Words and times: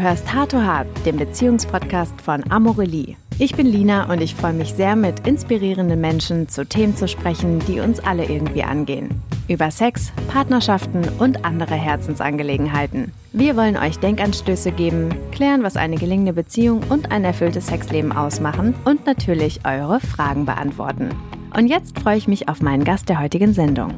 Du 0.00 0.06
hörst 0.06 0.32
Hart 0.32 0.52
to 0.52 0.56
Hart, 0.56 0.86
den 1.04 1.18
Beziehungspodcast 1.18 2.22
von 2.22 2.42
Amorelie. 2.50 3.16
Ich 3.38 3.54
bin 3.54 3.66
Lina 3.66 4.10
und 4.10 4.22
ich 4.22 4.34
freue 4.34 4.54
mich 4.54 4.72
sehr, 4.72 4.96
mit 4.96 5.26
inspirierenden 5.26 6.00
Menschen 6.00 6.48
zu 6.48 6.64
Themen 6.64 6.96
zu 6.96 7.06
sprechen, 7.06 7.58
die 7.68 7.80
uns 7.80 8.00
alle 8.00 8.24
irgendwie 8.24 8.62
angehen. 8.62 9.20
Über 9.46 9.70
Sex, 9.70 10.10
Partnerschaften 10.28 11.06
und 11.18 11.44
andere 11.44 11.74
Herzensangelegenheiten. 11.74 13.12
Wir 13.34 13.58
wollen 13.58 13.76
euch 13.76 13.98
Denkanstöße 13.98 14.72
geben, 14.72 15.10
klären, 15.32 15.62
was 15.64 15.76
eine 15.76 15.96
gelingende 15.96 16.32
Beziehung 16.32 16.80
und 16.88 17.12
ein 17.12 17.22
erfülltes 17.22 17.66
Sexleben 17.66 18.12
ausmachen 18.12 18.74
und 18.86 19.04
natürlich 19.04 19.60
eure 19.66 20.00
Fragen 20.00 20.46
beantworten. 20.46 21.10
Und 21.54 21.66
jetzt 21.66 21.98
freue 21.98 22.16
ich 22.16 22.26
mich 22.26 22.48
auf 22.48 22.62
meinen 22.62 22.84
Gast 22.84 23.10
der 23.10 23.20
heutigen 23.20 23.52
Sendung. 23.52 23.92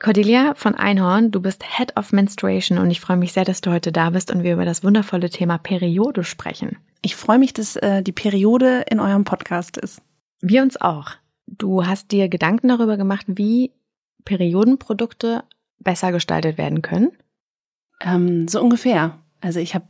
Cordelia 0.00 0.54
von 0.54 0.74
Einhorn, 0.74 1.30
du 1.30 1.40
bist 1.40 1.62
Head 1.76 1.94
of 1.98 2.12
Menstruation 2.12 2.78
und 2.78 2.90
ich 2.90 3.00
freue 3.00 3.18
mich 3.18 3.34
sehr, 3.34 3.44
dass 3.44 3.60
du 3.60 3.70
heute 3.70 3.92
da 3.92 4.08
bist 4.08 4.32
und 4.32 4.42
wir 4.42 4.54
über 4.54 4.64
das 4.64 4.82
wundervolle 4.82 5.28
Thema 5.28 5.58
Periode 5.58 6.24
sprechen. 6.24 6.78
Ich 7.02 7.16
freue 7.16 7.38
mich, 7.38 7.52
dass 7.52 7.76
äh, 7.76 8.02
die 8.02 8.12
Periode 8.12 8.86
in 8.90 8.98
eurem 8.98 9.24
Podcast 9.24 9.76
ist. 9.76 10.00
Wir 10.40 10.62
uns 10.62 10.80
auch. 10.80 11.10
Du 11.46 11.86
hast 11.86 12.12
dir 12.12 12.30
Gedanken 12.30 12.68
darüber 12.68 12.96
gemacht, 12.96 13.26
wie 13.28 13.72
Periodenprodukte 14.24 15.44
besser 15.78 16.12
gestaltet 16.12 16.56
werden 16.56 16.80
können? 16.80 17.12
Ähm, 18.00 18.48
so 18.48 18.62
ungefähr. 18.62 19.18
Also 19.42 19.60
ich 19.60 19.74
habe, 19.74 19.86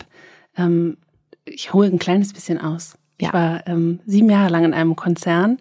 ähm, 0.57 0.97
ich 1.45 1.71
hole 1.71 1.87
ein 1.87 1.99
kleines 1.99 2.33
bisschen 2.33 2.59
aus. 2.59 2.97
Ja. 3.21 3.29
Ich 3.29 3.33
war 3.33 3.67
ähm, 3.67 4.01
sieben 4.05 4.29
Jahre 4.29 4.49
lang 4.49 4.65
in 4.65 4.73
einem 4.73 4.97
Konzern, 4.97 5.59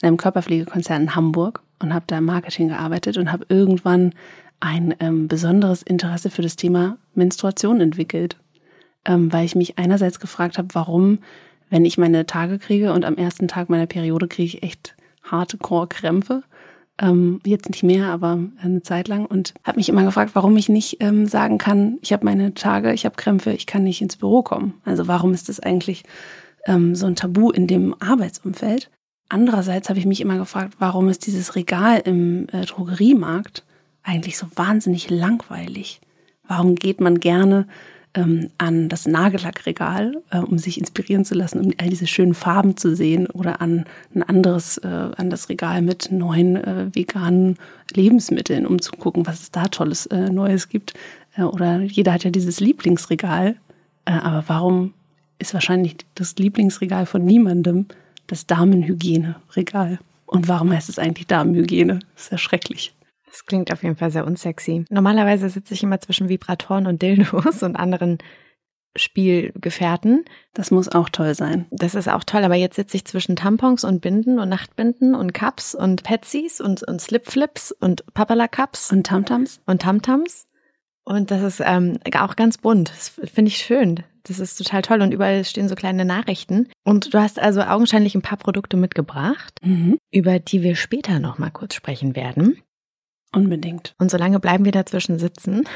in 0.00 0.08
einem 0.08 0.16
Körperpflegekonzern 0.16 1.02
in 1.02 1.14
Hamburg 1.14 1.62
und 1.82 1.94
habe 1.94 2.04
da 2.06 2.18
im 2.18 2.24
Marketing 2.24 2.68
gearbeitet 2.68 3.16
und 3.16 3.32
habe 3.32 3.46
irgendwann 3.48 4.14
ein 4.60 4.94
ähm, 5.00 5.28
besonderes 5.28 5.82
Interesse 5.82 6.30
für 6.30 6.42
das 6.42 6.56
Thema 6.56 6.96
Menstruation 7.14 7.80
entwickelt, 7.80 8.36
ähm, 9.04 9.32
weil 9.32 9.44
ich 9.44 9.56
mich 9.56 9.78
einerseits 9.78 10.20
gefragt 10.20 10.56
habe, 10.56 10.68
warum, 10.72 11.18
wenn 11.68 11.84
ich 11.84 11.98
meine 11.98 12.26
Tage 12.26 12.58
kriege 12.58 12.92
und 12.92 13.04
am 13.04 13.16
ersten 13.16 13.48
Tag 13.48 13.68
meiner 13.68 13.86
Periode 13.86 14.28
kriege 14.28 14.56
ich 14.56 14.62
echt 14.62 14.94
harte 15.22 15.58
Core-Krämpfe, 15.58 16.44
ähm, 17.00 17.40
jetzt 17.44 17.68
nicht 17.68 17.82
mehr, 17.82 18.08
aber 18.08 18.38
eine 18.62 18.82
Zeit 18.82 19.08
lang 19.08 19.26
und 19.26 19.54
habe 19.64 19.78
mich 19.78 19.88
immer 19.88 20.04
gefragt, 20.04 20.32
warum 20.34 20.56
ich 20.56 20.68
nicht 20.68 20.98
ähm, 21.00 21.26
sagen 21.26 21.58
kann, 21.58 21.98
ich 22.00 22.12
habe 22.12 22.24
meine 22.24 22.54
Tage, 22.54 22.92
ich 22.92 23.04
habe 23.04 23.16
Krämpfe, 23.16 23.52
ich 23.52 23.66
kann 23.66 23.82
nicht 23.82 24.02
ins 24.02 24.16
Büro 24.16 24.42
kommen. 24.42 24.74
Also 24.84 25.08
warum 25.08 25.34
ist 25.34 25.48
das 25.48 25.58
eigentlich 25.58 26.04
ähm, 26.66 26.94
so 26.94 27.06
ein 27.06 27.16
Tabu 27.16 27.50
in 27.50 27.66
dem 27.66 27.96
Arbeitsumfeld? 28.00 28.90
Andererseits 29.32 29.88
habe 29.88 29.98
ich 29.98 30.04
mich 30.04 30.20
immer 30.20 30.36
gefragt, 30.36 30.74
warum 30.78 31.08
ist 31.08 31.26
dieses 31.26 31.56
Regal 31.56 32.02
im 32.04 32.48
äh, 32.52 32.66
Drogeriemarkt 32.66 33.64
eigentlich 34.02 34.36
so 34.36 34.46
wahnsinnig 34.56 35.08
langweilig? 35.08 36.02
Warum 36.46 36.74
geht 36.74 37.00
man 37.00 37.18
gerne 37.18 37.66
ähm, 38.12 38.50
an 38.58 38.90
das 38.90 39.06
Nagellackregal, 39.06 40.20
äh, 40.28 40.36
um 40.40 40.58
sich 40.58 40.78
inspirieren 40.78 41.24
zu 41.24 41.34
lassen, 41.34 41.64
um 41.64 41.72
all 41.78 41.88
diese 41.88 42.06
schönen 42.06 42.34
Farben 42.34 42.76
zu 42.76 42.94
sehen 42.94 43.26
oder 43.26 43.62
an 43.62 43.86
ein 44.14 44.22
anderes, 44.22 44.76
äh, 44.76 44.86
an 44.86 45.30
das 45.30 45.48
Regal 45.48 45.80
mit 45.80 46.12
neuen 46.12 46.56
äh, 46.56 46.94
veganen 46.94 47.56
Lebensmitteln, 47.94 48.66
um 48.66 48.82
zu 48.82 48.92
gucken, 48.92 49.26
was 49.26 49.40
es 49.40 49.50
da 49.50 49.68
tolles 49.68 50.04
äh, 50.08 50.28
Neues 50.28 50.68
gibt. 50.68 50.92
Äh, 51.38 51.44
oder 51.44 51.80
jeder 51.80 52.12
hat 52.12 52.24
ja 52.24 52.30
dieses 52.30 52.60
Lieblingsregal, 52.60 53.56
äh, 54.04 54.12
aber 54.12 54.44
warum 54.48 54.92
ist 55.38 55.54
wahrscheinlich 55.54 55.96
das 56.16 56.36
Lieblingsregal 56.36 57.06
von 57.06 57.24
niemandem 57.24 57.86
das 58.32 58.46
Damenhygieneregal. 58.46 59.98
Und 60.24 60.48
warum 60.48 60.72
heißt 60.72 60.88
es 60.88 60.98
eigentlich 60.98 61.26
Damenhygiene? 61.26 61.98
Das 62.14 62.24
ist 62.24 62.32
ja 62.32 62.38
schrecklich. 62.38 62.94
Das 63.26 63.44
klingt 63.44 63.70
auf 63.70 63.82
jeden 63.82 63.96
Fall 63.96 64.10
sehr 64.10 64.26
unsexy. 64.26 64.86
Normalerweise 64.88 65.50
sitze 65.50 65.74
ich 65.74 65.82
immer 65.82 66.00
zwischen 66.00 66.30
Vibratoren 66.30 66.86
und 66.86 67.02
Dildos 67.02 67.62
und 67.62 67.76
anderen 67.76 68.16
Spielgefährten. 68.96 70.24
Das 70.54 70.70
muss 70.70 70.88
auch 70.88 71.10
toll 71.10 71.34
sein. 71.34 71.66
Das 71.70 71.94
ist 71.94 72.08
auch 72.08 72.24
toll, 72.24 72.42
aber 72.42 72.54
jetzt 72.54 72.76
sitze 72.76 72.96
ich 72.96 73.04
zwischen 73.04 73.36
Tampons 73.36 73.84
und 73.84 74.00
Binden 74.00 74.38
und 74.38 74.48
Nachtbinden 74.48 75.14
und 75.14 75.34
Cups 75.34 75.74
und 75.74 76.02
Petsies 76.02 76.62
und, 76.62 76.82
und 76.82 77.02
Slipflips 77.02 77.72
und 77.72 78.02
Papala-Cups. 78.14 78.92
Und 78.92 79.06
Tamtams. 79.06 79.60
Und 79.66 79.82
Tamtams. 79.82 80.46
Und 81.04 81.30
das 81.30 81.42
ist 81.42 81.62
ähm, 81.64 81.98
auch 82.16 82.36
ganz 82.36 82.58
bunt. 82.58 82.90
Das 82.90 83.08
finde 83.08 83.48
ich 83.48 83.58
schön. 83.58 84.02
Das 84.24 84.38
ist 84.38 84.56
total 84.56 84.82
toll 84.82 85.02
und 85.02 85.12
überall 85.12 85.44
stehen 85.44 85.68
so 85.68 85.74
kleine 85.74 86.04
Nachrichten. 86.04 86.68
Und 86.84 87.12
du 87.12 87.20
hast 87.20 87.40
also 87.40 87.62
augenscheinlich 87.62 88.14
ein 88.14 88.22
paar 88.22 88.38
Produkte 88.38 88.76
mitgebracht, 88.76 89.58
mhm. 89.62 89.98
über 90.12 90.38
die 90.38 90.62
wir 90.62 90.76
später 90.76 91.18
noch 91.18 91.38
mal 91.38 91.50
kurz 91.50 91.74
sprechen 91.74 92.14
werden. 92.14 92.58
Unbedingt. 93.34 93.94
Und 93.98 94.10
solange 94.10 94.38
bleiben 94.38 94.64
wir 94.64 94.72
dazwischen 94.72 95.18
sitzen. 95.18 95.64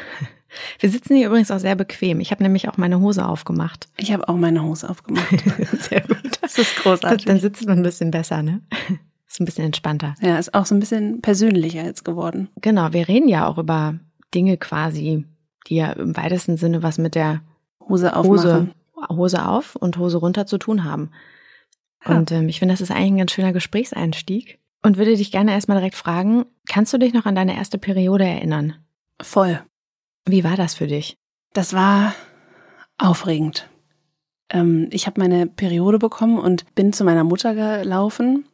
Wir 0.78 0.91
sitzen 0.91 1.16
hier 1.16 1.26
übrigens 1.26 1.50
auch 1.50 1.58
sehr 1.58 1.75
bequem. 1.75 2.20
Ich 2.20 2.31
habe 2.31 2.43
nämlich 2.43 2.69
auch 2.69 2.76
meine 2.76 3.00
Hose 3.00 3.26
aufgemacht. 3.26 3.88
Ich 3.97 4.12
habe 4.12 4.28
auch 4.28 4.37
meine 4.37 4.62
Hose 4.62 4.88
aufgemacht. 4.88 5.28
sehr 5.81 6.03
gut. 6.03 6.38
Das 6.41 6.56
ist 6.56 6.76
großartig. 6.76 7.26
Dann 7.26 7.41
sitzt 7.41 7.66
man 7.66 7.81
ein 7.81 7.82
bisschen 7.82 8.12
besser, 8.12 8.43
ne? 8.43 8.62
Ist 9.28 9.41
ein 9.41 9.44
bisschen 9.44 9.66
entspannter. 9.66 10.14
Ja, 10.22 10.38
ist 10.38 10.54
auch 10.54 10.64
so 10.64 10.75
ein 10.75 10.81
bisschen 10.81 11.20
persönlicher 11.20 11.84
jetzt 11.84 12.04
geworden. 12.04 12.48
Genau, 12.62 12.93
wir 12.93 13.08
reden 13.08 13.28
ja 13.28 13.48
auch 13.48 13.58
über 13.58 13.98
Dinge 14.37 14.59
quasi, 14.59 15.25
die 15.67 15.77
ja 15.77 15.93
im 15.93 16.17
weitesten 16.17 16.57
Sinne 16.57 16.83
was 16.83 16.99
mit 16.99 17.15
der 17.15 17.41
Hose. 17.81 18.15
Hose, 18.15 18.69
Hose 19.09 19.47
auf 19.47 19.77
und 19.77 19.97
Hose 19.97 20.19
runter 20.19 20.47
zu 20.47 20.59
tun 20.59 20.85
haben. 20.85 21.11
Ja. 22.05 22.17
Und 22.17 22.31
ähm, 22.33 22.49
ich 22.49 22.59
finde, 22.59 22.75
das 22.75 22.81
ist 22.81 22.91
eigentlich 22.91 23.13
ein 23.13 23.19
ganz 23.19 23.33
schöner 23.33 23.53
Gesprächseinstieg. 23.53 24.59
Und 24.83 24.99
würde 24.99 25.17
dich 25.17 25.33
gerne 25.33 25.53
erstmal 25.53 25.79
direkt 25.79 25.97
fragen, 25.97 26.45
kannst 26.69 26.93
du 26.93 26.99
dich 26.99 27.13
noch 27.13 27.27
an 27.27 27.35
deine 27.35 27.57
erste 27.57 27.79
Periode 27.79 28.25
erinnern? 28.25 28.75
Voll. 29.21 29.61
Wie 30.27 30.45
war 30.45 30.57
das 30.57 30.75
für 30.75 30.87
dich? 30.87 31.17
Das 31.55 31.73
war 31.73 32.15
aufregend. 32.99 33.69
Ähm, 34.51 34.89
ich 34.93 35.07
habe 35.07 35.21
meine 35.21 35.47
Periode 35.47 35.99
bekommen 35.99 36.39
und 36.39 36.75
bin 36.75 36.93
zu 36.93 37.05
meiner 37.05 37.25
Mutter 37.25 37.55
gelaufen 37.55 38.45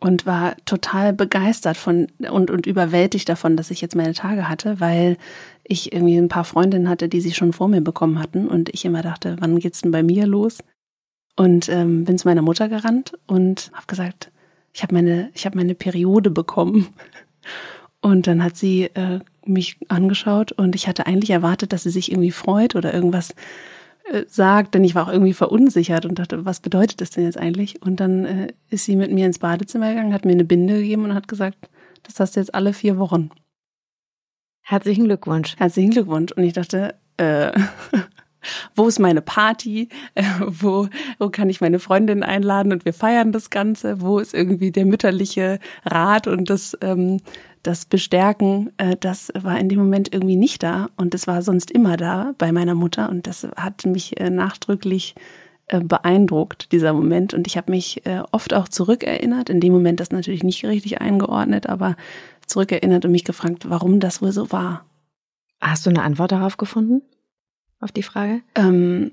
und 0.00 0.26
war 0.26 0.56
total 0.64 1.12
begeistert 1.12 1.76
von 1.76 2.06
und, 2.30 2.50
und 2.50 2.66
überwältigt 2.66 3.28
davon, 3.28 3.56
dass 3.56 3.70
ich 3.70 3.80
jetzt 3.80 3.96
meine 3.96 4.14
Tage 4.14 4.48
hatte, 4.48 4.80
weil 4.80 5.16
ich 5.64 5.92
irgendwie 5.92 6.16
ein 6.16 6.28
paar 6.28 6.44
Freundinnen 6.44 6.88
hatte, 6.88 7.08
die 7.08 7.20
sie 7.20 7.34
schon 7.34 7.52
vor 7.52 7.68
mir 7.68 7.80
bekommen 7.80 8.18
hatten 8.18 8.46
und 8.46 8.68
ich 8.70 8.84
immer 8.84 9.02
dachte, 9.02 9.36
wann 9.40 9.58
geht's 9.58 9.82
denn 9.82 9.90
bei 9.90 10.02
mir 10.02 10.26
los? 10.26 10.58
Und 11.36 11.68
ähm, 11.68 12.04
bin 12.04 12.18
zu 12.18 12.26
meiner 12.26 12.42
Mutter 12.42 12.68
gerannt 12.68 13.12
und 13.26 13.70
habe 13.74 13.86
gesagt, 13.86 14.30
ich 14.72 14.82
habe 14.82 14.94
meine, 14.94 15.30
ich 15.34 15.46
habe 15.46 15.56
meine 15.56 15.74
Periode 15.74 16.30
bekommen. 16.30 16.88
Und 18.00 18.28
dann 18.28 18.44
hat 18.44 18.56
sie 18.56 18.84
äh, 18.84 19.18
mich 19.44 19.76
angeschaut 19.88 20.52
und 20.52 20.76
ich 20.76 20.86
hatte 20.86 21.06
eigentlich 21.06 21.30
erwartet, 21.30 21.72
dass 21.72 21.82
sie 21.82 21.90
sich 21.90 22.12
irgendwie 22.12 22.30
freut 22.30 22.76
oder 22.76 22.94
irgendwas 22.94 23.34
äh, 24.10 24.24
sagt, 24.28 24.74
denn 24.74 24.84
ich 24.84 24.94
war 24.94 25.06
auch 25.06 25.12
irgendwie 25.12 25.34
verunsichert 25.34 26.06
und 26.06 26.18
dachte, 26.18 26.44
was 26.44 26.60
bedeutet 26.60 27.00
das 27.00 27.10
denn 27.10 27.24
jetzt 27.24 27.38
eigentlich? 27.38 27.82
Und 27.82 28.00
dann 28.00 28.24
äh, 28.24 28.52
ist 28.70 28.84
sie 28.84 28.96
mit 28.96 29.12
mir 29.12 29.26
ins 29.26 29.38
Badezimmer 29.38 29.90
gegangen, 29.90 30.12
hat 30.12 30.24
mir 30.24 30.32
eine 30.32 30.44
Binde 30.44 30.78
gegeben 30.78 31.04
und 31.04 31.14
hat 31.14 31.28
gesagt, 31.28 31.68
das 32.02 32.20
hast 32.20 32.36
du 32.36 32.40
jetzt 32.40 32.54
alle 32.54 32.72
vier 32.72 32.98
Wochen. 32.98 33.30
Herzlichen 34.62 35.04
Glückwunsch. 35.04 35.56
Herzlichen 35.56 35.90
Glückwunsch. 35.90 36.32
Und 36.32 36.42
ich 36.42 36.52
dachte, 36.52 36.94
äh, 37.16 37.52
wo 38.74 38.88
ist 38.88 38.98
meine 38.98 39.22
Party? 39.22 39.88
Äh, 40.14 40.24
wo, 40.46 40.88
wo 41.18 41.30
kann 41.30 41.50
ich 41.50 41.60
meine 41.60 41.78
Freundin 41.78 42.22
einladen 42.22 42.72
und 42.72 42.84
wir 42.84 42.92
feiern 42.92 43.32
das 43.32 43.50
Ganze? 43.50 44.00
Wo 44.00 44.18
ist 44.18 44.34
irgendwie 44.34 44.70
der 44.70 44.86
mütterliche 44.86 45.58
Rat 45.84 46.26
und 46.26 46.50
das 46.50 46.76
ähm, 46.80 47.18
das 47.62 47.84
Bestärken, 47.84 48.72
äh, 48.78 48.96
das 48.98 49.30
war 49.34 49.58
in 49.58 49.68
dem 49.68 49.78
Moment 49.78 50.12
irgendwie 50.12 50.36
nicht 50.36 50.62
da 50.62 50.88
und 50.96 51.14
es 51.14 51.26
war 51.26 51.42
sonst 51.42 51.70
immer 51.70 51.96
da 51.96 52.34
bei 52.38 52.52
meiner 52.52 52.74
Mutter 52.74 53.10
und 53.10 53.26
das 53.26 53.46
hat 53.56 53.84
mich 53.84 54.18
äh, 54.20 54.30
nachdrücklich 54.30 55.14
äh, 55.66 55.80
beeindruckt, 55.80 56.72
dieser 56.72 56.94
Moment. 56.94 57.34
Und 57.34 57.46
ich 57.46 57.58
habe 57.58 57.70
mich 57.70 58.06
äh, 58.06 58.22
oft 58.32 58.54
auch 58.54 58.68
zurückerinnert, 58.68 59.50
in 59.50 59.60
dem 59.60 59.72
Moment 59.72 60.00
das 60.00 60.10
natürlich 60.10 60.42
nicht 60.42 60.64
richtig 60.64 61.00
eingeordnet, 61.00 61.68
aber 61.68 61.96
zurückerinnert 62.46 63.04
und 63.04 63.12
mich 63.12 63.24
gefragt, 63.24 63.68
warum 63.68 64.00
das 64.00 64.22
wohl 64.22 64.32
so 64.32 64.50
war. 64.50 64.86
Hast 65.60 65.84
du 65.84 65.90
eine 65.90 66.02
Antwort 66.02 66.32
darauf 66.32 66.56
gefunden? 66.56 67.02
Auf 67.80 67.92
die 67.92 68.02
Frage? 68.02 68.40
Ähm, 68.54 69.12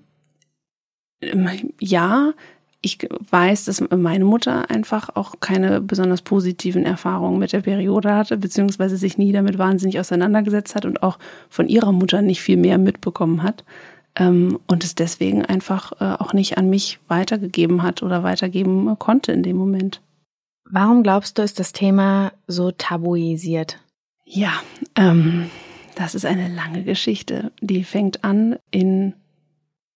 ja, 1.79 2.33
ich 2.81 2.99
weiß, 3.31 3.65
dass 3.65 3.83
meine 3.89 4.25
Mutter 4.25 4.69
einfach 4.69 5.09
auch 5.15 5.39
keine 5.39 5.81
besonders 5.81 6.21
positiven 6.21 6.85
Erfahrungen 6.85 7.39
mit 7.39 7.51
der 7.51 7.61
Periode 7.61 8.13
hatte, 8.13 8.37
beziehungsweise 8.37 8.97
sich 8.97 9.17
nie 9.17 9.31
damit 9.31 9.57
wahnsinnig 9.57 9.99
auseinandergesetzt 9.99 10.75
hat 10.75 10.85
und 10.85 11.01
auch 11.01 11.17
von 11.49 11.67
ihrer 11.67 11.91
Mutter 11.91 12.21
nicht 12.21 12.41
viel 12.41 12.57
mehr 12.57 12.77
mitbekommen 12.77 13.41
hat 13.41 13.63
ähm, 14.15 14.59
und 14.67 14.83
es 14.83 14.93
deswegen 14.93 15.43
einfach 15.43 15.93
äh, 15.99 16.21
auch 16.21 16.33
nicht 16.33 16.57
an 16.57 16.69
mich 16.69 16.99
weitergegeben 17.07 17.83
hat 17.83 18.03
oder 18.03 18.23
weitergeben 18.23 18.97
konnte 18.99 19.31
in 19.31 19.43
dem 19.43 19.57
Moment. 19.57 20.01
Warum 20.69 21.03
glaubst 21.03 21.37
du, 21.37 21.41
ist 21.41 21.59
das 21.59 21.73
Thema 21.73 22.33
so 22.47 22.71
tabuisiert? 22.71 23.79
Ja, 24.25 24.53
ähm, 24.95 25.49
das 25.95 26.15
ist 26.15 26.25
eine 26.25 26.47
lange 26.47 26.83
Geschichte. 26.83 27.51
Die 27.61 27.83
fängt 27.83 28.23
an 28.23 28.57
in 28.71 29.13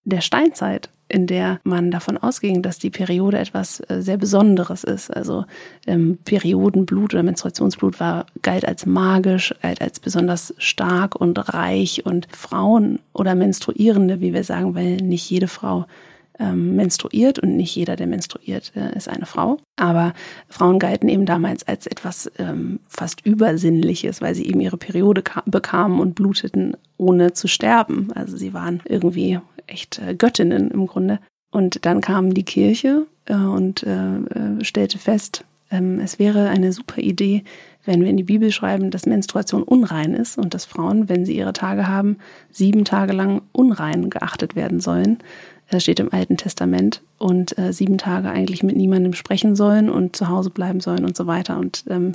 der 0.04 0.20
Steinzeit 0.20 0.90
in 1.10 1.26
der 1.26 1.60
man 1.64 1.90
davon 1.90 2.16
ausging, 2.16 2.62
dass 2.62 2.78
die 2.78 2.90
Periode 2.90 3.38
etwas 3.38 3.80
äh, 3.88 4.00
sehr 4.00 4.16
Besonderes 4.16 4.84
ist. 4.84 5.10
Also 5.10 5.44
ähm, 5.86 6.18
Periodenblut 6.24 7.14
oder 7.14 7.22
Menstruationsblut 7.22 8.00
war 8.00 8.26
galt 8.42 8.64
als 8.66 8.86
magisch, 8.86 9.54
galt 9.60 9.80
als 9.80 9.98
besonders 9.98 10.54
stark 10.58 11.16
und 11.16 11.52
reich 11.52 12.06
und 12.06 12.28
Frauen 12.30 13.00
oder 13.12 13.34
Menstruierende, 13.34 14.20
wie 14.20 14.32
wir 14.32 14.44
sagen, 14.44 14.74
weil 14.74 14.96
nicht 14.96 15.28
jede 15.28 15.48
Frau 15.48 15.86
ähm, 16.40 16.74
menstruiert 16.74 17.38
und 17.38 17.56
nicht 17.56 17.76
jeder, 17.76 17.96
der 17.96 18.06
menstruiert, 18.06 18.72
äh, 18.74 18.96
ist 18.96 19.08
eine 19.08 19.26
Frau. 19.26 19.58
Aber 19.76 20.14
Frauen 20.48 20.78
galten 20.78 21.08
eben 21.08 21.26
damals 21.26 21.66
als 21.68 21.86
etwas 21.86 22.30
ähm, 22.38 22.80
fast 22.88 23.24
Übersinnliches, 23.24 24.20
weil 24.20 24.34
sie 24.34 24.46
eben 24.46 24.60
ihre 24.60 24.78
Periode 24.78 25.22
bekamen 25.46 26.00
und 26.00 26.14
bluteten, 26.14 26.76
ohne 26.96 27.32
zu 27.32 27.46
sterben. 27.46 28.10
Also 28.14 28.36
sie 28.36 28.54
waren 28.54 28.82
irgendwie 28.86 29.38
echt 29.66 30.00
äh, 30.00 30.14
Göttinnen 30.14 30.70
im 30.70 30.86
Grunde. 30.86 31.20
Und 31.52 31.84
dann 31.84 32.00
kam 32.00 32.34
die 32.34 32.44
Kirche 32.44 33.06
äh, 33.26 33.34
und 33.34 33.82
äh, 33.82 34.16
äh 34.16 34.64
stellte 34.64 34.98
fest, 34.98 35.44
ähm, 35.70 36.00
es 36.00 36.18
wäre 36.18 36.48
eine 36.48 36.72
super 36.72 37.00
Idee, 37.00 37.44
wenn 37.84 38.02
wir 38.02 38.10
in 38.10 38.16
die 38.16 38.24
Bibel 38.24 38.52
schreiben, 38.52 38.90
dass 38.90 39.06
Menstruation 39.06 39.62
unrein 39.62 40.14
ist 40.14 40.36
und 40.36 40.52
dass 40.52 40.64
Frauen, 40.64 41.08
wenn 41.08 41.24
sie 41.24 41.36
ihre 41.36 41.52
Tage 41.52 41.88
haben, 41.88 42.18
sieben 42.50 42.84
Tage 42.84 43.12
lang 43.12 43.42
unrein 43.52 44.10
geachtet 44.10 44.54
werden 44.54 44.80
sollen. 44.80 45.18
Das 45.70 45.84
steht 45.84 46.00
im 46.00 46.12
Alten 46.12 46.36
Testament 46.36 47.00
und 47.18 47.56
äh, 47.56 47.72
sieben 47.72 47.96
Tage 47.96 48.28
eigentlich 48.28 48.62
mit 48.62 48.76
niemandem 48.76 49.14
sprechen 49.14 49.54
sollen 49.54 49.88
und 49.88 50.16
zu 50.16 50.28
Hause 50.28 50.50
bleiben 50.50 50.80
sollen 50.80 51.04
und 51.04 51.16
so 51.16 51.26
weiter. 51.26 51.58
Und 51.58 51.84
ähm, 51.88 52.12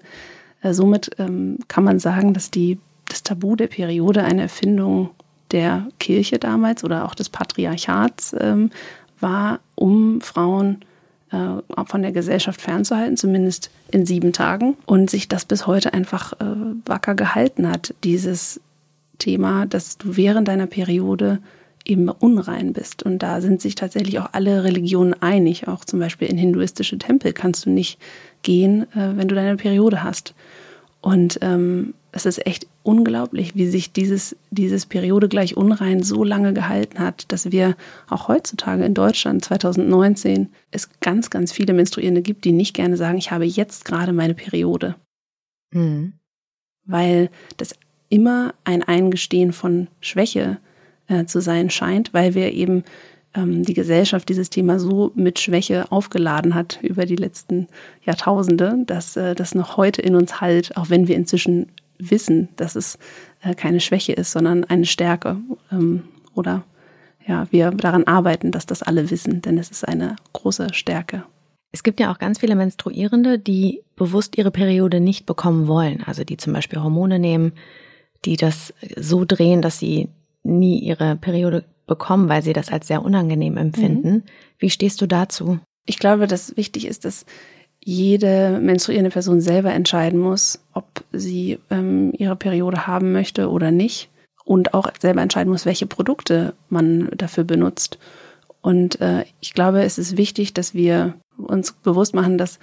äh, 0.61 0.73
somit 0.73 1.11
ähm, 1.19 1.59
kann 1.67 1.83
man 1.83 1.99
sagen, 1.99 2.33
dass 2.33 2.51
die, 2.51 2.79
das 3.07 3.23
Tabu 3.23 3.55
der 3.55 3.67
Periode 3.67 4.23
eine 4.23 4.43
Erfindung 4.43 5.11
der 5.51 5.87
Kirche 5.99 6.37
damals 6.37 6.83
oder 6.83 7.05
auch 7.05 7.15
des 7.15 7.29
Patriarchats 7.29 8.35
ähm, 8.37 8.71
war, 9.19 9.59
um 9.75 10.19
Frauen 10.19 10.81
äh, 11.31 11.83
von 11.85 12.01
der 12.01 12.11
Gesellschaft 12.11 12.59
fernzuhalten, 12.59 13.15
zumindest 13.15 13.71
in 13.89 14.05
sieben 14.05 14.33
Tagen. 14.33 14.75
Und 14.85 15.09
sich 15.09 15.29
das 15.29 15.45
bis 15.45 15.65
heute 15.65 15.93
einfach 15.93 16.33
äh, 16.33 16.45
wacker 16.85 17.15
gehalten 17.15 17.69
hat, 17.69 17.93
dieses 18.03 18.59
Thema, 19.17 19.65
dass 19.65 19.97
du 19.97 20.17
während 20.17 20.49
deiner 20.49 20.67
Periode 20.67 21.39
eben 21.85 22.09
unrein 22.09 22.73
bist. 22.73 23.03
Und 23.03 23.19
da 23.19 23.41
sind 23.41 23.61
sich 23.61 23.75
tatsächlich 23.75 24.19
auch 24.19 24.29
alle 24.31 24.63
Religionen 24.63 25.13
einig. 25.21 25.67
Auch 25.67 25.85
zum 25.85 25.99
Beispiel 25.99 26.27
in 26.27 26.37
hinduistische 26.37 26.97
Tempel 26.97 27.31
kannst 27.33 27.65
du 27.65 27.69
nicht 27.69 27.99
gehen, 28.41 28.83
äh, 28.93 29.15
wenn 29.15 29.27
du 29.27 29.35
deine 29.35 29.55
Periode 29.55 30.03
hast. 30.03 30.33
Und 31.01 31.37
ähm, 31.41 31.93
es 32.11 32.25
ist 32.25 32.45
echt 32.47 32.65
unglaublich, 32.81 33.55
wie 33.55 33.67
sich 33.67 33.91
dieses, 33.91 34.35
dieses 34.49 34.85
Periode 34.85 35.27
gleich 35.27 35.55
unrein 35.57 36.01
so 36.01 36.23
lange 36.23 36.53
gehalten 36.53 36.99
hat, 36.99 37.31
dass 37.31 37.51
wir 37.51 37.75
auch 38.09 38.27
heutzutage 38.27 38.85
in 38.85 38.93
Deutschland 38.93 39.43
2019 39.43 40.49
es 40.71 40.89
ganz, 41.01 41.29
ganz 41.29 41.51
viele 41.51 41.73
Menstruierende 41.73 42.21
gibt, 42.21 42.45
die 42.45 42.53
nicht 42.53 42.73
gerne 42.73 42.97
sagen, 42.97 43.17
ich 43.17 43.31
habe 43.31 43.45
jetzt 43.45 43.85
gerade 43.85 44.13
meine 44.13 44.33
Periode. 44.33 44.95
Mhm. 45.71 46.13
Weil 46.85 47.29
das 47.57 47.75
immer 48.09 48.53
ein 48.63 48.81
Eingestehen 48.81 49.51
von 49.51 49.87
Schwäche 49.99 50.57
äh, 51.07 51.25
zu 51.25 51.41
sein 51.41 51.69
scheint, 51.69 52.13
weil 52.13 52.35
wir 52.35 52.53
eben 52.53 52.83
ähm, 53.35 53.63
die 53.63 53.73
Gesellschaft 53.73 54.29
dieses 54.29 54.49
Thema 54.49 54.79
so 54.79 55.11
mit 55.15 55.39
Schwäche 55.39 55.91
aufgeladen 55.91 56.55
hat 56.55 56.79
über 56.81 57.05
die 57.05 57.15
letzten 57.15 57.67
Jahrtausende, 58.03 58.77
dass 58.85 59.15
äh, 59.15 59.35
das 59.35 59.55
noch 59.55 59.77
heute 59.77 60.01
in 60.01 60.15
uns 60.15 60.41
halt, 60.41 60.75
auch 60.77 60.89
wenn 60.89 61.07
wir 61.07 61.15
inzwischen 61.15 61.67
wissen, 61.97 62.49
dass 62.55 62.75
es 62.75 62.97
äh, 63.41 63.53
keine 63.55 63.79
Schwäche 63.79 64.13
ist, 64.13 64.31
sondern 64.31 64.63
eine 64.63 64.85
Stärke. 64.85 65.37
Ähm, 65.71 66.03
oder 66.33 66.63
ja, 67.27 67.47
wir 67.51 67.71
daran 67.71 68.05
arbeiten, 68.05 68.51
dass 68.51 68.65
das 68.65 68.83
alle 68.83 69.09
wissen, 69.09 69.41
denn 69.41 69.57
es 69.57 69.71
ist 69.71 69.87
eine 69.87 70.15
große 70.33 70.73
Stärke. 70.73 71.23
Es 71.71 71.83
gibt 71.83 71.99
ja 71.99 72.11
auch 72.11 72.19
ganz 72.19 72.39
viele 72.39 72.55
Menstruierende, 72.55 73.37
die 73.37 73.81
bewusst 73.95 74.37
ihre 74.37 74.51
Periode 74.51 75.01
nicht 75.01 75.25
bekommen 75.25 75.67
wollen. 75.67 76.03
Also 76.05 76.23
die 76.23 76.37
zum 76.37 76.53
Beispiel 76.53 76.81
Hormone 76.81 77.19
nehmen, 77.19 77.51
die 78.23 78.37
das 78.37 78.73
so 78.95 79.25
drehen, 79.25 79.61
dass 79.61 79.79
sie 79.79 80.07
nie 80.45 80.79
ihre 80.79 81.15
Periode 81.15 81.63
bekommen, 81.87 82.29
weil 82.29 82.41
sie 82.41 82.53
das 82.53 82.71
als 82.71 82.87
sehr 82.87 83.03
unangenehm 83.03 83.57
empfinden. 83.57 84.09
Mhm. 84.09 84.23
Wie 84.57 84.69
stehst 84.69 85.01
du 85.01 85.07
dazu? 85.07 85.59
Ich 85.85 85.99
glaube, 85.99 86.27
dass 86.27 86.57
wichtig 86.57 86.87
ist, 86.87 87.05
dass 87.05 87.25
jede 87.83 88.59
menstruierende 88.59 89.11
Person 89.11 89.41
selber 89.41 89.71
entscheiden 89.71 90.19
muss, 90.19 90.59
ob 90.73 91.03
sie 91.11 91.59
ähm, 91.69 92.11
ihre 92.17 92.35
Periode 92.35 92.87
haben 92.87 93.11
möchte 93.11 93.49
oder 93.49 93.69
nicht. 93.71 94.09
Und 94.43 94.73
auch 94.73 94.89
selber 94.99 95.21
entscheiden 95.21 95.51
muss, 95.51 95.65
welche 95.65 95.87
Produkte 95.87 96.53
man 96.69 97.09
dafür 97.15 97.43
benutzt. 97.43 97.97
Und 98.61 99.01
äh, 99.01 99.25
ich 99.39 99.53
glaube, 99.53 99.83
es 99.83 99.97
ist 99.97 100.17
wichtig, 100.17 100.53
dass 100.53 100.73
wir 100.73 101.15
uns 101.37 101.73
bewusst 101.73 102.15
machen, 102.15 102.37
dass 102.37 102.59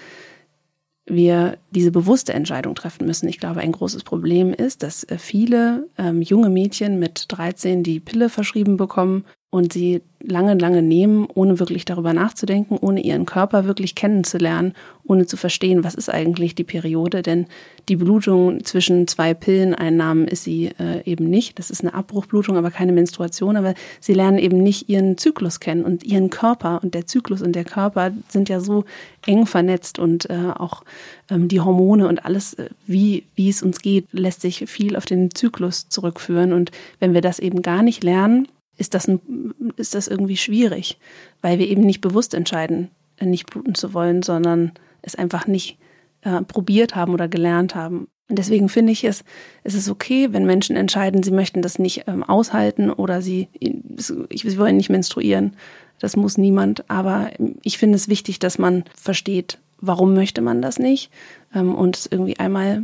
wir 1.14 1.58
diese 1.70 1.90
bewusste 1.90 2.32
Entscheidung 2.32 2.74
treffen 2.74 3.06
müssen. 3.06 3.28
Ich 3.28 3.38
glaube, 3.38 3.60
ein 3.60 3.72
großes 3.72 4.04
Problem 4.04 4.52
ist, 4.52 4.82
dass 4.82 5.04
äh, 5.04 5.18
viele 5.18 5.88
ähm, 5.98 6.22
junge 6.22 6.50
Mädchen 6.50 6.98
mit 6.98 7.26
13 7.28 7.82
die 7.82 8.00
Pille 8.00 8.28
verschrieben 8.28 8.76
bekommen 8.76 9.24
und 9.52 9.75
sie 9.75 10.00
lange, 10.19 10.54
lange 10.54 10.81
nehmen, 10.81 11.28
ohne 11.34 11.58
wirklich 11.58 11.84
darüber 11.84 12.14
nachzudenken, 12.14 12.78
ohne 12.81 13.02
ihren 13.02 13.26
Körper 13.26 13.66
wirklich 13.66 13.94
kennenzulernen, 13.94 14.72
ohne 15.04 15.26
zu 15.26 15.37
verstehen, 15.37 15.84
was 15.84 15.94
ist 15.94 16.08
eigentlich 16.08 16.54
die 16.54 16.64
Periode. 16.64 17.20
Denn 17.20 17.44
die 17.90 17.96
Blutung 17.96 18.64
zwischen 18.64 19.06
zwei 19.08 19.34
Pilleneinnahmen 19.34 20.26
ist 20.26 20.44
sie 20.44 20.70
äh, 20.78 21.04
eben 21.04 21.28
nicht. 21.28 21.58
Das 21.58 21.69
ist 21.69 21.82
eine 21.82 21.93
Abbruchblutung, 21.93 22.56
aber 22.56 22.70
keine 22.70 22.93
Menstruation. 22.93 23.58
Aber 23.58 23.75
sie 24.00 24.14
lernen 24.14 24.38
eben 24.38 24.62
nicht 24.62 24.88
ihren 24.88 25.19
Zyklus 25.19 25.60
kennen 25.60 25.84
und 25.84 26.02
ihren 26.02 26.31
Körper. 26.31 26.81
Und 26.82 26.94
der 26.94 27.06
Zyklus 27.06 27.43
und 27.43 27.52
der 27.52 27.64
Körper 27.64 28.10
sind 28.28 28.48
ja 28.48 28.58
so 28.58 28.87
eng 29.26 29.44
vernetzt 29.44 29.98
und 29.98 30.31
äh, 30.31 30.50
auch 30.56 30.82
ähm, 31.28 31.48
die 31.48 31.60
Hormone 31.60 32.08
und 32.08 32.25
alles, 32.25 32.55
äh, 32.55 32.70
wie, 32.87 33.25
wie 33.34 33.50
es 33.50 33.62
uns 33.62 33.82
geht, 33.82 34.06
lässt 34.12 34.40
sich 34.40 34.64
viel 34.70 34.96
auf 34.96 35.05
den 35.05 35.34
Zyklus 35.34 35.90
zurückführen. 35.90 36.55
Und 36.55 36.70
wenn 37.00 37.12
wir 37.12 37.20
das 37.20 37.38
eben 37.38 37.60
gar 37.60 37.82
nicht 37.82 38.02
lernen, 38.02 38.48
ist 38.82 38.94
das, 38.94 39.06
ein, 39.06 39.55
ist 39.76 39.94
das 39.94 40.08
irgendwie 40.08 40.37
schwierig, 40.37 40.99
weil 41.40 41.61
wir 41.61 41.69
eben 41.69 41.82
nicht 41.82 42.00
bewusst 42.00 42.34
entscheiden, 42.34 42.90
äh, 43.17 43.26
nicht 43.26 43.49
bluten 43.49 43.76
zu 43.76 43.94
wollen, 43.94 44.23
sondern 44.23 44.73
es 45.02 45.14
einfach 45.14 45.46
nicht 45.46 45.79
äh, 46.23 46.43
probiert 46.43 46.96
haben 46.96 47.14
oder 47.14 47.29
gelernt 47.29 47.76
haben. 47.76 48.08
Und 48.29 48.38
deswegen 48.38 48.69
finde 48.69 48.93
ich 48.93 49.05
es, 49.05 49.25
es 49.62 49.75
ist 49.75 49.88
okay, 49.88 50.32
wenn 50.32 50.46
Menschen 50.46 50.75
entscheiden, 50.75 51.23
sie 51.23 51.31
möchten 51.31 51.62
das 51.62 51.79
nicht 51.79 52.05
ähm, 52.08 52.25
aushalten 52.25 52.90
oder 52.90 53.23
sie, 53.23 53.49
sie 53.61 54.58
wollen 54.58 54.76
nicht 54.76 54.90
menstruieren. 54.90 55.55
Das 56.00 56.17
muss 56.17 56.38
niemand. 56.38 56.90
Aber 56.90 57.31
ich 57.62 57.79
finde 57.79 57.94
es 57.94 58.08
wichtig, 58.08 58.40
dass 58.40 58.58
man 58.58 58.84
versteht, 58.96 59.58
warum 59.81 60.14
möchte 60.14 60.40
man 60.40 60.61
das 60.61 60.81
nicht 60.81 61.10
ähm, 61.55 61.74
und 61.74 61.96
es 61.96 62.06
irgendwie 62.10 62.39
einmal 62.39 62.82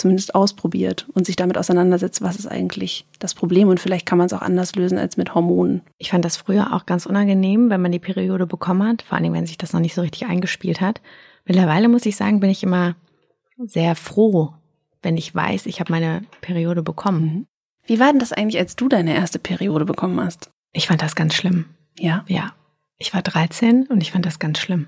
zumindest 0.00 0.34
ausprobiert 0.34 1.06
und 1.14 1.26
sich 1.26 1.36
damit 1.36 1.58
auseinandersetzt, 1.58 2.22
was 2.22 2.36
ist 2.36 2.46
eigentlich 2.46 3.06
das 3.18 3.34
Problem 3.34 3.68
und 3.68 3.80
vielleicht 3.80 4.06
kann 4.06 4.18
man 4.18 4.26
es 4.26 4.32
auch 4.32 4.42
anders 4.42 4.74
lösen 4.74 4.98
als 4.98 5.16
mit 5.16 5.34
Hormonen. 5.34 5.82
Ich 5.98 6.10
fand 6.10 6.24
das 6.24 6.36
früher 6.36 6.74
auch 6.74 6.86
ganz 6.86 7.06
unangenehm, 7.06 7.70
wenn 7.70 7.82
man 7.82 7.92
die 7.92 7.98
Periode 7.98 8.46
bekommen 8.46 8.86
hat, 8.86 9.02
vor 9.02 9.18
allem 9.18 9.32
wenn 9.32 9.46
sich 9.46 9.58
das 9.58 9.72
noch 9.72 9.80
nicht 9.80 9.94
so 9.94 10.00
richtig 10.00 10.26
eingespielt 10.26 10.80
hat. 10.80 11.00
Mittlerweile 11.44 11.88
muss 11.88 12.06
ich 12.06 12.16
sagen, 12.16 12.40
bin 12.40 12.50
ich 12.50 12.62
immer 12.62 12.96
sehr 13.58 13.94
froh, 13.94 14.54
wenn 15.02 15.16
ich 15.16 15.34
weiß, 15.34 15.66
ich 15.66 15.80
habe 15.80 15.92
meine 15.92 16.22
Periode 16.40 16.82
bekommen. 16.82 17.22
Mhm. 17.22 17.46
Wie 17.86 17.98
war 17.98 18.10
denn 18.10 18.20
das 18.20 18.32
eigentlich, 18.32 18.58
als 18.58 18.76
du 18.76 18.88
deine 18.88 19.14
erste 19.14 19.38
Periode 19.38 19.84
bekommen 19.84 20.20
hast? 20.20 20.50
Ich 20.72 20.86
fand 20.86 21.02
das 21.02 21.14
ganz 21.14 21.34
schlimm. 21.34 21.66
Ja? 21.98 22.24
Ja. 22.28 22.52
Ich 22.98 23.14
war 23.14 23.22
13 23.22 23.86
und 23.86 24.02
ich 24.02 24.12
fand 24.12 24.26
das 24.26 24.38
ganz 24.38 24.58
schlimm. 24.58 24.86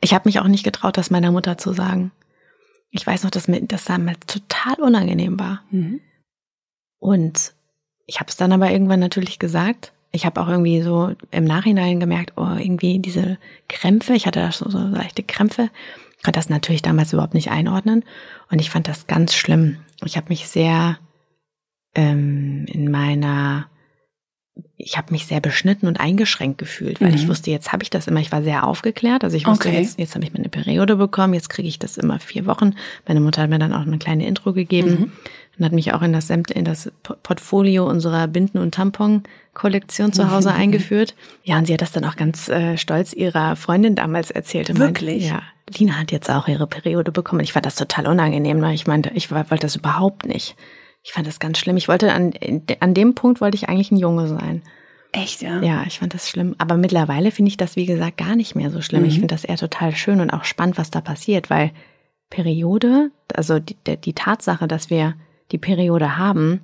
Ich 0.00 0.14
habe 0.14 0.28
mich 0.28 0.40
auch 0.40 0.46
nicht 0.46 0.64
getraut, 0.64 0.98
das 0.98 1.10
meiner 1.10 1.32
Mutter 1.32 1.58
zu 1.58 1.72
sagen. 1.72 2.12
Ich 2.90 3.06
weiß 3.06 3.24
noch, 3.24 3.30
dass 3.30 3.48
mir 3.48 3.60
das 3.62 3.84
damals 3.84 4.20
total 4.26 4.80
unangenehm 4.80 5.38
war. 5.38 5.62
Mhm. 5.70 6.00
Und 6.98 7.54
ich 8.06 8.20
habe 8.20 8.30
es 8.30 8.36
dann 8.36 8.52
aber 8.52 8.70
irgendwann 8.70 9.00
natürlich 9.00 9.38
gesagt. 9.38 9.92
Ich 10.12 10.24
habe 10.24 10.40
auch 10.40 10.48
irgendwie 10.48 10.80
so 10.82 11.12
im 11.30 11.44
Nachhinein 11.44 12.00
gemerkt, 12.00 12.34
oh, 12.36 12.56
irgendwie 12.58 12.98
diese 12.98 13.38
Krämpfe, 13.68 14.14
ich 14.14 14.26
hatte 14.26 14.40
da 14.40 14.52
so, 14.52 14.70
so 14.70 14.78
leichte 14.78 15.22
Krämpfe, 15.22 15.70
ich 16.16 16.22
konnte 16.22 16.38
das 16.38 16.48
natürlich 16.48 16.82
damals 16.82 17.12
überhaupt 17.12 17.34
nicht 17.34 17.50
einordnen. 17.50 18.04
Und 18.50 18.60
ich 18.60 18.70
fand 18.70 18.88
das 18.88 19.06
ganz 19.06 19.34
schlimm. 19.34 19.78
Ich 20.04 20.16
habe 20.16 20.28
mich 20.28 20.48
sehr 20.48 20.98
ähm, 21.94 22.66
in 22.68 22.90
meiner 22.90 23.68
ich 24.76 24.96
habe 24.96 25.12
mich 25.12 25.26
sehr 25.26 25.40
beschnitten 25.40 25.86
und 25.86 26.00
eingeschränkt 26.00 26.58
gefühlt, 26.58 27.00
weil 27.00 27.08
mhm. 27.08 27.16
ich 27.16 27.28
wusste, 27.28 27.50
jetzt 27.50 27.72
habe 27.72 27.82
ich 27.82 27.90
das 27.90 28.06
immer, 28.06 28.20
ich 28.20 28.32
war 28.32 28.42
sehr 28.42 28.66
aufgeklärt. 28.66 29.24
Also 29.24 29.36
ich 29.36 29.46
wusste, 29.46 29.68
okay. 29.68 29.80
jetzt, 29.80 29.98
jetzt 29.98 30.14
habe 30.14 30.24
ich 30.24 30.32
meine 30.32 30.48
Periode 30.48 30.96
bekommen, 30.96 31.34
jetzt 31.34 31.48
kriege 31.48 31.68
ich 31.68 31.78
das 31.78 31.96
immer 31.96 32.18
vier 32.20 32.46
Wochen. 32.46 32.74
Meine 33.06 33.20
Mutter 33.20 33.42
hat 33.42 33.50
mir 33.50 33.58
dann 33.58 33.72
auch 33.72 33.86
eine 33.86 33.98
kleine 33.98 34.26
Intro 34.26 34.52
gegeben 34.52 34.90
mhm. 34.90 35.12
und 35.58 35.64
hat 35.64 35.72
mich 35.72 35.92
auch 35.92 36.02
in 36.02 36.12
das, 36.12 36.30
in 36.30 36.64
das 36.64 36.90
Portfolio 37.02 37.88
unserer 37.88 38.28
Binden- 38.28 38.58
und 38.58 38.74
Tampon-Kollektion 38.74 40.12
zu 40.12 40.30
Hause 40.30 40.50
mhm. 40.50 40.56
eingeführt. 40.56 41.14
Ja, 41.42 41.58
und 41.58 41.66
sie 41.66 41.72
hat 41.72 41.82
das 41.82 41.92
dann 41.92 42.04
auch 42.04 42.16
ganz 42.16 42.48
äh, 42.48 42.76
stolz 42.76 43.12
ihrer 43.12 43.56
Freundin 43.56 43.94
damals 43.94 44.30
erzählt. 44.30 44.70
Und 44.70 44.78
Wirklich? 44.78 45.30
Meinte, 45.30 45.44
ja, 45.46 45.78
Lina 45.78 45.94
hat 45.98 46.12
jetzt 46.12 46.30
auch 46.30 46.48
ihre 46.48 46.66
Periode 46.66 47.12
bekommen. 47.12 47.40
Ich 47.40 47.52
fand 47.52 47.66
das 47.66 47.74
total 47.74 48.06
unangenehm. 48.06 48.58
Ne? 48.58 48.72
Ich 48.72 48.86
meinte, 48.86 49.10
ich 49.14 49.30
wollte 49.30 49.56
das 49.56 49.76
überhaupt 49.76 50.26
nicht. 50.26 50.54
Ich 51.06 51.12
fand 51.12 51.24
das 51.24 51.38
ganz 51.38 51.58
schlimm. 51.58 51.76
Ich 51.76 51.86
wollte 51.86 52.12
an, 52.12 52.32
an 52.80 52.92
dem 52.92 53.14
Punkt 53.14 53.40
wollte 53.40 53.54
ich 53.54 53.68
eigentlich 53.68 53.92
ein 53.92 53.96
Junge 53.96 54.26
sein. 54.26 54.62
Echt, 55.12 55.40
ja? 55.40 55.62
Ja, 55.62 55.84
ich 55.86 56.00
fand 56.00 56.12
das 56.14 56.28
schlimm. 56.28 56.56
Aber 56.58 56.76
mittlerweile 56.76 57.30
finde 57.30 57.48
ich 57.48 57.56
das, 57.56 57.76
wie 57.76 57.86
gesagt, 57.86 58.16
gar 58.16 58.34
nicht 58.34 58.56
mehr 58.56 58.72
so 58.72 58.82
schlimm. 58.82 59.02
Mhm. 59.02 59.08
Ich 59.08 59.14
finde 59.14 59.28
das 59.28 59.44
eher 59.44 59.56
total 59.56 59.94
schön 59.94 60.20
und 60.20 60.30
auch 60.30 60.42
spannend, 60.42 60.78
was 60.78 60.90
da 60.90 61.00
passiert, 61.00 61.48
weil 61.48 61.70
Periode, 62.28 63.12
also 63.32 63.60
die, 63.60 63.76
die 63.96 64.14
Tatsache, 64.14 64.66
dass 64.66 64.90
wir 64.90 65.14
die 65.52 65.58
Periode 65.58 66.16
haben, 66.16 66.62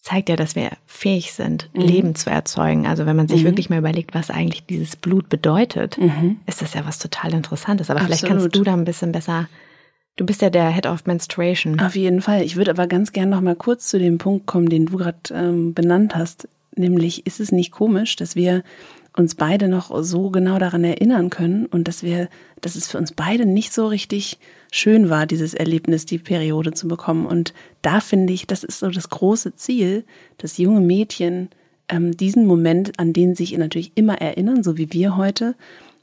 zeigt 0.00 0.30
ja, 0.30 0.34
dass 0.34 0.56
wir 0.56 0.72
fähig 0.86 1.32
sind, 1.32 1.70
mhm. 1.72 1.80
Leben 1.80 2.14
zu 2.16 2.28
erzeugen. 2.28 2.88
Also 2.88 3.06
wenn 3.06 3.14
man 3.14 3.28
sich 3.28 3.42
mhm. 3.42 3.46
wirklich 3.46 3.70
mal 3.70 3.78
überlegt, 3.78 4.16
was 4.16 4.30
eigentlich 4.30 4.66
dieses 4.66 4.96
Blut 4.96 5.28
bedeutet, 5.28 5.96
mhm. 5.96 6.40
ist 6.44 6.60
das 6.60 6.74
ja 6.74 6.84
was 6.84 6.98
total 6.98 7.34
Interessantes. 7.34 7.88
Aber 7.88 8.00
Absolut. 8.00 8.18
vielleicht 8.18 8.32
kannst 8.32 8.56
du 8.56 8.64
da 8.64 8.72
ein 8.72 8.84
bisschen 8.84 9.12
besser. 9.12 9.48
Du 10.20 10.26
bist 10.26 10.42
ja 10.42 10.50
der 10.50 10.68
Head 10.68 10.84
of 10.84 11.06
Menstruation. 11.06 11.80
Auf 11.80 11.96
jeden 11.96 12.20
Fall. 12.20 12.42
Ich 12.42 12.56
würde 12.56 12.72
aber 12.72 12.86
ganz 12.86 13.12
gern 13.12 13.30
noch 13.30 13.40
mal 13.40 13.56
kurz 13.56 13.88
zu 13.88 13.98
dem 13.98 14.18
Punkt 14.18 14.44
kommen, 14.44 14.68
den 14.68 14.84
du 14.84 14.98
gerade 14.98 15.16
ähm, 15.32 15.72
benannt 15.72 16.14
hast. 16.14 16.46
Nämlich 16.76 17.26
ist 17.26 17.40
es 17.40 17.52
nicht 17.52 17.70
komisch, 17.70 18.16
dass 18.16 18.36
wir 18.36 18.62
uns 19.16 19.34
beide 19.34 19.66
noch 19.66 19.90
so 20.02 20.28
genau 20.28 20.58
daran 20.58 20.84
erinnern 20.84 21.30
können 21.30 21.64
und 21.64 21.88
dass 21.88 22.02
wir, 22.02 22.28
dass 22.60 22.74
es 22.74 22.86
für 22.86 22.98
uns 22.98 23.12
beide 23.12 23.46
nicht 23.46 23.72
so 23.72 23.86
richtig 23.86 24.38
schön 24.70 25.08
war, 25.08 25.24
dieses 25.24 25.54
Erlebnis, 25.54 26.04
die 26.04 26.18
Periode 26.18 26.72
zu 26.72 26.86
bekommen. 26.86 27.24
Und 27.24 27.54
da 27.80 28.00
finde 28.00 28.34
ich, 28.34 28.46
das 28.46 28.62
ist 28.62 28.80
so 28.80 28.90
das 28.90 29.08
große 29.08 29.54
Ziel, 29.54 30.04
dass 30.36 30.58
junge 30.58 30.82
Mädchen 30.82 31.48
ähm, 31.88 32.14
diesen 32.14 32.44
Moment, 32.44 32.98
an 32.98 33.14
den 33.14 33.34
sich 33.34 33.56
natürlich 33.56 33.92
immer 33.94 34.20
erinnern, 34.20 34.62
so 34.64 34.76
wie 34.76 34.92
wir 34.92 35.16
heute, 35.16 35.54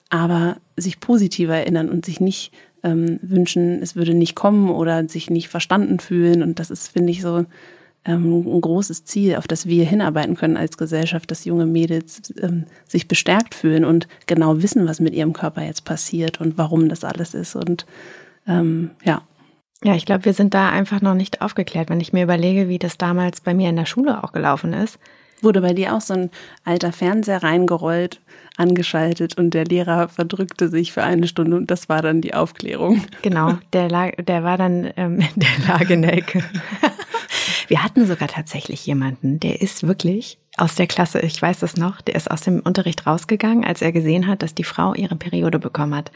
aber 0.10 0.58
sich 0.76 1.00
positiver 1.00 1.56
erinnern 1.56 1.90
und 1.90 2.04
sich 2.04 2.20
nicht 2.20 2.52
ähm, 2.84 3.20
wünschen, 3.22 3.82
es 3.82 3.96
würde 3.96 4.14
nicht 4.14 4.36
kommen 4.36 4.70
oder 4.70 5.08
sich 5.08 5.30
nicht 5.30 5.50
verstanden 5.50 6.00
fühlen. 6.00 6.44
Und 6.44 6.60
das 6.60 6.70
ist, 6.70 6.90
finde 6.90 7.12
ich, 7.12 7.22
so 7.22 7.46
ähm, 8.06 8.46
ein 8.46 8.62
großes 8.62 9.06
Ziel, 9.06 9.36
auf 9.36 9.48
das 9.48 9.66
wir 9.66 9.86
hinarbeiten 9.86 10.36
können 10.36 10.58
als 10.58 10.78
Gesellschaft, 10.78 11.30
dass 11.30 11.46
junge 11.46 11.66
Mädels 11.66 12.34
ähm, 12.42 12.64
sich 12.88 13.08
bestärkt 13.08 13.54
fühlen 13.54 13.86
und 13.86 14.08
genau 14.26 14.62
wissen, 14.62 14.88
was 14.88 15.00
mit 15.00 15.14
ihrem 15.14 15.34
Körper 15.34 15.64
jetzt 15.64 15.86
passiert 15.86 16.40
und 16.40 16.58
warum 16.58 16.90
das 16.90 17.04
alles 17.04 17.34
ist. 17.34 17.56
Und 17.56 17.86
ähm, 18.48 18.92
ja. 19.04 19.22
Ja, 19.84 19.94
ich 19.94 20.08
glaube, 20.08 20.26
wir 20.26 20.34
sind 20.34 20.56
da 20.56 20.72
einfach 20.72 21.02
noch 21.02 21.14
nicht 21.14 21.42
aufgeklärt, 21.42 21.92
wenn 21.92 22.00
ich 22.00 22.12
mir 22.12 22.24
überlege, 22.24 22.68
wie 22.68 22.80
das 22.80 22.98
damals 22.98 23.42
bei 23.42 23.54
mir 23.54 23.70
in 23.70 23.76
der 23.76 23.86
Schule 23.86 24.24
auch 24.24 24.32
gelaufen 24.32 24.74
ist. 24.74 24.98
Wurde 25.42 25.62
bei 25.62 25.74
dir 25.74 25.96
auch 25.96 26.02
so 26.02 26.14
ein 26.14 26.32
alter 26.64 26.92
Fernseher 26.92 27.44
reingerollt, 27.44 28.20
angeschaltet 28.58 29.38
und 29.38 29.52
der 29.54 29.66
Lehrer 29.66 30.10
verdrückte 30.10 30.68
sich 30.70 30.92
für 30.92 31.04
eine 31.04 31.28
Stunde 31.28 31.58
und 31.58 31.70
das 31.70 31.90
war 31.90 32.02
dann 32.02 32.22
die 32.22 32.34
Aufklärung. 32.34 33.04
Genau, 33.22 33.58
der, 33.74 33.90
lag, 33.90 34.16
der 34.16 34.44
war 34.44 34.58
dann, 34.58 34.92
ähm, 34.98 35.20
der 35.36 35.50
lag 35.68 35.90
in 35.90 36.02
der 36.02 36.14
Ecke. 36.14 36.44
Wir 37.68 37.84
hatten 37.84 38.08
sogar 38.08 38.30
tatsächlich 38.30 38.86
jemanden, 38.86 39.40
der 39.40 39.62
ist 39.62 39.86
wirklich 39.86 40.40
aus 40.58 40.76
der 40.76 40.88
Klasse, 40.88 41.20
ich 41.20 41.40
weiß 41.42 41.60
das 41.60 41.76
noch, 41.76 42.02
der 42.02 42.16
ist 42.16 42.32
aus 42.32 42.42
dem 42.42 42.62
Unterricht 42.62 43.06
rausgegangen, 43.06 43.66
als 43.66 43.82
er 43.82 43.92
gesehen 43.92 44.26
hat, 44.26 44.42
dass 44.42 44.56
die 44.56 44.64
Frau 44.64 44.94
ihre 44.94 45.16
Periode 45.16 45.60
bekommen 45.60 45.94
hat. 45.94 46.12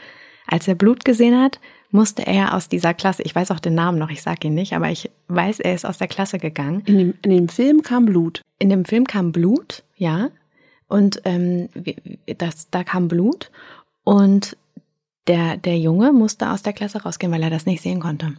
Als 0.46 0.66
er 0.66 0.74
Blut 0.74 1.04
gesehen 1.04 1.40
hat, 1.40 1.60
musste 1.92 2.26
er 2.26 2.54
aus 2.54 2.68
dieser 2.68 2.94
Klasse, 2.94 3.22
ich 3.22 3.34
weiß 3.34 3.50
auch 3.50 3.60
den 3.60 3.74
Namen 3.74 3.98
noch, 3.98 4.10
ich 4.10 4.22
sage 4.22 4.48
ihn 4.48 4.54
nicht, 4.54 4.72
aber 4.74 4.90
ich 4.90 5.10
weiß, 5.28 5.60
er 5.60 5.74
ist 5.74 5.86
aus 5.86 5.98
der 5.98 6.08
Klasse 6.08 6.38
gegangen. 6.38 6.82
In 6.86 6.98
dem, 6.98 7.14
in 7.22 7.30
dem 7.30 7.48
Film 7.48 7.82
kam 7.82 8.06
Blut. 8.06 8.42
In 8.58 8.70
dem 8.70 8.84
Film 8.84 9.06
kam 9.06 9.30
Blut, 9.30 9.84
ja. 9.96 10.30
Und 10.88 11.22
ähm, 11.24 11.68
das, 12.38 12.68
da 12.70 12.82
kam 12.82 13.08
Blut 13.08 13.50
und 14.04 14.56
der, 15.26 15.56
der 15.56 15.78
Junge 15.78 16.12
musste 16.12 16.50
aus 16.50 16.62
der 16.62 16.72
Klasse 16.72 17.02
rausgehen, 17.02 17.32
weil 17.32 17.42
er 17.42 17.50
das 17.50 17.66
nicht 17.66 17.82
sehen 17.82 18.00
konnte. 18.00 18.34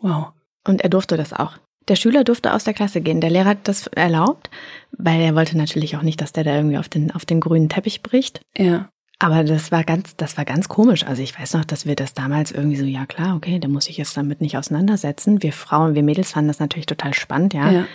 Wow. 0.00 0.28
Und 0.66 0.82
er 0.82 0.90
durfte 0.90 1.16
das 1.16 1.32
auch. 1.32 1.58
Der 1.88 1.96
Schüler 1.96 2.24
durfte 2.24 2.54
aus 2.54 2.64
der 2.64 2.72
Klasse 2.72 3.00
gehen. 3.00 3.20
Der 3.20 3.30
Lehrer 3.30 3.50
hat 3.50 3.68
das 3.68 3.88
erlaubt, 3.88 4.48
weil 4.92 5.20
er 5.20 5.34
wollte 5.34 5.58
natürlich 5.58 5.96
auch 5.96 6.02
nicht, 6.02 6.20
dass 6.20 6.32
der 6.32 6.44
da 6.44 6.56
irgendwie 6.56 6.78
auf 6.78 6.88
den, 6.88 7.10
auf 7.10 7.26
den 7.26 7.40
grünen 7.40 7.68
Teppich 7.68 8.02
bricht. 8.02 8.40
Ja. 8.56 8.88
Aber 9.18 9.44
das 9.44 9.70
war 9.70 9.84
ganz, 9.84 10.16
das 10.16 10.36
war 10.36 10.44
ganz 10.44 10.68
komisch. 10.68 11.04
Also 11.06 11.22
ich 11.22 11.38
weiß 11.38 11.54
noch, 11.54 11.64
dass 11.64 11.86
wir 11.86 11.94
das 11.94 12.14
damals 12.14 12.50
irgendwie 12.50 12.76
so, 12.76 12.84
ja 12.84 13.06
klar, 13.06 13.36
okay, 13.36 13.58
da 13.58 13.68
muss 13.68 13.88
ich 13.88 13.96
jetzt 13.96 14.16
damit 14.16 14.40
nicht 14.40 14.58
auseinandersetzen. 14.58 15.42
Wir 15.42 15.52
Frauen, 15.52 15.94
wir 15.94 16.02
Mädels 16.02 16.32
fanden 16.32 16.48
das 16.48 16.58
natürlich 16.58 16.86
total 16.86 17.14
spannend, 17.14 17.54
ja. 17.54 17.70
ja. 17.70 17.86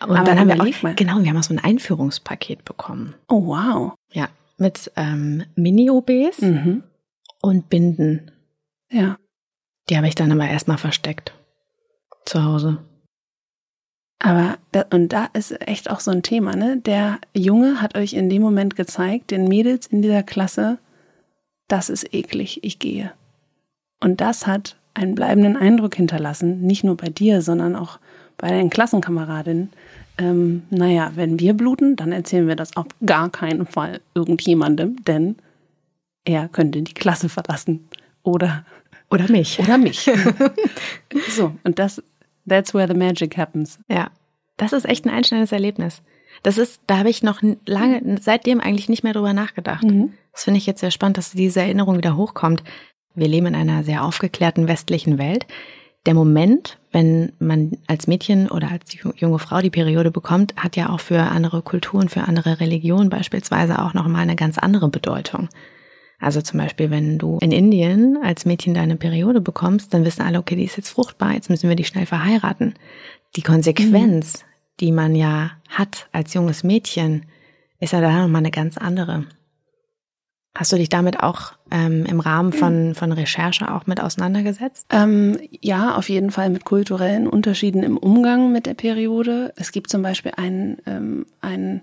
Und 0.00 0.16
Aber 0.16 0.24
dann 0.24 0.38
haben 0.38 0.48
wir 0.48 0.60
auch, 0.60 0.82
mal. 0.82 0.94
genau, 0.94 1.20
wir 1.20 1.30
haben 1.30 1.38
auch 1.38 1.42
so 1.42 1.54
ein 1.54 1.58
Einführungspaket 1.58 2.64
bekommen. 2.64 3.14
Oh 3.28 3.46
wow. 3.46 3.94
Ja, 4.12 4.28
mit 4.56 4.92
ähm, 4.96 5.44
Mini-OBs 5.56 6.40
mhm. 6.40 6.84
und 7.40 7.68
Binden. 7.68 8.30
Ja. 8.90 9.18
Die 9.88 9.96
habe 9.96 10.06
ich 10.06 10.14
dann 10.14 10.30
aber 10.30 10.48
erstmal 10.48 10.78
versteckt. 10.78 11.32
Zu 12.26 12.44
Hause. 12.44 12.78
Aber, 14.20 14.58
da, 14.72 14.84
und 14.92 15.12
da 15.12 15.28
ist 15.32 15.60
echt 15.68 15.90
auch 15.90 16.00
so 16.00 16.10
ein 16.10 16.22
Thema, 16.22 16.56
ne? 16.56 16.78
Der 16.78 17.18
Junge 17.34 17.80
hat 17.80 17.96
euch 17.96 18.14
in 18.14 18.28
dem 18.28 18.42
Moment 18.42 18.74
gezeigt, 18.74 19.30
den 19.30 19.46
Mädels 19.46 19.86
in 19.86 20.02
dieser 20.02 20.24
Klasse, 20.24 20.78
das 21.68 21.88
ist 21.88 22.12
eklig, 22.12 22.64
ich 22.64 22.78
gehe. 22.78 23.12
Und 24.00 24.20
das 24.20 24.46
hat 24.46 24.76
einen 24.94 25.14
bleibenden 25.14 25.56
Eindruck 25.56 25.94
hinterlassen, 25.94 26.62
nicht 26.62 26.82
nur 26.82 26.96
bei 26.96 27.08
dir, 27.08 27.42
sondern 27.42 27.76
auch 27.76 28.00
bei 28.36 28.48
deinen 28.48 28.70
Klassenkameradinnen. 28.70 29.70
Ähm, 30.18 30.62
naja, 30.70 31.12
wenn 31.14 31.38
wir 31.38 31.54
bluten, 31.54 31.94
dann 31.94 32.10
erzählen 32.10 32.48
wir 32.48 32.56
das 32.56 32.76
auf 32.76 32.86
gar 33.04 33.30
keinen 33.30 33.66
Fall 33.66 34.00
irgendjemandem, 34.14 35.04
denn 35.04 35.36
er 36.24 36.48
könnte 36.48 36.82
die 36.82 36.94
Klasse 36.94 37.28
verlassen. 37.28 37.88
Oder 38.24 38.64
oder 39.10 39.30
mich. 39.30 39.58
Oder 39.58 39.78
mich. 39.78 40.10
so, 41.30 41.54
und 41.64 41.78
das 41.78 42.02
That's 42.48 42.74
where 42.74 42.88
the 42.88 42.98
magic 42.98 43.36
happens. 43.36 43.78
Ja, 43.88 44.10
das 44.56 44.72
ist 44.72 44.86
echt 44.86 45.04
ein 45.04 45.10
einschneidendes 45.10 45.52
Erlebnis. 45.52 46.02
Das 46.42 46.58
ist, 46.58 46.80
da 46.86 46.98
habe 46.98 47.10
ich 47.10 47.22
noch 47.22 47.40
lange, 47.66 48.18
seitdem 48.20 48.60
eigentlich 48.60 48.88
nicht 48.88 49.02
mehr 49.02 49.12
drüber 49.12 49.32
nachgedacht. 49.32 49.84
Mhm. 49.84 50.12
Das 50.32 50.44
finde 50.44 50.58
ich 50.58 50.66
jetzt 50.66 50.80
sehr 50.80 50.90
spannend, 50.90 51.18
dass 51.18 51.32
diese 51.32 51.60
Erinnerung 51.60 51.96
wieder 51.96 52.16
hochkommt. 52.16 52.62
Wir 53.14 53.28
leben 53.28 53.46
in 53.46 53.54
einer 53.56 53.82
sehr 53.82 54.04
aufgeklärten 54.04 54.68
westlichen 54.68 55.18
Welt. 55.18 55.46
Der 56.06 56.14
Moment, 56.14 56.78
wenn 56.92 57.32
man 57.38 57.76
als 57.86 58.06
Mädchen 58.06 58.48
oder 58.48 58.70
als 58.70 58.96
junge 59.16 59.38
Frau 59.38 59.60
die 59.60 59.70
Periode 59.70 60.10
bekommt, 60.10 60.54
hat 60.56 60.76
ja 60.76 60.90
auch 60.90 61.00
für 61.00 61.20
andere 61.20 61.60
Kulturen, 61.62 62.08
für 62.08 62.22
andere 62.22 62.60
Religionen 62.60 63.10
beispielsweise 63.10 63.82
auch 63.82 63.94
nochmal 63.94 64.22
eine 64.22 64.36
ganz 64.36 64.58
andere 64.58 64.88
Bedeutung. 64.88 65.48
Also 66.20 66.42
zum 66.42 66.58
Beispiel, 66.58 66.90
wenn 66.90 67.18
du 67.18 67.38
in 67.40 67.52
Indien 67.52 68.18
als 68.22 68.44
Mädchen 68.44 68.74
deine 68.74 68.96
Periode 68.96 69.40
bekommst, 69.40 69.94
dann 69.94 70.04
wissen 70.04 70.22
alle, 70.22 70.38
okay, 70.38 70.56
die 70.56 70.64
ist 70.64 70.76
jetzt 70.76 70.90
fruchtbar, 70.90 71.34
jetzt 71.34 71.48
müssen 71.48 71.68
wir 71.68 71.76
die 71.76 71.84
schnell 71.84 72.06
verheiraten. 72.06 72.74
Die 73.36 73.42
Konsequenz, 73.42 74.38
mhm. 74.38 74.46
die 74.80 74.92
man 74.92 75.14
ja 75.14 75.52
hat 75.68 76.08
als 76.12 76.34
junges 76.34 76.64
Mädchen, 76.64 77.26
ist 77.78 77.92
ja 77.92 78.00
da 78.00 78.22
nochmal 78.22 78.40
eine 78.40 78.50
ganz 78.50 78.76
andere. 78.76 79.26
Hast 80.56 80.72
du 80.72 80.76
dich 80.76 80.88
damit 80.88 81.20
auch 81.20 81.52
ähm, 81.70 82.04
im 82.04 82.18
Rahmen 82.18 82.52
von, 82.52 82.96
von 82.96 83.12
Recherche 83.12 83.72
auch 83.72 83.86
mit 83.86 84.00
auseinandergesetzt? 84.00 84.86
Ähm, 84.90 85.38
ja, 85.60 85.94
auf 85.94 86.08
jeden 86.08 86.32
Fall 86.32 86.50
mit 86.50 86.64
kulturellen 86.64 87.28
Unterschieden 87.28 87.84
im 87.84 87.96
Umgang 87.96 88.50
mit 88.50 88.66
der 88.66 88.74
Periode. 88.74 89.52
Es 89.54 89.70
gibt 89.70 89.88
zum 89.88 90.02
Beispiel 90.02 90.32
einen, 90.36 90.78
ähm, 90.84 91.26
einen 91.40 91.82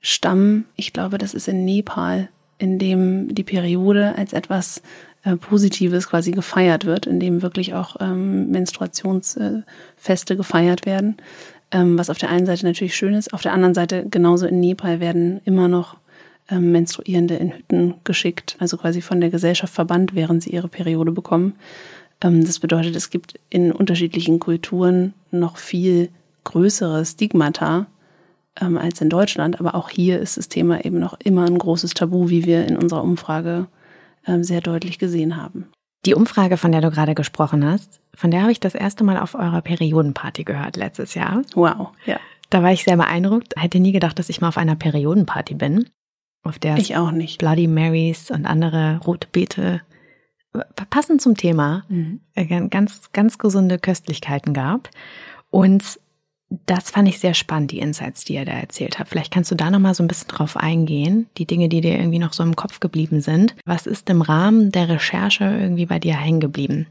Stamm, 0.00 0.64
ich 0.74 0.92
glaube, 0.92 1.18
das 1.18 1.32
ist 1.32 1.46
in 1.46 1.64
Nepal, 1.64 2.28
in 2.58 2.78
dem 2.78 3.34
die 3.34 3.44
Periode 3.44 4.16
als 4.16 4.32
etwas 4.32 4.82
äh, 5.24 5.36
Positives 5.36 6.08
quasi 6.08 6.32
gefeiert 6.32 6.84
wird, 6.84 7.06
in 7.06 7.20
dem 7.20 7.42
wirklich 7.42 7.74
auch 7.74 7.96
ähm, 8.00 8.50
Menstruationsfeste 8.50 10.34
äh, 10.34 10.36
gefeiert 10.36 10.86
werden. 10.86 11.16
Ähm, 11.70 11.98
was 11.98 12.10
auf 12.10 12.18
der 12.18 12.30
einen 12.30 12.46
Seite 12.46 12.66
natürlich 12.66 12.96
schön 12.96 13.14
ist, 13.14 13.32
auf 13.34 13.42
der 13.42 13.52
anderen 13.52 13.74
Seite 13.74 14.06
genauso 14.08 14.46
in 14.46 14.60
Nepal 14.60 15.00
werden 15.00 15.40
immer 15.44 15.68
noch 15.68 15.96
ähm, 16.50 16.72
Menstruierende 16.72 17.36
in 17.36 17.52
Hütten 17.52 17.94
geschickt, 18.04 18.56
also 18.58 18.76
quasi 18.78 19.02
von 19.02 19.20
der 19.20 19.30
Gesellschaft 19.30 19.74
verbannt, 19.74 20.14
während 20.14 20.42
sie 20.42 20.50
ihre 20.50 20.68
Periode 20.68 21.12
bekommen. 21.12 21.54
Ähm, 22.22 22.44
das 22.44 22.58
bedeutet, 22.58 22.96
es 22.96 23.10
gibt 23.10 23.38
in 23.50 23.70
unterschiedlichen 23.70 24.38
Kulturen 24.38 25.12
noch 25.30 25.58
viel 25.58 26.08
größere 26.44 27.04
Stigmata, 27.04 27.86
ähm, 28.60 28.78
als 28.78 29.00
in 29.00 29.08
Deutschland. 29.08 29.60
Aber 29.60 29.74
auch 29.74 29.90
hier 29.90 30.18
ist 30.20 30.36
das 30.36 30.48
Thema 30.48 30.84
eben 30.84 30.98
noch 30.98 31.18
immer 31.22 31.44
ein 31.46 31.58
großes 31.58 31.94
Tabu, 31.94 32.28
wie 32.28 32.44
wir 32.44 32.66
in 32.66 32.76
unserer 32.76 33.02
Umfrage 33.02 33.66
ähm, 34.26 34.44
sehr 34.44 34.60
deutlich 34.60 34.98
gesehen 34.98 35.36
haben. 35.36 35.68
Die 36.06 36.14
Umfrage, 36.14 36.56
von 36.56 36.72
der 36.72 36.80
du 36.80 36.90
gerade 36.90 37.14
gesprochen 37.14 37.64
hast, 37.64 38.00
von 38.14 38.30
der 38.30 38.42
habe 38.42 38.52
ich 38.52 38.60
das 38.60 38.74
erste 38.74 39.04
Mal 39.04 39.18
auf 39.18 39.34
eurer 39.34 39.62
Periodenparty 39.62 40.44
gehört 40.44 40.76
letztes 40.76 41.14
Jahr. 41.14 41.42
Wow, 41.54 41.88
ja. 42.06 42.18
Da 42.50 42.62
war 42.62 42.72
ich 42.72 42.84
sehr 42.84 42.96
beeindruckt. 42.96 43.54
Hätte 43.56 43.80
nie 43.80 43.92
gedacht, 43.92 44.18
dass 44.18 44.28
ich 44.28 44.40
mal 44.40 44.48
auf 44.48 44.56
einer 44.56 44.76
Periodenparty 44.76 45.54
bin, 45.54 45.88
auf 46.42 46.58
der 46.58 46.78
ich 46.78 46.96
auch 46.96 47.10
nicht. 47.10 47.38
Bloody 47.38 47.66
Marys 47.66 48.30
und 48.30 48.46
andere 48.46 49.00
rote 49.04 49.28
Beete 49.30 49.82
passend 50.90 51.20
zum 51.20 51.36
Thema 51.36 51.84
mhm. 51.88 52.20
Äh, 52.34 52.68
ganz 52.68 53.12
ganz 53.12 53.38
gesunde 53.38 53.78
Köstlichkeiten 53.78 54.54
gab 54.54 54.88
und 55.50 56.00
das 56.66 56.90
fand 56.90 57.08
ich 57.08 57.18
sehr 57.18 57.34
spannend, 57.34 57.72
die 57.72 57.78
Insights, 57.78 58.24
die 58.24 58.34
er 58.34 58.44
da 58.44 58.52
erzählt 58.52 58.98
hat. 58.98 59.08
Vielleicht 59.08 59.32
kannst 59.32 59.50
du 59.50 59.54
da 59.54 59.70
noch 59.70 59.78
mal 59.78 59.94
so 59.94 60.02
ein 60.02 60.08
bisschen 60.08 60.28
drauf 60.28 60.56
eingehen, 60.56 61.26
die 61.36 61.46
Dinge, 61.46 61.68
die 61.68 61.80
dir 61.80 61.98
irgendwie 61.98 62.18
noch 62.18 62.32
so 62.32 62.42
im 62.42 62.56
Kopf 62.56 62.80
geblieben 62.80 63.20
sind. 63.20 63.54
Was 63.66 63.86
ist 63.86 64.08
im 64.08 64.22
Rahmen 64.22 64.72
der 64.72 64.88
Recherche 64.88 65.44
irgendwie 65.44 65.86
bei 65.86 65.98
dir 65.98 66.16
hängen 66.16 66.40
geblieben? 66.40 66.86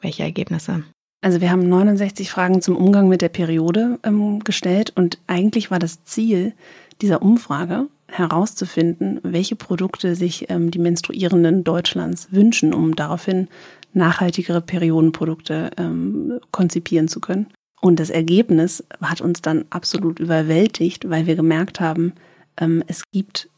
Welche 0.00 0.24
Ergebnisse? 0.24 0.82
Also 1.22 1.40
wir 1.40 1.50
haben 1.50 1.68
69 1.68 2.30
Fragen 2.30 2.60
zum 2.62 2.76
Umgang 2.76 3.08
mit 3.08 3.22
der 3.22 3.28
Periode 3.28 3.98
ähm, 4.02 4.40
gestellt 4.40 4.92
und 4.94 5.18
eigentlich 5.26 5.70
war 5.70 5.78
das 5.78 6.04
Ziel 6.04 6.52
dieser 7.00 7.22
Umfrage, 7.22 7.88
herauszufinden, 8.08 9.20
welche 9.22 9.56
Produkte 9.56 10.14
sich 10.14 10.48
ähm, 10.48 10.70
die 10.70 10.78
Menstruierenden 10.78 11.64
Deutschlands 11.64 12.28
wünschen, 12.30 12.72
um 12.72 12.94
daraufhin 12.94 13.48
nachhaltigere 13.92 14.60
Periodenprodukte 14.60 15.70
ähm, 15.76 16.38
konzipieren 16.52 17.08
zu 17.08 17.20
können. 17.20 17.46
Und 17.86 18.00
das 18.00 18.10
Ergebnis 18.10 18.82
hat 19.00 19.20
uns 19.20 19.42
dann 19.42 19.64
absolut 19.70 20.18
überwältigt, 20.18 21.08
weil 21.08 21.28
wir 21.28 21.36
gemerkt 21.36 21.78
haben, 21.78 22.14
ähm, 22.56 22.82
es 22.88 23.08
gibt 23.12 23.48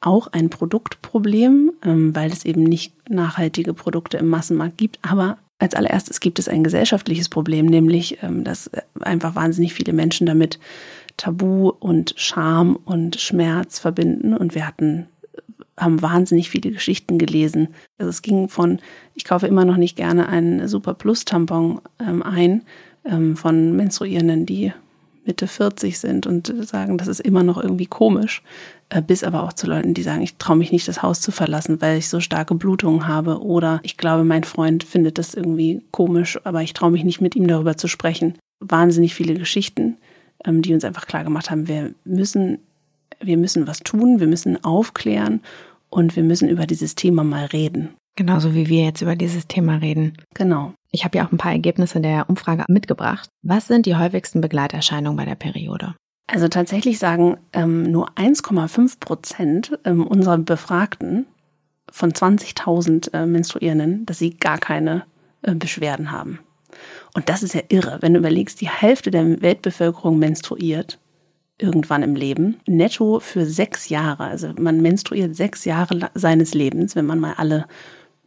auch 0.00 0.28
ein 0.28 0.48
Produktproblem, 0.48 1.72
ähm, 1.84 2.16
weil 2.16 2.32
es 2.32 2.46
eben 2.46 2.62
nicht 2.62 2.94
nachhaltige 3.10 3.74
Produkte 3.74 4.16
im 4.16 4.28
Massenmarkt 4.28 4.78
gibt. 4.78 4.98
Aber 5.02 5.36
als 5.58 5.74
allererstes 5.74 6.20
gibt 6.20 6.38
es 6.38 6.48
ein 6.48 6.64
gesellschaftliches 6.64 7.28
Problem, 7.28 7.66
nämlich, 7.66 8.22
ähm, 8.22 8.44
dass 8.44 8.70
einfach 8.98 9.34
wahnsinnig 9.34 9.74
viele 9.74 9.92
Menschen 9.92 10.26
damit 10.26 10.58
Tabu 11.18 11.68
und 11.68 12.14
Scham 12.16 12.76
und 12.76 13.20
Schmerz 13.20 13.78
verbinden. 13.78 14.34
Und 14.34 14.54
wir 14.54 14.66
hatten, 14.66 15.06
haben 15.76 16.00
wahnsinnig 16.00 16.48
viele 16.48 16.70
Geschichten 16.70 17.18
gelesen. 17.18 17.68
Also 17.98 18.08
es 18.08 18.22
ging 18.22 18.48
von, 18.48 18.78
ich 19.14 19.26
kaufe 19.26 19.46
immer 19.46 19.66
noch 19.66 19.76
nicht 19.76 19.98
gerne 19.98 20.30
einen 20.30 20.66
Super 20.66 20.94
Plus 20.94 21.26
Tampon 21.26 21.82
ein, 21.98 22.62
ähm, 23.08 23.36
von 23.36 23.76
Menstruierenden, 23.76 24.46
die 24.46 24.72
Mitte 25.26 25.48
40 25.48 25.98
sind 25.98 26.26
und 26.26 26.52
sagen, 26.66 26.98
das 26.98 27.08
ist 27.08 27.20
immer 27.20 27.42
noch 27.42 27.58
irgendwie 27.60 27.86
komisch, 27.86 28.42
äh, 28.88 29.02
bis 29.02 29.24
aber 29.24 29.42
auch 29.42 29.52
zu 29.52 29.66
Leuten, 29.66 29.92
die 29.92 30.02
sagen, 30.02 30.22
ich 30.22 30.36
traue 30.36 30.56
mich 30.56 30.72
nicht, 30.72 30.86
das 30.86 31.02
Haus 31.02 31.20
zu 31.20 31.32
verlassen, 31.32 31.80
weil 31.80 31.98
ich 31.98 32.08
so 32.08 32.20
starke 32.20 32.54
Blutungen 32.54 33.08
habe 33.08 33.42
oder 33.42 33.80
ich 33.82 33.96
glaube, 33.96 34.24
mein 34.24 34.44
Freund 34.44 34.84
findet 34.84 35.18
das 35.18 35.34
irgendwie 35.34 35.82
komisch, 35.90 36.38
aber 36.44 36.62
ich 36.62 36.72
traue 36.72 36.92
mich 36.92 37.04
nicht, 37.04 37.20
mit 37.20 37.34
ihm 37.34 37.48
darüber 37.48 37.76
zu 37.76 37.88
sprechen. 37.88 38.38
Wahnsinnig 38.60 39.14
viele 39.14 39.34
Geschichten, 39.34 39.96
ähm, 40.44 40.62
die 40.62 40.72
uns 40.72 40.84
einfach 40.84 41.06
klar 41.06 41.24
gemacht 41.24 41.50
haben, 41.50 41.66
wir 41.68 41.92
müssen, 42.04 42.58
wir 43.20 43.36
müssen 43.36 43.66
was 43.66 43.80
tun, 43.80 44.20
wir 44.20 44.28
müssen 44.28 44.62
aufklären 44.64 45.40
und 45.90 46.14
wir 46.14 46.22
müssen 46.22 46.48
über 46.48 46.66
dieses 46.66 46.94
Thema 46.94 47.24
mal 47.24 47.46
reden. 47.46 47.90
Genauso 48.16 48.54
wie 48.54 48.68
wir 48.68 48.84
jetzt 48.84 49.02
über 49.02 49.14
dieses 49.14 49.46
Thema 49.46 49.76
reden. 49.76 50.16
Genau. 50.34 50.72
Ich 50.90 51.04
habe 51.04 51.18
ja 51.18 51.26
auch 51.26 51.32
ein 51.32 51.38
paar 51.38 51.52
Ergebnisse 51.52 52.00
der 52.00 52.28
Umfrage 52.30 52.64
mitgebracht. 52.68 53.28
Was 53.42 53.68
sind 53.68 53.84
die 53.84 53.96
häufigsten 53.96 54.40
Begleiterscheinungen 54.40 55.16
bei 55.16 55.26
der 55.26 55.34
Periode? 55.34 55.94
Also 56.26 56.48
tatsächlich 56.48 56.98
sagen 56.98 57.36
ähm, 57.52 57.82
nur 57.84 58.10
1,5 58.12 58.98
Prozent 58.98 59.78
ähm, 59.84 60.06
unserer 60.06 60.38
Befragten 60.38 61.26
von 61.90 62.12
20.000 62.12 63.12
äh, 63.12 63.26
Menstruierenden, 63.26 64.06
dass 64.06 64.18
sie 64.18 64.30
gar 64.30 64.58
keine 64.58 65.04
äh, 65.42 65.54
Beschwerden 65.54 66.10
haben. 66.10 66.40
Und 67.14 67.28
das 67.28 67.42
ist 67.42 67.54
ja 67.54 67.62
irre, 67.68 67.98
wenn 68.00 68.14
du 68.14 68.18
überlegst, 68.18 68.60
die 68.60 68.68
Hälfte 68.68 69.10
der 69.10 69.40
Weltbevölkerung 69.40 70.18
menstruiert 70.18 70.98
irgendwann 71.58 72.02
im 72.02 72.14
Leben, 72.14 72.60
netto 72.66 73.20
für 73.20 73.46
sechs 73.46 73.88
Jahre. 73.88 74.24
Also 74.24 74.52
man 74.58 74.82
menstruiert 74.82 75.34
sechs 75.36 75.64
Jahre 75.64 76.10
seines 76.14 76.54
Lebens, 76.54 76.96
wenn 76.96 77.06
man 77.06 77.18
mal 77.18 77.34
alle 77.36 77.66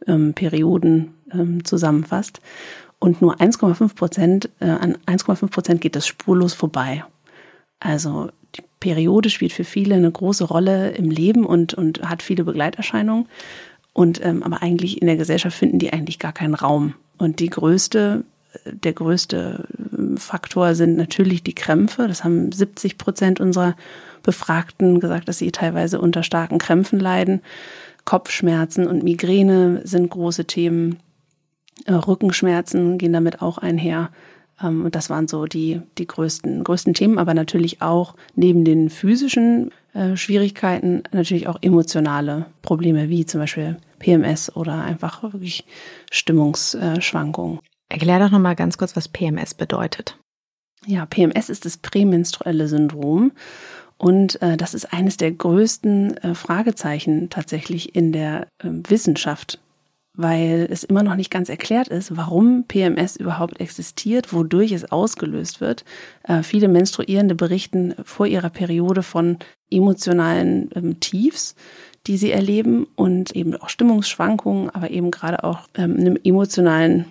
ähm, 0.06 0.34
Perioden 0.34 1.14
ähm, 1.32 1.64
zusammenfasst. 1.64 2.40
Und 2.98 3.22
nur 3.22 3.36
1,5 3.36 3.94
Prozent, 3.94 4.50
äh, 4.60 4.66
an 4.66 4.98
1,5 5.06 5.48
Prozent 5.48 5.80
geht 5.80 5.96
das 5.96 6.06
spurlos 6.06 6.54
vorbei. 6.54 7.04
Also 7.80 8.30
die 8.56 8.62
Periode 8.78 9.30
spielt 9.30 9.52
für 9.52 9.64
viele 9.64 9.94
eine 9.94 10.10
große 10.10 10.44
Rolle 10.44 10.90
im 10.90 11.10
Leben 11.10 11.44
und, 11.46 11.74
und 11.74 12.08
hat 12.08 12.22
viele 12.22 12.44
Begleiterscheinungen. 12.44 13.26
Und 13.92 14.24
ähm, 14.24 14.42
aber 14.42 14.62
eigentlich 14.62 15.00
in 15.00 15.06
der 15.06 15.16
Gesellschaft 15.16 15.56
finden 15.56 15.78
die 15.78 15.92
eigentlich 15.92 16.18
gar 16.18 16.32
keinen 16.32 16.54
Raum. 16.54 16.94
Und 17.18 17.40
die 17.40 17.50
größte, 17.50 18.24
der 18.64 18.92
größte 18.92 19.66
ähm, 19.96 20.16
Faktor 20.16 20.74
sind 20.74 20.96
natürlich 20.96 21.42
die 21.42 21.54
Krämpfe. 21.54 22.06
Das 22.06 22.22
haben 22.22 22.52
70 22.52 22.98
Prozent 22.98 23.40
unserer 23.40 23.76
Befragten 24.22 25.00
gesagt, 25.00 25.28
dass 25.28 25.38
sie 25.38 25.50
teilweise 25.50 26.00
unter 26.00 26.22
starken 26.22 26.58
Krämpfen 26.58 27.00
leiden. 27.00 27.40
Kopfschmerzen 28.10 28.88
und 28.88 29.04
Migräne 29.04 29.82
sind 29.84 30.10
große 30.10 30.44
Themen. 30.44 30.98
Äh, 31.84 31.92
Rückenschmerzen 31.92 32.98
gehen 32.98 33.12
damit 33.12 33.40
auch 33.40 33.56
einher. 33.56 34.10
Ähm, 34.60 34.84
und 34.84 34.96
das 34.96 35.10
waren 35.10 35.28
so 35.28 35.46
die, 35.46 35.80
die 35.96 36.08
größten, 36.08 36.64
größten 36.64 36.92
Themen, 36.92 37.20
aber 37.20 37.34
natürlich 37.34 37.82
auch 37.82 38.16
neben 38.34 38.64
den 38.64 38.90
physischen 38.90 39.70
äh, 39.94 40.16
Schwierigkeiten 40.16 41.04
natürlich 41.12 41.46
auch 41.46 41.58
emotionale 41.62 42.46
Probleme, 42.62 43.10
wie 43.10 43.26
zum 43.26 43.42
Beispiel 43.42 43.76
PMS 44.00 44.56
oder 44.56 44.82
einfach 44.82 45.22
wirklich 45.22 45.64
Stimmungsschwankungen. 46.10 47.60
Erklär 47.88 48.18
doch 48.18 48.32
nochmal 48.32 48.56
ganz 48.56 48.76
kurz, 48.76 48.96
was 48.96 49.06
PMS 49.06 49.54
bedeutet. 49.54 50.18
Ja, 50.84 51.06
PMS 51.06 51.48
ist 51.48 51.64
das 51.64 51.76
prämenstruelle 51.76 52.66
Syndrom. 52.66 53.30
Und 54.00 54.40
äh, 54.40 54.56
das 54.56 54.72
ist 54.72 54.94
eines 54.94 55.18
der 55.18 55.30
größten 55.30 56.16
äh, 56.16 56.34
Fragezeichen 56.34 57.28
tatsächlich 57.28 57.94
in 57.94 58.12
der 58.12 58.46
äh, 58.58 58.68
Wissenschaft 58.88 59.58
weil 60.14 60.66
es 60.70 60.84
immer 60.84 61.02
noch 61.02 61.14
nicht 61.14 61.30
ganz 61.30 61.48
erklärt 61.48 61.88
ist, 61.88 62.16
warum 62.16 62.64
PMS 62.64 63.16
überhaupt 63.16 63.60
existiert, 63.60 64.32
wodurch 64.32 64.72
es 64.72 64.90
ausgelöst 64.90 65.60
wird. 65.60 65.84
Äh, 66.24 66.42
viele 66.42 66.68
Menstruierende 66.68 67.34
berichten 67.34 67.94
vor 68.04 68.26
ihrer 68.26 68.50
Periode 68.50 69.02
von 69.02 69.38
emotionalen 69.70 70.68
ähm, 70.74 71.00
Tiefs, 71.00 71.54
die 72.06 72.16
sie 72.16 72.32
erleben 72.32 72.86
und 72.96 73.34
eben 73.36 73.54
auch 73.56 73.68
Stimmungsschwankungen, 73.68 74.68
aber 74.70 74.90
eben 74.90 75.10
gerade 75.10 75.44
auch 75.44 75.60
ähm, 75.74 75.96
einem 75.96 76.18
emotionalen 76.22 77.06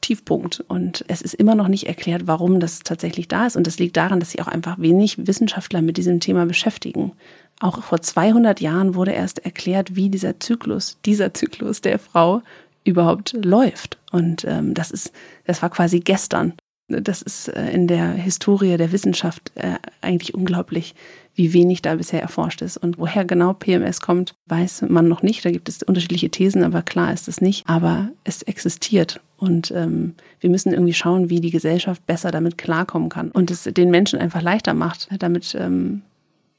Tiefpunkt. 0.00 0.64
Und 0.68 1.04
es 1.08 1.22
ist 1.22 1.34
immer 1.34 1.54
noch 1.54 1.68
nicht 1.68 1.86
erklärt, 1.86 2.26
warum 2.26 2.60
das 2.60 2.80
tatsächlich 2.80 3.28
da 3.28 3.46
ist. 3.46 3.56
Und 3.56 3.66
das 3.66 3.78
liegt 3.78 3.96
daran, 3.96 4.20
dass 4.20 4.32
sich 4.32 4.42
auch 4.42 4.48
einfach 4.48 4.78
wenig 4.78 5.26
Wissenschaftler 5.26 5.82
mit 5.82 5.96
diesem 5.96 6.20
Thema 6.20 6.46
beschäftigen. 6.46 7.12
Auch 7.60 7.82
vor 7.82 8.00
200 8.00 8.60
Jahren 8.60 8.94
wurde 8.94 9.12
erst 9.12 9.40
erklärt, 9.40 9.94
wie 9.94 10.08
dieser 10.08 10.40
Zyklus, 10.40 10.98
dieser 11.04 11.34
Zyklus 11.34 11.82
der 11.82 11.98
Frau 11.98 12.42
überhaupt 12.84 13.36
läuft. 13.44 13.98
Und 14.10 14.44
ähm, 14.44 14.74
das 14.74 14.90
ist, 14.90 15.12
das 15.44 15.60
war 15.62 15.70
quasi 15.70 16.00
gestern. 16.00 16.54
Das 16.88 17.22
ist 17.22 17.48
äh, 17.48 17.70
in 17.70 17.86
der 17.86 18.12
Historie 18.12 18.76
der 18.76 18.92
Wissenschaft 18.92 19.52
äh, 19.54 19.74
eigentlich 20.00 20.34
unglaublich, 20.34 20.94
wie 21.34 21.52
wenig 21.52 21.82
da 21.82 21.94
bisher 21.94 22.20
erforscht 22.20 22.62
ist. 22.62 22.76
Und 22.76 22.98
woher 22.98 23.24
genau 23.24 23.52
PMS 23.52 24.00
kommt, 24.00 24.34
weiß 24.46 24.82
man 24.88 25.08
noch 25.08 25.22
nicht. 25.22 25.44
Da 25.44 25.50
gibt 25.50 25.68
es 25.68 25.82
unterschiedliche 25.82 26.30
Thesen, 26.30 26.62
aber 26.62 26.82
klar 26.82 27.12
ist 27.12 27.28
es 27.28 27.40
nicht. 27.40 27.68
Aber 27.68 28.10
es 28.24 28.42
existiert. 28.42 29.20
Und 29.36 29.70
ähm, 29.70 30.14
wir 30.40 30.50
müssen 30.50 30.72
irgendwie 30.72 30.92
schauen, 30.92 31.30
wie 31.30 31.40
die 31.40 31.50
Gesellschaft 31.50 32.04
besser 32.06 32.30
damit 32.30 32.58
klarkommen 32.58 33.08
kann 33.08 33.30
und 33.30 33.50
es 33.50 33.64
den 33.64 33.90
Menschen 33.90 34.18
einfach 34.18 34.42
leichter 34.42 34.74
macht, 34.74 35.08
damit 35.18 35.56
ähm, 35.58 36.02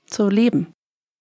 zu 0.07 0.29
leben. 0.29 0.67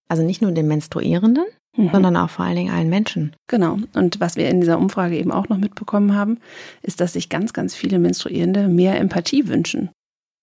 Also 0.09 0.25
nicht 0.25 0.43
nur 0.43 0.53
den 0.53 0.67
Menstruierenden, 0.67 1.45
mhm. 1.77 1.91
sondern 1.93 2.17
auch 2.17 2.31
vor 2.31 2.45
allen 2.45 2.57
Dingen 2.57 2.73
allen 2.73 2.89
Menschen. 2.89 3.37
Genau. 3.47 3.79
Und 3.95 4.21
was 4.21 4.37
wir 4.37 4.49
in 4.49 4.61
dieser 4.61 4.79
Umfrage 4.79 5.19
eben 5.19 5.31
auch 5.33 5.49
noch 5.49 5.59
mitbekommen 5.59 6.15
haben, 6.15 6.39
ist, 6.83 7.01
dass 7.01 7.13
sich 7.13 7.29
ganz, 7.29 7.53
ganz 7.53 7.75
viele 7.75 7.99
Menstruierende 7.99 8.69
mehr 8.69 8.99
Empathie 8.99 9.49
wünschen. 9.49 9.91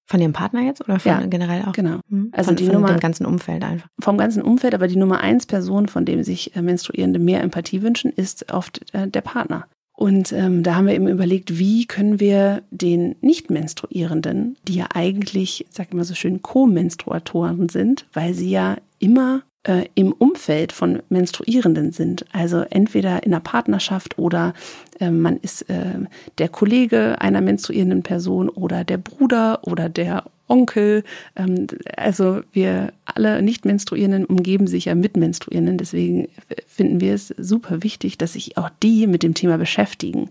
Von 0.10 0.22
ihrem 0.22 0.34
Partner 0.34 0.62
jetzt 0.62 0.82
oder 0.82 1.00
von 1.00 1.12
ja, 1.12 1.26
generell 1.26 1.63
auch? 1.63 1.74
Genau. 1.74 2.00
Mhm. 2.08 2.30
Also 2.32 2.50
von, 2.50 2.56
die 2.56 2.65
von 2.65 2.76
Nummer 2.76 2.88
dem 2.88 3.00
ganzen 3.00 3.26
Umfeld 3.26 3.63
einfach. 3.63 3.89
Vom 4.00 4.17
ganzen 4.17 4.41
Umfeld, 4.41 4.74
aber 4.74 4.88
die 4.88 4.96
Nummer 4.96 5.20
eins 5.20 5.46
Person, 5.46 5.88
von 5.88 6.06
dem 6.06 6.24
sich 6.24 6.56
äh, 6.56 6.62
Menstruierende 6.62 7.20
mehr 7.20 7.41
Empathie 7.41 7.82
wünschen, 7.82 8.12
ist 8.12 8.52
oft 8.52 8.93
äh, 8.93 9.08
der 9.08 9.22
Partner. 9.22 9.67
Und 9.98 10.32
ähm, 10.32 10.62
da 10.62 10.76
haben 10.76 10.86
wir 10.86 10.93
eben 10.93 11.08
überlegt, 11.08 11.58
wie 11.58 11.86
können 11.88 12.20
wir 12.20 12.62
den 12.70 13.15
Nicht-Menstruierenden, 13.22 14.56
die 14.67 14.76
ja 14.76 14.86
eigentlich, 14.93 15.65
sag 15.72 15.88
ich 15.88 15.93
mal 15.93 16.04
so 16.04 16.13
schön, 16.13 16.43
Co-Menstruatoren 16.43 17.67
sind, 17.67 18.06
weil 18.13 18.36
sie 18.36 18.52
ja 18.52 18.78
immer 19.00 19.41
äh, 19.67 19.86
im 19.95 20.13
Umfeld 20.13 20.71
von 20.71 21.01
Menstruierenden 21.10 21.91
sind. 21.91 22.25
Also 22.32 22.62
entweder 22.69 23.23
in 23.23 23.34
einer 23.34 23.41
Partnerschaft 23.41 24.17
oder 24.17 24.53
äh, 24.99 25.12
man 25.12 25.38
ist 25.38 25.69
äh, 25.69 25.99
der 26.38 26.49
Kollege 26.49 27.19
einer 27.21 27.41
menstruierenden 27.41 28.03
Person 28.03 28.49
oder 28.49 28.84
der 28.84 28.97
Bruder 28.97 29.60
oder 29.63 29.89
der 29.89 30.23
Onkel. 30.47 31.03
Ähm, 31.36 31.67
also 31.97 32.41
wir 32.53 32.93
alle 33.06 33.41
Nicht-Menstruierenden 33.41 34.25
umgeben 34.25 34.67
sich 34.67 34.86
ja 34.86 34.95
mit 34.95 35.17
Menstruierenden. 35.17 35.77
Deswegen 35.77 36.30
finden 36.65 37.01
wir 37.01 37.13
es 37.13 37.27
super 37.38 37.84
wichtig, 37.84 38.17
dass 38.17 38.34
sich 38.34 38.58
auch 38.58 38.69
die 38.82 39.06
mit 39.06 39.23
dem 39.23 39.34
Thema 39.34 39.58
beschäftigen 39.58 40.30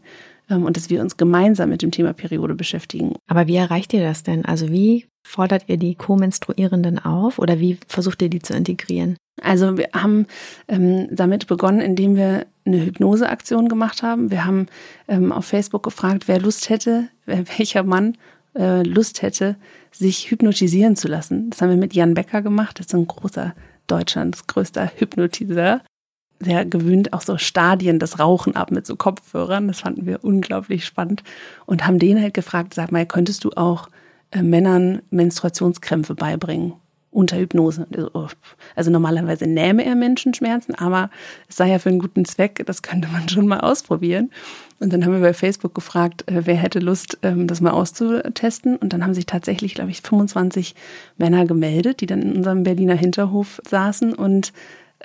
und 0.54 0.76
dass 0.76 0.90
wir 0.90 1.00
uns 1.00 1.16
gemeinsam 1.16 1.70
mit 1.70 1.82
dem 1.82 1.90
Thema 1.90 2.12
Periode 2.12 2.54
beschäftigen. 2.54 3.14
Aber 3.26 3.46
wie 3.46 3.56
erreicht 3.56 3.92
ihr 3.92 4.02
das 4.02 4.22
denn? 4.22 4.44
Also 4.44 4.70
wie 4.70 5.06
fordert 5.26 5.64
ihr 5.66 5.76
die 5.76 5.94
Co-Menstruierenden 5.94 6.98
auf 7.04 7.38
oder 7.38 7.58
wie 7.58 7.78
versucht 7.88 8.22
ihr 8.22 8.30
die 8.30 8.40
zu 8.40 8.54
integrieren? 8.54 9.16
Also 9.42 9.76
wir 9.76 9.88
haben 9.92 10.26
ähm, 10.68 11.08
damit 11.10 11.46
begonnen, 11.46 11.80
indem 11.80 12.16
wir 12.16 12.46
eine 12.64 12.84
Hypnoseaktion 12.84 13.68
gemacht 13.68 14.02
haben. 14.02 14.30
Wir 14.30 14.44
haben 14.44 14.66
ähm, 15.08 15.32
auf 15.32 15.46
Facebook 15.46 15.82
gefragt, 15.82 16.28
wer 16.28 16.40
Lust 16.40 16.70
hätte, 16.70 17.08
welcher 17.26 17.82
Mann 17.82 18.16
äh, 18.54 18.82
Lust 18.82 19.22
hätte, 19.22 19.56
sich 19.90 20.30
hypnotisieren 20.30 20.96
zu 20.96 21.08
lassen. 21.08 21.50
Das 21.50 21.60
haben 21.60 21.70
wir 21.70 21.76
mit 21.76 21.94
Jan 21.94 22.14
Becker 22.14 22.42
gemacht. 22.42 22.78
Das 22.78 22.86
ist 22.86 22.94
ein 22.94 23.06
großer 23.06 23.54
Deutschlands 23.86 24.46
größter 24.46 24.90
Hypnotiseur. 24.96 25.82
Der 26.40 26.64
gewöhnt 26.64 27.12
auch 27.12 27.22
so 27.22 27.38
Stadien 27.38 27.98
des 27.98 28.18
Rauchen 28.18 28.56
ab 28.56 28.70
mit 28.70 28.86
so 28.86 28.96
Kopfhörern. 28.96 29.68
Das 29.68 29.80
fanden 29.80 30.06
wir 30.06 30.22
unglaublich 30.22 30.84
spannend 30.84 31.22
und 31.64 31.86
haben 31.86 31.98
den 31.98 32.20
halt 32.20 32.34
gefragt, 32.34 32.74
sag 32.74 32.92
mal, 32.92 33.06
könntest 33.06 33.44
du 33.44 33.50
auch 33.52 33.88
äh, 34.30 34.42
Männern 34.42 35.02
Menstruationskrämpfe 35.10 36.14
beibringen? 36.14 36.74
unter 37.16 37.38
Hypnose. 37.38 37.86
Also, 37.96 38.28
also 38.74 38.90
normalerweise 38.90 39.46
nähme 39.46 39.84
er 39.86 39.94
Menschen 39.94 40.34
Schmerzen, 40.34 40.74
aber 40.74 41.10
es 41.48 41.56
sei 41.56 41.70
ja 41.70 41.78
für 41.78 41.88
einen 41.88 41.98
guten 41.98 42.26
Zweck, 42.26 42.62
das 42.66 42.82
könnte 42.82 43.08
man 43.08 43.26
schon 43.28 43.46
mal 43.48 43.60
ausprobieren. 43.60 44.30
Und 44.78 44.92
dann 44.92 45.02
haben 45.04 45.14
wir 45.14 45.20
bei 45.20 45.32
Facebook 45.32 45.74
gefragt, 45.74 46.30
äh, 46.30 46.42
wer 46.44 46.56
hätte 46.56 46.78
Lust, 46.78 47.18
ähm, 47.22 47.46
das 47.46 47.62
mal 47.62 47.70
auszutesten. 47.70 48.76
Und 48.76 48.92
dann 48.92 49.02
haben 49.02 49.14
sich 49.14 49.24
tatsächlich, 49.24 49.74
glaube 49.74 49.90
ich, 49.90 50.02
25 50.02 50.74
Männer 51.16 51.46
gemeldet, 51.46 52.02
die 52.02 52.06
dann 52.06 52.20
in 52.20 52.36
unserem 52.36 52.62
Berliner 52.62 52.94
Hinterhof 52.94 53.62
saßen 53.66 54.12
und 54.12 54.52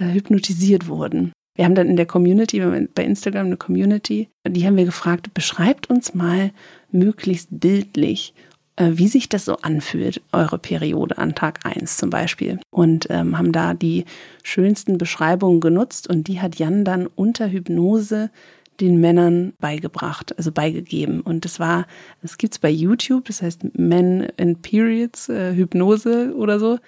äh, 0.01 0.13
hypnotisiert 0.13 0.87
wurden. 0.87 1.31
Wir 1.55 1.65
haben 1.65 1.75
dann 1.75 1.87
in 1.87 1.97
der 1.97 2.05
Community, 2.05 2.59
bei 2.95 3.03
Instagram 3.03 3.47
eine 3.47 3.57
Community, 3.57 4.29
die 4.47 4.65
haben 4.65 4.77
wir 4.77 4.85
gefragt, 4.85 5.33
beschreibt 5.33 5.89
uns 5.89 6.13
mal 6.13 6.51
möglichst 6.91 7.49
bildlich, 7.51 8.33
äh, 8.77 8.91
wie 8.93 9.07
sich 9.07 9.29
das 9.29 9.45
so 9.45 9.57
anfühlt, 9.57 10.21
eure 10.31 10.57
Periode 10.57 11.17
an 11.17 11.35
Tag 11.35 11.59
1 11.65 11.97
zum 11.97 12.09
Beispiel. 12.09 12.59
Und 12.71 13.07
ähm, 13.09 13.37
haben 13.37 13.51
da 13.51 13.73
die 13.73 14.05
schönsten 14.43 14.97
Beschreibungen 14.97 15.59
genutzt 15.59 16.09
und 16.09 16.27
die 16.27 16.41
hat 16.41 16.55
Jan 16.55 16.85
dann 16.85 17.07
unter 17.07 17.51
Hypnose 17.51 18.31
den 18.79 18.99
Männern 18.99 19.53
beigebracht, 19.59 20.35
also 20.37 20.51
beigegeben. 20.51 21.21
Und 21.21 21.45
das 21.45 21.59
war, 21.59 21.85
das 22.21 22.37
gibt's 22.37 22.57
bei 22.57 22.69
YouTube, 22.69 23.25
das 23.25 23.41
heißt 23.41 23.77
Men 23.77 24.21
in 24.37 24.61
Periods, 24.61 25.29
äh, 25.29 25.53
Hypnose 25.53 26.33
oder 26.35 26.59
so. 26.59 26.79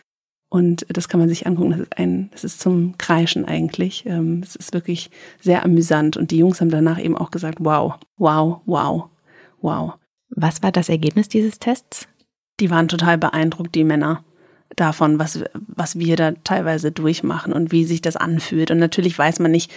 Und 0.53 0.85
das 0.87 1.09
kann 1.09 1.19
man 1.19 1.29
sich 1.29 1.47
angucken. 1.47 1.71
Das 1.71 1.79
ist 1.79 1.97
ein, 1.97 2.29
das 2.31 2.43
ist 2.43 2.59
zum 2.59 2.95
Kreischen 2.99 3.45
eigentlich. 3.45 4.05
Ähm, 4.05 4.41
es 4.43 4.55
ist 4.55 4.71
wirklich 4.71 5.09
sehr 5.41 5.65
amüsant. 5.65 6.15
Und 6.15 6.29
die 6.29 6.37
Jungs 6.37 6.61
haben 6.61 6.69
danach 6.69 6.99
eben 6.99 7.17
auch 7.17 7.31
gesagt, 7.31 7.57
wow, 7.59 7.95
wow, 8.17 8.61
wow, 8.67 9.05
wow. 9.61 9.93
Was 10.29 10.61
war 10.61 10.71
das 10.71 10.89
Ergebnis 10.89 11.27
dieses 11.27 11.57
Tests? 11.57 12.07
Die 12.59 12.69
waren 12.69 12.87
total 12.87 13.17
beeindruckt, 13.17 13.73
die 13.73 13.83
Männer, 13.83 14.23
davon, 14.75 15.17
was, 15.17 15.43
was 15.55 15.97
wir 15.97 16.15
da 16.17 16.33
teilweise 16.43 16.91
durchmachen 16.91 17.51
und 17.51 17.71
wie 17.71 17.83
sich 17.83 18.01
das 18.01 18.15
anfühlt. 18.15 18.69
Und 18.69 18.77
natürlich 18.77 19.17
weiß 19.17 19.39
man 19.39 19.49
nicht, 19.49 19.71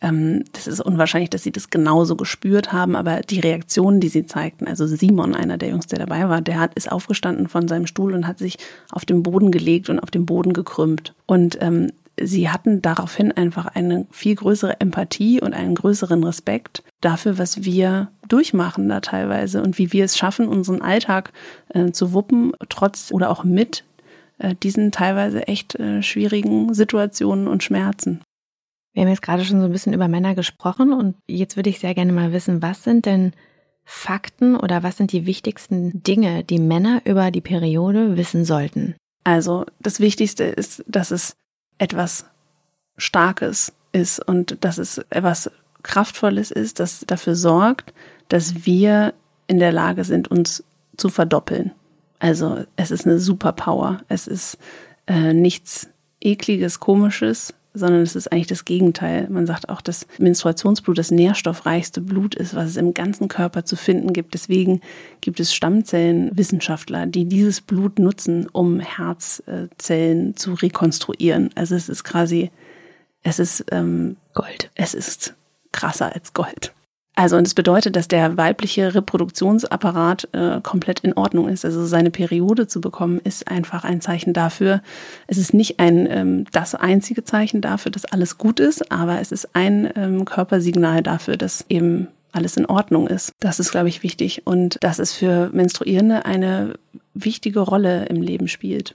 ähm, 0.00 0.44
das 0.52 0.66
ist 0.66 0.80
unwahrscheinlich, 0.80 1.30
dass 1.30 1.42
sie 1.42 1.52
das 1.52 1.70
genauso 1.70 2.16
gespürt 2.16 2.72
haben, 2.72 2.96
aber 2.96 3.20
die 3.20 3.40
Reaktionen, 3.40 4.00
die 4.00 4.08
sie 4.08 4.26
zeigten, 4.26 4.66
also 4.66 4.86
Simon, 4.86 5.34
einer 5.34 5.56
der 5.56 5.70
Jungs, 5.70 5.86
der 5.86 5.98
dabei 5.98 6.28
war, 6.28 6.40
der 6.40 6.60
hat, 6.60 6.74
ist 6.74 6.90
aufgestanden 6.90 7.48
von 7.48 7.66
seinem 7.68 7.86
Stuhl 7.86 8.12
und 8.12 8.26
hat 8.26 8.38
sich 8.38 8.58
auf 8.90 9.04
den 9.04 9.22
Boden 9.22 9.50
gelegt 9.50 9.88
und 9.88 9.98
auf 9.98 10.10
den 10.10 10.26
Boden 10.26 10.52
gekrümmt. 10.52 11.14
Und 11.24 11.58
ähm, 11.62 11.92
sie 12.20 12.50
hatten 12.50 12.82
daraufhin 12.82 13.32
einfach 13.32 13.66
eine 13.66 14.06
viel 14.10 14.34
größere 14.34 14.80
Empathie 14.80 15.40
und 15.40 15.54
einen 15.54 15.74
größeren 15.74 16.24
Respekt 16.24 16.82
dafür, 17.00 17.38
was 17.38 17.64
wir 17.64 18.08
durchmachen 18.28 18.88
da 18.88 19.00
teilweise 19.00 19.62
und 19.62 19.78
wie 19.78 19.92
wir 19.92 20.04
es 20.04 20.16
schaffen, 20.16 20.48
unseren 20.48 20.82
Alltag 20.82 21.32
äh, 21.68 21.90
zu 21.92 22.12
wuppen, 22.12 22.52
trotz 22.68 23.12
oder 23.12 23.30
auch 23.30 23.44
mit 23.44 23.84
äh, 24.38 24.54
diesen 24.62 24.92
teilweise 24.92 25.46
echt 25.46 25.76
äh, 25.76 26.02
schwierigen 26.02 26.74
Situationen 26.74 27.48
und 27.48 27.62
Schmerzen. 27.62 28.20
Wir 28.96 29.02
haben 29.02 29.10
jetzt 29.10 29.20
gerade 29.20 29.44
schon 29.44 29.60
so 29.60 29.66
ein 29.66 29.72
bisschen 29.72 29.92
über 29.92 30.08
Männer 30.08 30.34
gesprochen 30.34 30.94
und 30.94 31.16
jetzt 31.26 31.56
würde 31.56 31.68
ich 31.68 31.80
sehr 31.80 31.94
gerne 31.94 32.14
mal 32.14 32.32
wissen, 32.32 32.62
was 32.62 32.82
sind 32.82 33.04
denn 33.04 33.34
Fakten 33.84 34.56
oder 34.56 34.82
was 34.82 34.96
sind 34.96 35.12
die 35.12 35.26
wichtigsten 35.26 36.02
Dinge, 36.02 36.44
die 36.44 36.58
Männer 36.58 37.02
über 37.04 37.30
die 37.30 37.42
Periode 37.42 38.16
wissen 38.16 38.46
sollten? 38.46 38.94
Also 39.22 39.66
das 39.80 40.00
Wichtigste 40.00 40.44
ist, 40.44 40.82
dass 40.88 41.10
es 41.10 41.36
etwas 41.76 42.24
Starkes 42.96 43.74
ist 43.92 44.18
und 44.26 44.64
dass 44.64 44.78
es 44.78 44.96
etwas 45.10 45.50
Kraftvolles 45.82 46.50
ist, 46.50 46.80
das 46.80 47.04
dafür 47.06 47.34
sorgt, 47.34 47.92
dass 48.28 48.64
wir 48.64 49.12
in 49.46 49.58
der 49.58 49.72
Lage 49.72 50.04
sind, 50.04 50.28
uns 50.28 50.64
zu 50.96 51.10
verdoppeln. 51.10 51.72
Also 52.18 52.64
es 52.76 52.90
ist 52.90 53.04
eine 53.04 53.18
Superpower. 53.18 54.00
Es 54.08 54.26
ist 54.26 54.56
äh, 55.06 55.34
nichts 55.34 55.90
ekliges, 56.18 56.80
komisches, 56.80 57.52
sondern 57.76 58.00
es 58.00 58.16
ist 58.16 58.32
eigentlich 58.32 58.46
das 58.46 58.64
Gegenteil. 58.64 59.28
Man 59.28 59.46
sagt 59.46 59.68
auch, 59.68 59.80
dass 59.80 60.06
Menstruationsblut 60.18 60.96
das 60.98 61.10
nährstoffreichste 61.10 62.00
Blut 62.00 62.34
ist, 62.34 62.54
was 62.54 62.70
es 62.70 62.76
im 62.76 62.94
ganzen 62.94 63.28
Körper 63.28 63.64
zu 63.64 63.76
finden 63.76 64.12
gibt. 64.12 64.34
Deswegen 64.34 64.80
gibt 65.20 65.40
es 65.40 65.54
Stammzellenwissenschaftler, 65.54 67.06
die 67.06 67.26
dieses 67.26 67.60
Blut 67.60 67.98
nutzen, 67.98 68.48
um 68.50 68.80
Herzzellen 68.80 70.36
zu 70.36 70.54
rekonstruieren. 70.54 71.50
Also 71.54 71.74
es 71.74 71.88
ist 71.88 72.04
quasi, 72.04 72.50
es 73.22 73.38
ist 73.38 73.64
ähm, 73.70 74.16
Gold. 74.34 74.70
Es 74.74 74.94
ist 74.94 75.34
krasser 75.72 76.14
als 76.14 76.32
Gold. 76.32 76.72
Also, 77.18 77.38
und 77.38 77.46
es 77.46 77.54
bedeutet, 77.54 77.96
dass 77.96 78.08
der 78.08 78.36
weibliche 78.36 78.94
Reproduktionsapparat 78.94 80.28
äh, 80.32 80.60
komplett 80.60 81.00
in 81.00 81.14
Ordnung 81.14 81.48
ist. 81.48 81.64
Also 81.64 81.86
seine 81.86 82.10
Periode 82.10 82.66
zu 82.66 82.82
bekommen, 82.82 83.20
ist 83.24 83.48
einfach 83.48 83.84
ein 83.84 84.02
Zeichen 84.02 84.34
dafür. 84.34 84.82
Es 85.26 85.38
ist 85.38 85.54
nicht 85.54 85.80
ein 85.80 86.06
ähm, 86.10 86.44
das 86.52 86.74
einzige 86.74 87.24
Zeichen 87.24 87.62
dafür, 87.62 87.90
dass 87.90 88.04
alles 88.04 88.36
gut 88.36 88.60
ist, 88.60 88.92
aber 88.92 89.18
es 89.18 89.32
ist 89.32 89.56
ein 89.56 89.90
ähm, 89.96 90.26
Körpersignal 90.26 91.02
dafür, 91.02 91.38
dass 91.38 91.64
eben 91.70 92.08
alles 92.32 92.58
in 92.58 92.66
Ordnung 92.66 93.06
ist. 93.06 93.32
Das 93.40 93.60
ist, 93.60 93.70
glaube 93.70 93.88
ich, 93.88 94.02
wichtig. 94.02 94.42
Und 94.44 94.76
dass 94.82 94.98
es 94.98 95.14
für 95.14 95.48
Menstruierende 95.54 96.26
eine 96.26 96.74
wichtige 97.14 97.60
Rolle 97.60 98.04
im 98.06 98.20
Leben 98.20 98.46
spielt. 98.46 98.94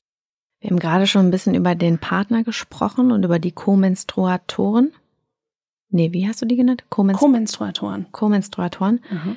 Wir 0.59 0.69
haben 0.69 0.79
gerade 0.79 1.07
schon 1.07 1.25
ein 1.25 1.31
bisschen 1.31 1.55
über 1.55 1.73
den 1.73 1.97
Partner 1.97 2.43
gesprochen 2.43 3.11
und 3.11 3.25
über 3.25 3.39
die 3.39 3.51
Co-Menstruatoren. 3.51 4.91
Nee, 5.91 6.13
wie 6.13 6.27
hast 6.27 6.41
du 6.41 6.45
die 6.45 6.55
genannt? 6.55 6.85
Co-Menstruatoren. 6.89 8.07
Co-Menstruatoren. 8.11 9.01
Mhm. 9.09 9.35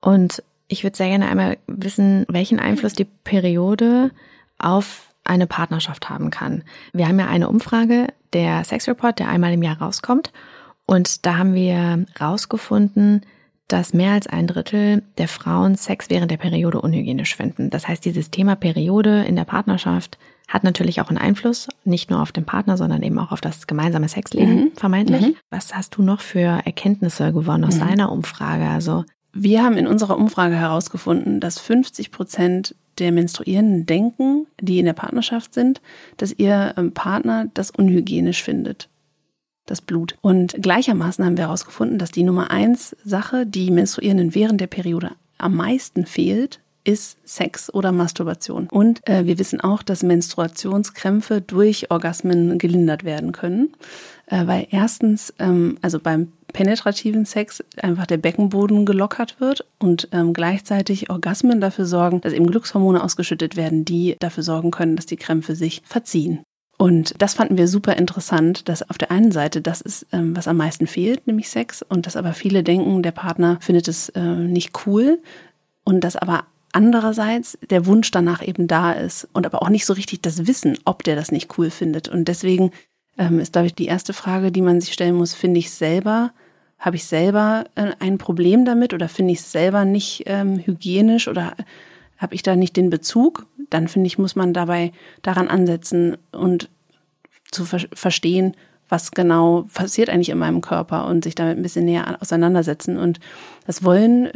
Und 0.00 0.42
ich 0.68 0.82
würde 0.82 0.96
sehr 0.96 1.08
gerne 1.08 1.28
einmal 1.28 1.58
wissen, 1.66 2.24
welchen 2.28 2.58
Einfluss 2.58 2.94
die 2.94 3.06
Periode 3.24 4.10
auf 4.58 5.12
eine 5.24 5.46
Partnerschaft 5.46 6.08
haben 6.08 6.30
kann. 6.30 6.64
Wir 6.92 7.06
haben 7.06 7.18
ja 7.18 7.28
eine 7.28 7.48
Umfrage, 7.48 8.08
der 8.32 8.64
Sex 8.64 8.88
Report, 8.88 9.18
der 9.18 9.28
einmal 9.28 9.52
im 9.52 9.62
Jahr 9.62 9.80
rauskommt. 9.80 10.32
Und 10.86 11.26
da 11.26 11.36
haben 11.36 11.54
wir 11.54 12.06
rausgefunden, 12.20 13.26
dass 13.68 13.94
mehr 13.94 14.12
als 14.12 14.26
ein 14.26 14.46
Drittel 14.46 15.02
der 15.18 15.28
Frauen 15.28 15.76
Sex 15.76 16.10
während 16.10 16.30
der 16.30 16.36
Periode 16.36 16.80
unhygienisch 16.80 17.36
finden. 17.36 17.70
Das 17.70 17.86
heißt, 17.86 18.04
dieses 18.04 18.30
Thema 18.30 18.56
Periode 18.56 19.24
in 19.24 19.36
der 19.36 19.44
Partnerschaft 19.44 20.18
hat 20.50 20.64
natürlich 20.64 21.00
auch 21.00 21.08
einen 21.08 21.18
Einfluss, 21.18 21.68
nicht 21.84 22.10
nur 22.10 22.20
auf 22.20 22.32
den 22.32 22.44
Partner, 22.44 22.76
sondern 22.76 23.02
eben 23.02 23.18
auch 23.20 23.30
auf 23.30 23.40
das 23.40 23.68
gemeinsame 23.68 24.08
Sexleben, 24.08 24.54
mhm. 24.56 24.72
vermeintlich. 24.74 25.22
Mhm. 25.22 25.36
Was 25.48 25.74
hast 25.74 25.96
du 25.96 26.02
noch 26.02 26.20
für 26.20 26.60
Erkenntnisse 26.64 27.32
gewonnen 27.32 27.64
aus 27.64 27.76
mhm. 27.76 27.80
deiner 27.80 28.12
Umfrage? 28.12 28.68
Also 28.68 29.04
wir 29.32 29.62
haben 29.62 29.78
in 29.78 29.86
unserer 29.86 30.18
Umfrage 30.18 30.56
herausgefunden, 30.56 31.38
dass 31.38 31.60
50 31.60 32.10
Prozent 32.10 32.74
der 32.98 33.12
Menstruierenden 33.12 33.86
denken, 33.86 34.48
die 34.60 34.80
in 34.80 34.86
der 34.86 34.92
Partnerschaft 34.92 35.54
sind, 35.54 35.80
dass 36.16 36.32
ihr 36.36 36.74
ähm, 36.76 36.92
Partner 36.92 37.46
das 37.54 37.70
unhygienisch 37.70 38.42
findet. 38.42 38.88
Das 39.66 39.80
Blut. 39.80 40.16
Und 40.20 40.56
gleichermaßen 40.60 41.24
haben 41.24 41.36
wir 41.36 41.44
herausgefunden, 41.44 41.98
dass 41.98 42.10
die 42.10 42.24
Nummer 42.24 42.50
eins 42.50 42.96
Sache, 43.04 43.46
die 43.46 43.70
Menstruierenden 43.70 44.34
während 44.34 44.60
der 44.60 44.66
Periode 44.66 45.12
am 45.38 45.54
meisten 45.54 46.06
fehlt, 46.06 46.58
ist 46.84 47.18
Sex 47.24 47.72
oder 47.72 47.92
Masturbation. 47.92 48.68
Und 48.70 49.06
äh, 49.08 49.26
wir 49.26 49.38
wissen 49.38 49.60
auch, 49.60 49.82
dass 49.82 50.02
Menstruationskrämpfe 50.02 51.40
durch 51.40 51.90
Orgasmen 51.90 52.58
gelindert 52.58 53.04
werden 53.04 53.32
können, 53.32 53.72
äh, 54.26 54.46
weil 54.46 54.66
erstens, 54.70 55.34
ähm, 55.38 55.78
also 55.82 55.98
beim 55.98 56.32
penetrativen 56.52 57.26
Sex 57.26 57.62
einfach 57.80 58.06
der 58.06 58.16
Beckenboden 58.16 58.84
gelockert 58.86 59.40
wird 59.40 59.64
und 59.78 60.08
ähm, 60.12 60.32
gleichzeitig 60.32 61.10
Orgasmen 61.10 61.60
dafür 61.60 61.86
sorgen, 61.86 62.20
dass 62.20 62.32
eben 62.32 62.46
Glückshormone 62.46 63.02
ausgeschüttet 63.02 63.56
werden, 63.56 63.84
die 63.84 64.16
dafür 64.18 64.42
sorgen 64.42 64.70
können, 64.70 64.96
dass 64.96 65.06
die 65.06 65.16
Krämpfe 65.16 65.54
sich 65.54 65.82
verziehen. 65.84 66.40
Und 66.80 67.14
das 67.20 67.34
fanden 67.34 67.58
wir 67.58 67.68
super 67.68 67.96
interessant, 67.96 68.70
dass 68.70 68.88
auf 68.88 68.96
der 68.96 69.10
einen 69.10 69.32
Seite 69.32 69.60
das 69.60 69.82
ist, 69.82 70.06
ähm, 70.12 70.34
was 70.34 70.48
am 70.48 70.56
meisten 70.56 70.86
fehlt, 70.86 71.26
nämlich 71.26 71.50
Sex, 71.50 71.82
und 71.82 72.06
dass 72.06 72.16
aber 72.16 72.32
viele 72.32 72.62
denken, 72.62 73.02
der 73.02 73.12
Partner 73.12 73.58
findet 73.60 73.86
es 73.86 74.08
äh, 74.10 74.20
nicht 74.20 74.86
cool 74.86 75.20
und 75.84 76.04
dass 76.04 76.16
aber 76.16 76.44
andererseits 76.72 77.58
der 77.68 77.86
Wunsch 77.86 78.10
danach 78.10 78.46
eben 78.46 78.68
da 78.68 78.92
ist 78.92 79.28
und 79.32 79.46
aber 79.46 79.62
auch 79.62 79.68
nicht 79.68 79.86
so 79.86 79.92
richtig 79.92 80.22
das 80.22 80.46
Wissen, 80.46 80.78
ob 80.84 81.02
der 81.02 81.16
das 81.16 81.32
nicht 81.32 81.58
cool 81.58 81.70
findet. 81.70 82.08
Und 82.08 82.28
deswegen 82.28 82.70
ähm, 83.18 83.40
ist, 83.40 83.52
glaube 83.52 83.66
ich, 83.66 83.74
die 83.74 83.86
erste 83.86 84.12
Frage, 84.12 84.52
die 84.52 84.62
man 84.62 84.80
sich 84.80 84.92
stellen 84.92 85.16
muss, 85.16 85.34
finde 85.34 85.58
ich 85.58 85.70
selber, 85.70 86.32
habe 86.78 86.96
ich 86.96 87.04
selber 87.04 87.64
äh, 87.74 87.92
ein 87.98 88.18
Problem 88.18 88.64
damit 88.64 88.94
oder 88.94 89.08
finde 89.08 89.32
ich 89.32 89.40
es 89.40 89.52
selber 89.52 89.84
nicht 89.84 90.24
ähm, 90.26 90.58
hygienisch 90.58 91.28
oder 91.28 91.54
habe 92.16 92.34
ich 92.34 92.42
da 92.42 92.56
nicht 92.56 92.76
den 92.76 92.90
Bezug? 92.90 93.46
Dann 93.68 93.88
finde 93.88 94.06
ich, 94.06 94.18
muss 94.18 94.36
man 94.36 94.52
dabei 94.52 94.92
daran 95.22 95.48
ansetzen 95.48 96.16
und 96.32 96.68
zu 97.50 97.64
ver 97.64 97.80
verstehen, 97.92 98.54
was 98.90 99.12
genau 99.12 99.64
passiert 99.72 100.10
eigentlich 100.10 100.28
in 100.28 100.38
meinem 100.38 100.60
Körper 100.60 101.06
und 101.06 101.24
sich 101.24 101.34
damit 101.34 101.56
ein 101.56 101.62
bisschen 101.62 101.84
näher 101.84 102.18
auseinandersetzen. 102.20 102.98
Und 102.98 103.20
das 103.66 103.84
wollen 103.84 104.30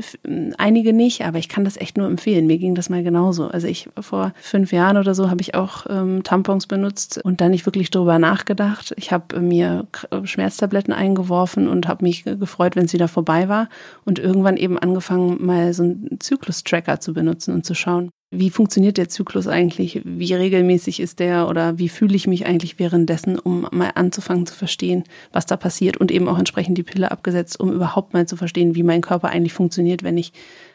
einige 0.58 0.92
nicht, 0.92 1.24
aber 1.24 1.38
ich 1.38 1.48
kann 1.48 1.64
das 1.64 1.76
echt 1.76 1.98
nur 1.98 2.06
empfehlen. 2.06 2.46
Mir 2.46 2.58
ging 2.58 2.74
das 2.74 2.88
mal 2.88 3.02
genauso. 3.02 3.48
Also 3.48 3.66
ich 3.66 3.88
vor 4.00 4.32
fünf 4.40 4.72
Jahren 4.72 4.96
oder 4.96 5.14
so 5.14 5.28
habe 5.28 5.40
ich 5.40 5.54
auch 5.54 5.86
ähm, 5.90 6.22
Tampons 6.22 6.66
benutzt 6.66 7.20
und 7.22 7.40
dann 7.40 7.50
nicht 7.50 7.66
wirklich 7.66 7.90
drüber 7.90 8.18
nachgedacht. 8.18 8.94
Ich 8.96 9.10
habe 9.10 9.40
mir 9.40 9.86
Schmerztabletten 10.22 10.94
eingeworfen 10.94 11.68
und 11.68 11.88
habe 11.88 12.04
mich 12.04 12.22
gefreut, 12.24 12.76
wenn 12.76 12.86
es 12.86 12.92
wieder 12.92 13.08
vorbei 13.08 13.48
war 13.48 13.68
und 14.04 14.20
irgendwann 14.20 14.56
eben 14.56 14.78
angefangen, 14.78 15.44
mal 15.44 15.74
so 15.74 15.82
einen 15.82 16.20
Zyklus-Tracker 16.20 17.00
zu 17.00 17.12
benutzen 17.12 17.52
und 17.52 17.66
zu 17.66 17.74
schauen, 17.74 18.10
wie 18.38 18.50
funktioniert 18.50 18.96
der 18.96 19.08
Zyklus 19.08 19.46
eigentlich, 19.46 20.00
wie 20.04 20.34
regelmäßig 20.34 21.00
ist 21.00 21.20
der 21.20 21.48
oder 21.48 21.78
wie 21.78 21.88
fühle 21.88 22.14
ich 22.14 22.26
mich 22.26 22.46
eigentlich 22.46 22.78
währenddessen, 22.78 23.38
um 23.38 23.66
mal 23.70 23.92
anzufangen 23.94 24.46
zu 24.46 24.54
verstehen, 24.54 25.04
was 25.32 25.46
da 25.46 25.56
passiert 25.56 25.96
und 25.96 26.10
eben 26.10 26.28
auch 26.28 26.38
entsprechend 26.38 26.76
die 26.76 26.82
Pille 26.82 27.10
abgesetzt, 27.10 27.58
um 27.60 27.72
überhaupt 27.72 28.12
mal 28.12 28.26
zu 28.26 28.36
verstehen, 28.36 28.74
wie 28.74 28.82
mein 28.82 29.00
Körper 29.00 29.28
eigentlich 29.28 29.52
funktioniert, 29.52 30.02
wenn 30.02 30.18
ich 30.18 30.32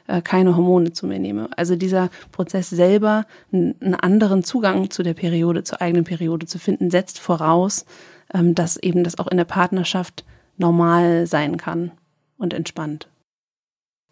äh, 0.08 0.22
keine 0.22 0.56
Hormone 0.56 0.94
zu 0.94 1.06
mir 1.06 1.20
nehme. 1.20 1.50
Also 1.56 1.76
dieser 1.76 2.10
Prozess 2.32 2.70
selber, 2.70 3.26
einen 3.52 3.96
anderen 3.96 4.44
Zugang 4.44 4.90
zu 4.90 5.04
der 5.04 5.14
Periode, 5.14 5.64
zur 5.64 5.82
eigenen 5.82 6.04
Periode 6.04 6.46
zu 6.46 6.60
finden, 6.60 6.90
setzt 6.90 7.20
voraus, 7.20 7.86
ähm, 8.34 8.56
dass 8.56 8.78
eben 8.78 9.04
das 9.04 9.20
auch 9.20 9.28
in 9.28 9.38
der 9.38 9.46
Partnerschaft 9.46 10.24
normal 10.58 11.28
sein 11.28 11.58
kann 11.58 11.92
und 12.38 12.54
entspannt. 12.54 13.08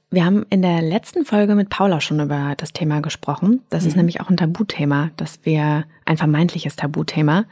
Wir 0.09 0.23
haben 0.23 0.45
in 0.49 0.61
der 0.61 0.81
letzten 0.81 1.25
Folge 1.25 1.55
mit 1.55 1.69
Paula 1.69 1.99
schon 1.99 2.19
über 2.21 2.53
das 2.55 2.71
Thema 2.71 3.01
gesprochen. 3.01 3.61
Das 3.69 3.83
mhm. 3.83 3.89
ist 3.89 3.95
nämlich 3.97 4.21
auch 4.21 4.29
ein 4.29 4.37
Tabuthema, 4.37 5.11
dass 5.17 5.39
wir 5.43 5.85
ein 6.05 6.17
vermeintliches 6.17 6.77
Tabuthema, 6.77 7.45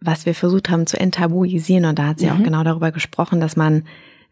was 0.00 0.26
wir 0.26 0.34
versucht 0.34 0.70
haben 0.70 0.86
zu 0.86 0.98
enttabuisieren. 0.98 1.84
Und 1.84 1.98
da 1.98 2.08
hat 2.08 2.18
sie 2.18 2.26
mhm. 2.26 2.32
auch 2.32 2.42
genau 2.42 2.64
darüber 2.64 2.90
gesprochen, 2.90 3.40
dass 3.40 3.54
man 3.56 3.84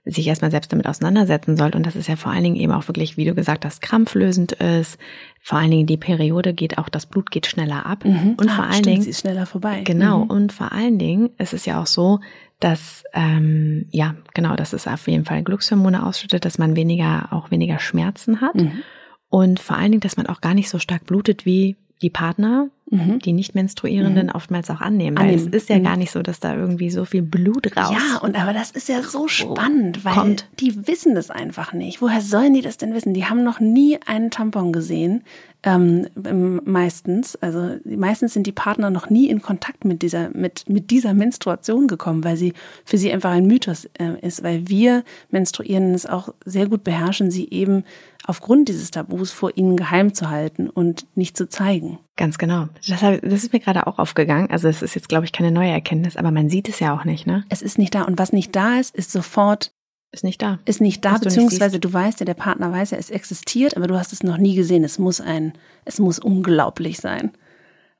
sich 0.04 0.26
erstmal 0.26 0.50
selbst 0.50 0.72
damit 0.72 0.86
auseinandersetzen 0.86 1.56
sollte. 1.56 1.76
Und 1.78 1.86
das 1.86 1.94
ist 1.94 2.08
ja 2.08 2.16
vor 2.16 2.32
allen 2.32 2.42
Dingen 2.42 2.56
eben 2.56 2.72
auch 2.72 2.88
wirklich, 2.88 3.16
wie 3.16 3.24
du 3.24 3.34
gesagt 3.34 3.64
hast, 3.64 3.82
krampflösend 3.82 4.52
ist. 4.52 4.98
Vor 5.40 5.58
allen 5.58 5.70
Dingen 5.70 5.86
die 5.86 5.96
Periode 5.96 6.54
geht 6.54 6.78
auch, 6.78 6.88
das 6.88 7.06
Blut 7.06 7.30
geht 7.30 7.46
schneller 7.46 7.86
ab. 7.86 8.04
Mhm. 8.04 8.34
Und 8.36 8.48
ah, 8.48 8.54
vor 8.54 8.64
allen 8.64 8.72
stimmt, 8.74 8.86
Dingen. 8.86 9.02
Sie 9.02 9.10
ist 9.10 9.20
schneller 9.20 9.46
vorbei. 9.46 9.82
Genau. 9.84 10.24
Mhm. 10.24 10.30
Und 10.30 10.52
vor 10.52 10.72
allen 10.72 10.98
Dingen 10.98 11.30
ist 11.38 11.52
es 11.52 11.66
ja 11.66 11.80
auch 11.80 11.86
so, 11.86 12.18
dass 12.62 13.02
ähm, 13.12 13.86
ja 13.90 14.14
genau, 14.34 14.54
dass 14.54 14.72
es 14.72 14.86
auf 14.86 15.08
jeden 15.08 15.24
Fall 15.24 15.42
Glückshormone 15.42 16.06
ausschüttet, 16.06 16.44
dass 16.44 16.58
man 16.58 16.76
weniger 16.76 17.32
auch 17.32 17.50
weniger 17.50 17.80
Schmerzen 17.80 18.40
hat 18.40 18.54
mhm. 18.54 18.82
und 19.28 19.58
vor 19.58 19.76
allen 19.76 19.90
Dingen, 19.90 20.00
dass 20.00 20.16
man 20.16 20.28
auch 20.28 20.40
gar 20.40 20.54
nicht 20.54 20.68
so 20.68 20.78
stark 20.78 21.04
blutet 21.04 21.44
wie 21.44 21.76
die 22.02 22.10
Partner, 22.10 22.68
mhm. 22.90 23.20
die 23.20 23.32
nicht 23.32 23.54
menstruierenden 23.54 24.26
mhm. 24.26 24.32
oftmals 24.34 24.68
auch 24.70 24.80
annehmen. 24.80 25.16
Weil 25.18 25.34
es 25.34 25.46
ist 25.46 25.68
ja 25.68 25.78
mhm. 25.78 25.84
gar 25.84 25.96
nicht 25.96 26.10
so, 26.10 26.22
dass 26.22 26.40
da 26.40 26.54
irgendwie 26.54 26.90
so 26.90 27.04
viel 27.04 27.22
Blut 27.22 27.76
raus. 27.76 27.94
Ja, 27.96 28.18
und 28.18 28.38
aber 28.38 28.52
das 28.52 28.72
ist 28.72 28.88
ja 28.88 29.02
so 29.02 29.28
spannend, 29.28 30.04
weil 30.04 30.14
kommt. 30.14 30.48
die 30.60 30.86
wissen 30.86 31.14
das 31.14 31.30
einfach 31.30 31.72
nicht. 31.72 32.02
Woher 32.02 32.20
sollen 32.20 32.54
die 32.54 32.62
das 32.62 32.76
denn 32.76 32.92
wissen? 32.92 33.14
Die 33.14 33.26
haben 33.26 33.44
noch 33.44 33.60
nie 33.60 33.98
einen 34.06 34.30
Tampon 34.30 34.72
gesehen 34.72 35.22
ähm, 35.64 36.60
meistens, 36.64 37.36
also 37.36 37.76
meistens 37.84 38.34
sind 38.34 38.46
die 38.46 38.52
Partner 38.52 38.90
noch 38.90 39.10
nie 39.10 39.28
in 39.28 39.42
Kontakt 39.42 39.84
mit 39.84 40.02
dieser, 40.02 40.30
mit, 40.30 40.68
mit 40.68 40.90
dieser 40.90 41.14
Menstruation 41.14 41.86
gekommen, 41.86 42.24
weil 42.24 42.36
sie 42.36 42.52
für 42.84 42.98
sie 42.98 43.12
einfach 43.12 43.30
ein 43.30 43.46
Mythos 43.46 43.84
äh, 43.98 44.18
ist, 44.20 44.42
weil 44.42 44.68
wir 44.68 45.04
Menstruierenden 45.30 45.94
es 45.94 46.06
auch 46.06 46.34
sehr 46.44 46.66
gut 46.66 46.82
beherrschen, 46.82 47.30
sie 47.30 47.48
eben 47.50 47.84
aufgrund 48.26 48.68
dieses 48.68 48.90
Tabus 48.90 49.30
vor 49.30 49.56
ihnen 49.56 49.76
geheim 49.76 50.14
zu 50.14 50.30
halten 50.30 50.68
und 50.68 51.06
nicht 51.16 51.36
zu 51.36 51.48
zeigen. 51.48 51.98
Ganz 52.16 52.38
genau. 52.38 52.68
Das, 52.88 53.00
das 53.00 53.22
ist 53.22 53.52
mir 53.52 53.60
gerade 53.60 53.86
auch 53.86 53.98
aufgegangen. 53.98 54.50
Also 54.50 54.68
es 54.68 54.82
ist 54.82 54.94
jetzt, 54.94 55.08
glaube 55.08 55.24
ich, 55.24 55.32
keine 55.32 55.50
neue 55.50 55.70
Erkenntnis, 55.70 56.16
aber 56.16 56.30
man 56.30 56.48
sieht 56.48 56.68
es 56.68 56.80
ja 56.80 56.94
auch 56.94 57.04
nicht, 57.04 57.26
ne? 57.26 57.44
Es 57.48 57.62
ist 57.62 57.78
nicht 57.78 57.94
da. 57.94 58.02
Und 58.02 58.18
was 58.18 58.32
nicht 58.32 58.54
da 58.54 58.78
ist, 58.78 58.94
ist 58.94 59.12
sofort 59.12 59.72
ist 60.12 60.24
nicht 60.24 60.42
da. 60.42 60.58
Ist 60.66 60.80
nicht 60.80 61.04
da, 61.04 61.16
beziehungsweise 61.16 61.80
du, 61.80 61.88
du, 61.88 61.94
weißt 61.94 62.20
ja, 62.20 62.26
der 62.26 62.34
Partner 62.34 62.70
weiß 62.70 62.90
ja, 62.90 62.98
es 62.98 63.10
existiert, 63.10 63.76
aber 63.76 63.86
du 63.86 63.98
hast 63.98 64.12
es 64.12 64.22
noch 64.22 64.36
nie 64.36 64.54
gesehen. 64.54 64.84
Es 64.84 64.98
muss 64.98 65.20
ein, 65.20 65.54
es 65.84 65.98
muss 65.98 66.18
unglaublich 66.18 66.98
sein. 66.98 67.32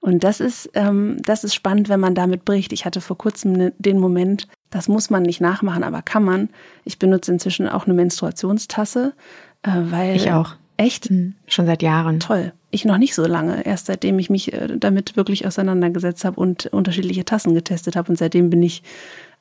Und 0.01 0.25
das 0.25 0.41
ist, 0.41 0.69
ähm, 0.75 1.17
das 1.25 1.45
ist 1.45 1.55
spannend, 1.55 1.89
wenn 1.89 2.01
man 2.01 2.15
damit 2.15 2.45
bricht. 2.45 2.73
Ich 2.73 2.85
hatte 2.85 3.01
vor 3.01 3.17
kurzem 3.17 3.53
ne, 3.53 3.73
den 3.79 3.99
Moment, 3.99 4.49
das 4.69 4.89
muss 4.89 5.11
man 5.11 5.23
nicht 5.23 5.41
nachmachen, 5.41 5.85
aber 5.85 6.03
kann 6.03 6.25
man. 6.25 6.51
Ich 6.85 6.99
benutze 6.99 7.33
inzwischen 7.33 7.69
auch 7.69 7.87
eine 7.87 7.95
Menstruationstasse, 7.95 9.15
äh, 9.63 9.71
weil 9.71 10.17
ich 10.17 10.33
auch 10.33 10.57
echt 10.77 11.11
mhm. 11.11 11.35
schon 11.47 11.67
seit 11.67 11.83
Jahren 11.83 12.21
toll. 12.21 12.53
Ich 12.71 12.85
noch 12.85 12.99
nicht 12.99 13.15
so 13.15 13.27
lange, 13.27 13.65
erst 13.65 13.87
seitdem 13.87 14.19
ich 14.19 14.29
mich 14.29 14.53
äh, 14.53 14.77
damit 14.77 15.17
wirklich 15.17 15.47
auseinandergesetzt 15.47 16.25
habe 16.25 16.41
und 16.41 16.67
unterschiedliche 16.67 17.25
Tassen 17.25 17.55
getestet 17.55 17.97
habe 17.97 18.11
und 18.11 18.17
seitdem 18.17 18.51
bin 18.51 18.63
ich 18.63 18.83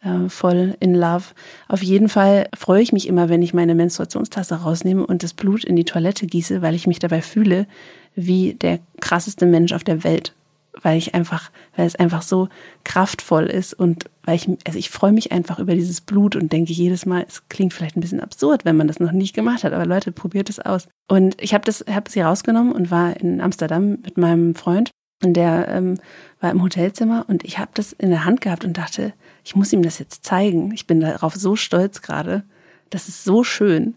äh, 0.02 0.30
voll 0.30 0.76
in 0.80 0.96
Love. 0.96 1.26
Auf 1.68 1.84
jeden 1.84 2.10
Fall 2.10 2.48
freue 2.56 2.82
ich 2.82 2.92
mich 2.92 3.08
immer, 3.08 3.30
wenn 3.30 3.42
ich 3.42 3.54
meine 3.54 3.76
Menstruationstasse 3.76 4.56
rausnehme 4.56 5.06
und 5.06 5.24
das 5.24 5.34
Blut 5.34 5.64
in 5.64 5.76
die 5.76 5.86
Toilette 5.86 6.28
gieße, 6.28 6.62
weil 6.62 6.76
ich 6.76 6.88
mich 6.88 7.00
dabei 7.00 7.22
fühle 7.22 7.68
wie 8.16 8.56
der 8.56 8.80
krasseste 9.00 9.46
Mensch 9.46 9.72
auf 9.74 9.84
der 9.84 10.04
Welt. 10.04 10.34
Weil 10.82 10.98
ich 10.98 11.14
einfach, 11.14 11.52
weil 11.76 11.86
es 11.86 11.96
einfach 11.96 12.22
so 12.22 12.48
kraftvoll 12.86 13.46
ist 13.46 13.74
und 13.74 14.06
weil 14.24 14.36
ich, 14.36 14.48
also 14.66 14.80
ich 14.80 14.90
freue 14.90 15.12
mich 15.12 15.32
einfach 15.32 15.60
über 15.60 15.76
dieses 15.76 16.00
Blut 16.00 16.36
und 16.36 16.52
denke 16.52 16.72
jedes 16.72 17.06
Mal, 17.06 17.26
es 17.28 17.48
klingt 17.50 17.74
vielleicht 17.74 17.98
ein 17.98 18.02
bisschen 18.02 18.22
absurd, 18.22 18.64
wenn 18.64 18.78
man 18.78 18.88
das 18.88 19.00
noch 19.00 19.12
nicht 19.12 19.36
gemacht 19.36 19.66
hat, 19.66 19.74
aber 19.74 19.86
Leute, 19.86 20.14
probiert 20.14 20.50
es 20.50 20.60
aus. 20.60 20.88
Und 21.10 21.42
ich 21.42 21.54
habe 21.54 21.66
das, 21.66 21.84
habe 21.90 22.10
sie 22.10 22.22
rausgenommen 22.22 22.72
und 22.72 22.90
war 22.90 23.18
in 23.18 23.42
Amsterdam 23.42 23.98
mit 24.02 24.18
meinem 24.18 24.56
Freund 24.56 24.92
und 25.24 25.34
der 25.34 25.68
ähm, 25.70 26.00
war 26.40 26.52
im 26.52 26.62
Hotelzimmer 26.62 27.26
und 27.28 27.44
ich 27.44 27.60
habe 27.60 27.72
das 27.74 27.94
in 27.94 28.10
der 28.10 28.26
Hand 28.26 28.42
gehabt 28.42 28.66
und 28.66 28.78
dachte, 28.78 29.14
ich 29.44 29.56
muss 29.56 29.74
ihm 29.74 29.84
das 29.84 30.00
jetzt 30.00 30.26
zeigen. 30.26 30.72
Ich 30.72 30.88
bin 30.88 31.00
darauf 31.00 31.36
so 31.36 31.56
stolz 31.56 32.02
gerade. 32.02 32.44
Das 32.90 33.08
ist 33.08 33.24
so 33.24 33.44
schön. 33.44 33.96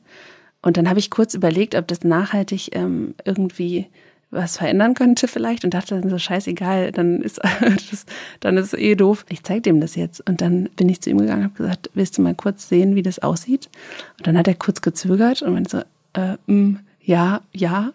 Und 0.62 0.76
dann 0.76 0.88
habe 0.88 0.98
ich 0.98 1.10
kurz 1.10 1.34
überlegt, 1.34 1.74
ob 1.74 1.88
das 1.88 2.04
nachhaltig 2.04 2.74
ähm, 2.74 3.14
irgendwie 3.24 3.88
was 4.30 4.56
verändern 4.56 4.94
könnte 4.94 5.28
vielleicht 5.28 5.64
und 5.64 5.74
dachte 5.74 6.00
dann 6.00 6.10
so 6.10 6.18
scheißegal, 6.18 6.90
dann 6.92 7.22
ist 7.22 7.40
das, 7.90 8.06
dann 8.40 8.56
ist 8.56 8.72
es 8.72 8.78
eh 8.78 8.94
doof. 8.94 9.24
Ich 9.28 9.42
zeige 9.42 9.62
dem 9.62 9.80
das 9.80 9.94
jetzt 9.94 10.26
und 10.28 10.40
dann 10.40 10.68
bin 10.76 10.88
ich 10.88 11.00
zu 11.00 11.10
ihm 11.10 11.18
gegangen 11.18 11.42
und 11.42 11.50
habe 11.50 11.62
gesagt, 11.62 11.90
willst 11.94 12.18
du 12.18 12.22
mal 12.22 12.34
kurz 12.34 12.68
sehen, 12.68 12.96
wie 12.96 13.02
das 13.02 13.20
aussieht? 13.20 13.70
Und 14.18 14.26
dann 14.26 14.36
hat 14.36 14.48
er 14.48 14.54
kurz 14.54 14.82
gezögert 14.82 15.42
und 15.42 15.54
meinte 15.54 15.70
so, 15.70 16.20
äh, 16.20 16.36
mh, 16.46 16.54
mm, 16.54 16.78
ja, 17.02 17.42
ja 17.52 17.92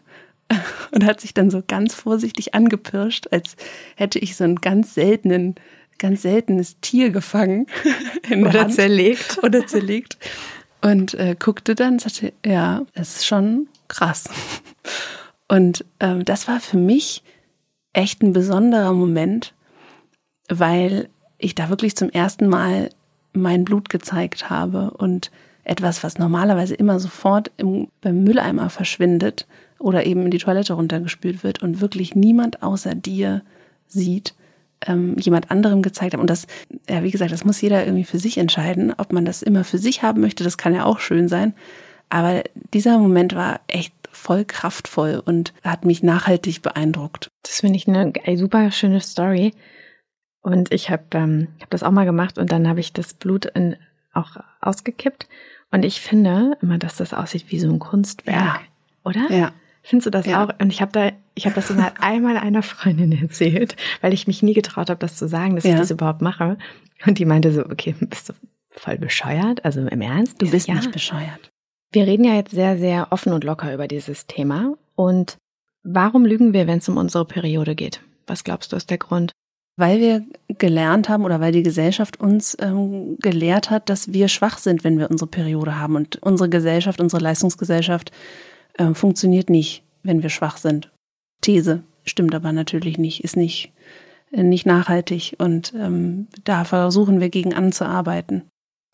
und 0.91 1.05
hat 1.05 1.21
sich 1.21 1.33
dann 1.33 1.49
so 1.49 1.62
ganz 1.65 1.93
vorsichtig 1.93 2.55
angepirscht, 2.55 3.27
als 3.31 3.55
hätte 3.95 4.19
ich 4.19 4.35
so 4.35 4.43
einen 4.43 4.57
ganz 4.57 4.93
seltenen 4.93 5.55
ganz 5.99 6.23
seltenes 6.23 6.79
Tier 6.79 7.12
gefangen. 7.12 7.67
oder 8.31 8.62
Hand. 8.62 8.73
zerlegt. 8.73 9.38
Oder 9.43 9.67
zerlegt. 9.67 10.17
Und 10.81 11.13
äh, 11.13 11.35
guckte 11.38 11.75
dann 11.75 11.93
und 11.93 12.01
sagte, 12.01 12.33
ja, 12.43 12.85
das 12.95 13.17
ist 13.17 13.25
schon 13.27 13.67
krass. 13.89 14.29
Und 15.49 15.83
ähm, 15.99 16.23
das 16.23 16.47
war 16.47 16.62
für 16.62 16.77
mich 16.77 17.21
echt 17.91 18.23
ein 18.23 18.31
besonderer 18.31 18.93
Moment, 18.93 19.53
weil 20.47 21.09
ich 21.38 21.53
da 21.53 21.69
wirklich 21.69 21.97
zum 21.97 22.09
ersten 22.09 22.47
Mal 22.47 22.89
mein 23.33 23.65
Blut 23.65 23.89
gezeigt 23.89 24.49
habe 24.49 24.91
und 24.91 25.31
etwas, 25.63 26.03
was 26.03 26.17
normalerweise 26.17 26.75
immer 26.75 26.99
sofort 26.99 27.51
im, 27.57 27.89
beim 28.01 28.23
Mülleimer 28.23 28.69
verschwindet 28.69 29.47
oder 29.79 30.05
eben 30.05 30.25
in 30.25 30.31
die 30.31 30.37
Toilette 30.37 30.73
runtergespült 30.73 31.43
wird 31.43 31.61
und 31.61 31.81
wirklich 31.81 32.15
niemand 32.15 32.61
außer 32.61 32.95
dir 32.95 33.41
sieht, 33.87 34.35
ähm, 34.85 35.15
jemand 35.17 35.51
anderem 35.51 35.81
gezeigt 35.81 36.13
haben. 36.13 36.21
Und 36.21 36.29
das, 36.29 36.47
ja, 36.89 37.03
wie 37.03 37.11
gesagt, 37.11 37.31
das 37.31 37.45
muss 37.45 37.61
jeder 37.61 37.85
irgendwie 37.85 38.05
für 38.05 38.19
sich 38.19 38.37
entscheiden, 38.37 38.93
ob 38.97 39.11
man 39.11 39.25
das 39.25 39.41
immer 39.41 39.63
für 39.63 39.77
sich 39.77 40.03
haben 40.03 40.21
möchte. 40.21 40.43
Das 40.43 40.57
kann 40.57 40.73
ja 40.73 40.85
auch 40.85 40.99
schön 40.99 41.27
sein. 41.27 41.53
Aber 42.09 42.43
dieser 42.73 42.97
Moment 42.97 43.35
war 43.35 43.61
echt 43.67 43.93
voll 44.11 44.45
kraftvoll 44.45 45.21
und 45.23 45.53
hat 45.63 45.85
mich 45.85 46.03
nachhaltig 46.03 46.61
beeindruckt. 46.61 47.29
Das 47.43 47.59
finde 47.59 47.77
ich 47.77 47.87
eine 47.87 48.13
super 48.37 48.71
schöne 48.71 49.01
Story. 49.01 49.53
Und 50.41 50.71
ich 50.71 50.89
habe 50.89 51.03
ähm, 51.13 51.49
hab 51.61 51.69
das 51.69 51.83
auch 51.83 51.91
mal 51.91 52.05
gemacht 52.05 52.37
und 52.37 52.51
dann 52.51 52.67
habe 52.67 52.79
ich 52.79 52.93
das 52.93 53.13
Blut 53.13 53.45
in, 53.45 53.75
auch 54.13 54.37
ausgekippt. 54.61 55.27
Und 55.71 55.83
ich 55.83 56.01
finde 56.01 56.57
immer, 56.61 56.77
dass 56.77 56.95
das 56.95 57.13
aussieht 57.13 57.45
wie 57.49 57.59
so 57.59 57.69
ein 57.69 57.79
Kunstwerk, 57.79 58.35
ja. 58.35 58.59
oder? 59.03 59.31
Ja. 59.31 59.51
Findest 59.89 60.06
du 60.06 60.12
das 60.12 60.28
ja. 60.28 60.43
auch? 60.43 60.49
Und 60.62 60.71
ich 60.71 60.84
habe 60.84 60.91
da, 60.91 61.12
ich 61.34 61.45
habe 61.47 61.56
das 61.56 61.71
mal 61.71 61.91
einmal 61.99 62.38
einer 62.38 62.62
Freundin 62.62 63.12
erzählt, 63.12 63.75
weil 64.02 64.13
ich 64.13 64.28
mich 64.28 64.43
nie 64.43 64.54
getraut 64.54 64.91
habe, 64.91 64.99
das 64.99 65.15
zu 65.15 65.28
sagen, 65.28 65.56
dass 65.56 65.63
ja. 65.63 65.71
ich 65.71 65.78
das 65.78 65.89
überhaupt 65.89 66.21
mache. 66.21 66.60
Und 67.08 67.17
die 67.17 67.25
meinte 67.25 67.52
so, 67.52 67.65
okay, 67.65 67.95
bist 67.99 68.30
du 68.30 68.34
voll 68.69 68.99
bescheuert? 68.99 69.65
Also 69.65 69.80
im 69.88 70.02
Ernst? 70.02 70.39
Du 70.39 70.52
bist 70.52 70.67
ja. 70.67 70.75
nicht 70.75 70.91
bescheuert. 70.91 71.49
Wir 71.91 72.06
reden 72.06 72.23
ja 72.23 72.36
jetzt 72.36 72.52
sehr, 72.52 72.78
sehr 72.78 73.08
offen 73.12 73.34
und 73.34 73.43
locker 73.43 73.73
über 73.73 73.88
dieses 73.88 74.28
Thema. 74.28 74.75
Und 74.93 75.38
warum 75.82 76.23
lügen 76.23 76.54
wir, 76.54 76.67
wenn 76.67 76.78
es 76.78 76.88
um 76.88 76.97
unsere 76.97 77.25
Periode 77.25 77.73
geht? 77.73 78.02
Was 78.28 78.43
glaubst 78.43 78.71
du 78.71 78.75
ist 78.75 78.91
der 78.91 78.99
Grund? 78.99 79.32
Weil 79.75 79.99
wir 79.99 80.23
gelernt 80.49 81.10
haben 81.10 81.23
oder 81.23 81.41
weil 81.41 81.52
die 81.52 81.63
Gesellschaft 81.63 82.19
uns 82.19 82.56
ähm, 82.62 83.17
gelehrt 83.19 83.71
hat, 83.71 83.89
dass 83.89 84.13
wir 84.13 84.28
schwach 84.28 84.60
sind, 84.60 84.84
wenn 84.84 84.99
wir 84.99 85.10
unsere 85.10 85.32
Periode 85.32 85.80
haben. 85.80 85.95
Und 85.95 86.21
unsere 86.21 86.47
Gesellschaft, 86.47 87.02
unsere 87.02 87.23
Leistungsgesellschaft 87.23 88.12
äh, 88.79 88.93
funktioniert 88.93 89.49
nicht, 89.49 89.83
wenn 90.03 90.23
wir 90.23 90.29
schwach 90.29 90.57
sind. 90.57 90.89
These 91.41 91.83
stimmt 92.05 92.33
aber 92.33 92.51
natürlich 92.51 92.97
nicht, 92.97 93.23
ist 93.23 93.37
nicht, 93.37 93.71
äh, 94.31 94.43
nicht 94.43 94.65
nachhaltig 94.65 95.35
und 95.37 95.73
ähm, 95.77 96.27
da 96.43 96.63
versuchen 96.63 97.19
wir 97.19 97.29
gegen 97.29 97.53
anzuarbeiten. 97.53 98.43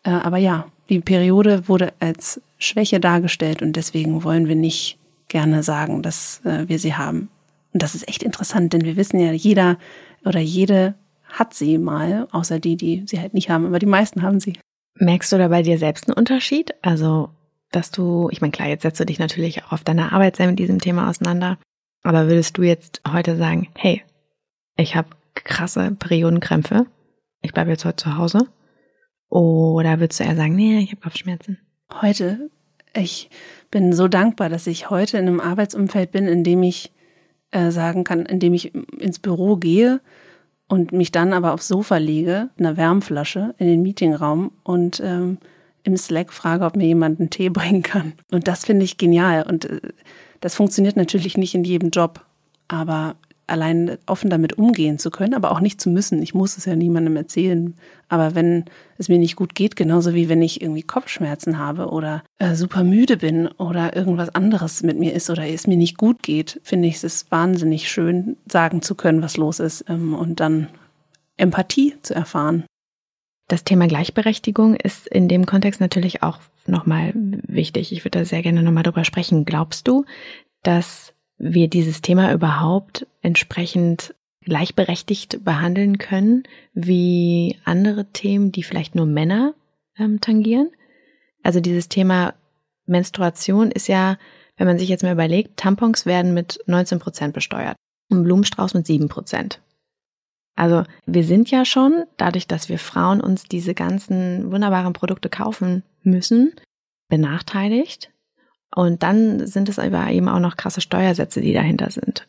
Äh, 0.04 0.12
aber 0.12 0.38
ja, 0.38 0.68
die 0.90 1.00
Periode 1.00 1.68
wurde 1.68 1.94
als 2.00 2.42
Schwäche 2.58 3.00
dargestellt 3.00 3.62
und 3.62 3.76
deswegen 3.76 4.24
wollen 4.24 4.48
wir 4.48 4.56
nicht 4.56 4.98
gerne 5.28 5.64
sagen, 5.64 6.02
dass 6.02 6.42
äh, 6.46 6.68
wir 6.68 6.80
sie 6.80 6.96
haben. 6.96 7.30
Und 7.74 7.82
das 7.82 7.96
ist 7.96 8.08
echt 8.08 8.24
interessant, 8.24 8.74
denn 8.74 8.86
wir 8.86 8.96
wissen 8.96 9.20
ja, 9.20 9.32
jeder 9.32 9.78
oder 10.24 10.40
jede 10.40 10.96
hat 11.28 11.54
sie 11.54 11.78
mal, 11.78 12.28
außer 12.32 12.60
die, 12.60 12.78
die 12.78 13.04
sie 13.06 13.20
halt 13.20 13.34
nicht 13.34 13.50
haben, 13.50 13.66
aber 13.66 13.80
die 13.80 13.86
meisten 13.86 14.22
haben 14.22 14.40
sie. 14.40 14.54
Merkst 14.98 15.32
du 15.34 15.38
da 15.38 15.50
bei 15.50 15.62
dir 15.62 15.78
selbst 15.78 16.08
einen 16.08 16.18
Unterschied? 16.18 16.74
Also 16.82 17.30
dass 17.76 17.92
du, 17.92 18.30
ich 18.32 18.42
meine, 18.42 18.52
klar, 18.52 18.68
jetzt 18.68 18.84
setzt 18.84 19.00
du 19.00 19.06
dich 19.06 19.20
natürlich 19.20 19.64
auch 19.64 19.74
auf 19.74 19.84
deiner 19.84 20.14
Arbeit 20.14 20.38
sehr 20.38 20.48
mit 20.48 20.60
diesem 20.60 20.80
Thema 20.80 21.10
auseinander. 21.10 21.58
Aber 22.04 22.28
würdest 22.28 22.58
du 22.58 22.64
jetzt 22.64 23.02
heute 23.12 23.36
sagen, 23.36 23.68
hey, 23.76 24.04
ich 24.78 24.96
habe 24.96 25.10
krasse 25.34 25.92
Periodenkrämpfe, 25.92 26.86
ich 27.42 27.54
bleibe 27.54 27.72
jetzt 27.72 27.86
heute 27.86 27.98
zu 27.98 28.18
Hause? 28.18 28.48
Oder 29.30 30.00
würdest 30.00 30.20
du 30.20 30.24
eher 30.24 30.36
sagen, 30.36 30.56
nee, 30.56 30.80
ich 30.80 30.92
habe 30.92 31.02
Kopfschmerzen? 31.02 31.60
Heute, 32.02 32.50
ich 32.94 33.30
bin 33.72 33.92
so 33.92 34.08
dankbar, 34.08 34.50
dass 34.50 34.68
ich 34.68 34.90
heute 34.90 35.18
in 35.18 35.28
einem 35.28 35.42
Arbeitsumfeld 35.42 36.12
bin, 36.12 36.28
in 36.28 36.44
dem 36.44 36.64
ich 36.64 36.94
äh, 37.52 37.72
sagen 37.72 38.04
kann, 38.04 38.26
in 38.26 38.40
dem 38.40 38.54
ich 38.54 38.74
ins 38.74 39.20
Büro 39.20 39.58
gehe 39.58 40.00
und 40.68 40.92
mich 40.92 41.12
dann 41.12 41.34
aber 41.34 41.54
aufs 41.54 41.68
Sofa 41.68 41.98
lege, 41.98 42.50
einer 42.58 42.78
Wärmflasche 42.78 43.56
in 43.58 43.68
den 43.68 43.82
Meetingraum 43.82 44.52
und 44.64 45.02
ähm, 45.04 45.40
im 45.86 45.98
Slack 45.98 46.34
frage, 46.34 46.66
ob 46.66 46.76
mir 46.76 46.88
jemand 46.88 47.20
einen 47.20 47.30
Tee 47.30 47.50
bringen 47.52 47.84
kann. 47.84 48.14
Und 48.32 48.48
das 48.48 48.66
finde 48.66 48.84
ich 48.84 48.98
genial. 48.98 49.44
Und 49.44 49.66
äh, 49.66 49.80
das 50.42 50.56
funktioniert 50.56 50.98
natürlich 50.98 51.38
nicht 51.38 51.56
in 51.56 51.64
jedem 51.64 51.90
Job. 51.90 52.26
Aber 52.68 53.16
allein 53.48 53.98
offen 54.08 54.30
damit 54.30 54.54
umgehen 54.54 54.98
zu 54.98 55.12
können, 55.12 55.34
aber 55.34 55.52
auch 55.52 55.60
nicht 55.60 55.80
zu 55.80 55.90
müssen. 55.90 56.22
Ich 56.22 56.34
muss 56.34 56.58
es 56.58 56.66
ja 56.66 56.76
niemandem 56.76 57.16
erzählen. 57.16 57.76
Aber 58.10 58.36
wenn 58.36 58.66
es 58.98 59.08
mir 59.08 59.20
nicht 59.20 59.36
gut 59.36 59.56
geht, 59.56 59.76
genauso 59.76 60.14
wie 60.14 60.30
wenn 60.30 60.42
ich 60.42 60.62
irgendwie 60.62 60.82
Kopfschmerzen 60.82 61.58
habe 61.58 61.90
oder 61.90 62.24
äh, 62.40 62.56
super 62.56 62.84
müde 62.84 63.18
bin 63.18 63.48
oder 63.48 63.96
irgendwas 63.96 64.34
anderes 64.34 64.84
mit 64.84 64.98
mir 64.98 65.14
ist 65.14 65.30
oder 65.30 65.48
es 65.48 65.68
mir 65.68 65.78
nicht 65.78 65.98
gut 65.98 66.24
geht, 66.24 66.60
finde 66.64 66.88
ich 66.88 67.04
es 67.04 67.30
wahnsinnig 67.32 67.90
schön, 67.90 68.38
sagen 68.52 68.82
zu 68.82 68.96
können, 68.96 69.22
was 69.22 69.38
los 69.38 69.60
ist 69.60 69.86
ähm, 69.90 70.16
und 70.16 70.40
dann 70.40 70.68
Empathie 71.38 71.96
zu 72.02 72.16
erfahren. 72.16 72.66
Das 73.48 73.64
Thema 73.64 73.88
Gleichberechtigung 73.88 74.76
ist 74.76 75.08
in 75.08 75.28
dem 75.28 75.46
Kontext 75.46 75.80
natürlich 75.80 76.24
auch 76.24 76.40
nochmal 76.66 77.14
wichtig. 77.16 77.92
Ich 77.92 78.04
würde 78.04 78.20
da 78.20 78.26
sehr 78.26 78.42
gerne 78.42 78.64
nochmal 78.64 78.84
drüber 78.84 79.06
sprechen. 79.06 79.46
Glaubst 79.46 79.88
du, 79.88 80.06
dass 80.64 81.14
wir 81.38 81.68
dieses 81.68 82.02
Thema 82.02 82.34
überhaupt 82.34 83.06
entsprechend 83.22 84.16
gleichberechtigt 84.42 85.44
behandeln 85.44 85.98
können 85.98 86.44
wie 86.74 87.58
andere 87.66 88.06
Themen, 88.06 88.52
die 88.52 88.64
vielleicht 88.64 88.96
nur 88.96 89.06
Männer 89.06 89.54
ähm, 89.98 90.22
tangieren. 90.22 90.72
Also 91.44 91.60
dieses 91.60 91.90
Thema 91.90 92.34
Menstruation 92.86 93.72
ist 93.72 93.88
ja, 93.88 94.18
wenn 94.58 94.68
man 94.68 94.80
sich 94.80 94.90
jetzt 94.90 95.04
mal 95.04 95.14
überlegt, 95.14 95.58
Tampons 95.58 96.06
werden 96.06 96.34
mit 96.34 96.60
19 96.68 97.00
Prozent 97.00 97.34
besteuert 97.34 97.76
und 98.10 98.24
Blumenstrauß 98.24 98.74
mit 98.76 98.86
7 98.88 99.10
Prozent. 99.10 99.62
Also 100.56 100.84
wir 101.06 101.24
sind 101.24 101.52
ja 101.52 101.66
schon, 101.66 102.06
dadurch, 102.18 102.48
dass 102.48 102.70
wir 102.70 102.80
Frauen 102.80 103.22
uns 103.22 103.44
diese 103.44 103.74
ganzen 103.74 104.52
wunderbaren 104.52 104.94
Produkte 104.94 105.30
kaufen 105.30 105.84
müssen, 106.04 106.54
benachteiligt 107.10 108.12
und 108.74 109.04
dann 109.04 109.46
sind 109.48 109.70
es 109.70 109.80
aber 109.80 110.10
eben 110.10 110.30
auch 110.30 110.40
noch 110.40 110.58
krasse 110.58 110.82
Steuersätze, 110.82 111.42
die 111.42 111.54
dahinter 111.54 111.92
sind. 111.92 112.28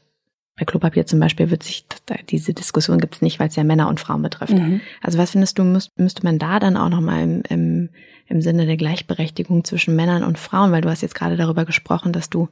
Bei 0.59 0.65
Klopapier 0.65 1.05
zum 1.05 1.21
Beispiel 1.21 1.51
wird 1.51 1.63
sich, 1.63 1.85
diese 2.31 2.55
Diskussion 2.55 2.99
gibt 2.99 3.17
es 3.17 3.23
nicht, 3.23 3.39
weil 3.39 3.49
es 3.49 3.57
ja 3.57 3.65
Männer 3.65 3.89
und 3.89 4.01
Frauen 4.01 4.23
betrifft. 4.23 4.55
Mhm. 4.55 4.81
Also 5.03 5.19
was 5.19 5.33
findest 5.33 5.59
du, 5.59 5.65
müsst, 5.65 5.99
müsste 5.99 6.25
man 6.25 6.39
da 6.39 6.59
dann 6.59 6.79
auch 6.79 6.89
nochmal 6.89 7.23
im, 7.23 7.43
im, 7.49 7.91
im 8.27 8.41
Sinne 8.41 8.65
der 8.65 8.79
Gleichberechtigung 8.79 9.65
zwischen 9.65 9.95
Männern 9.97 10.25
und 10.25 10.39
Frauen, 10.39 10.73
weil 10.73 10.81
du 10.81 10.89
hast 10.89 11.03
jetzt 11.03 11.15
gerade 11.15 11.37
darüber 11.37 11.67
gesprochen, 11.67 12.13
dass 12.13 12.31
du 12.31 12.49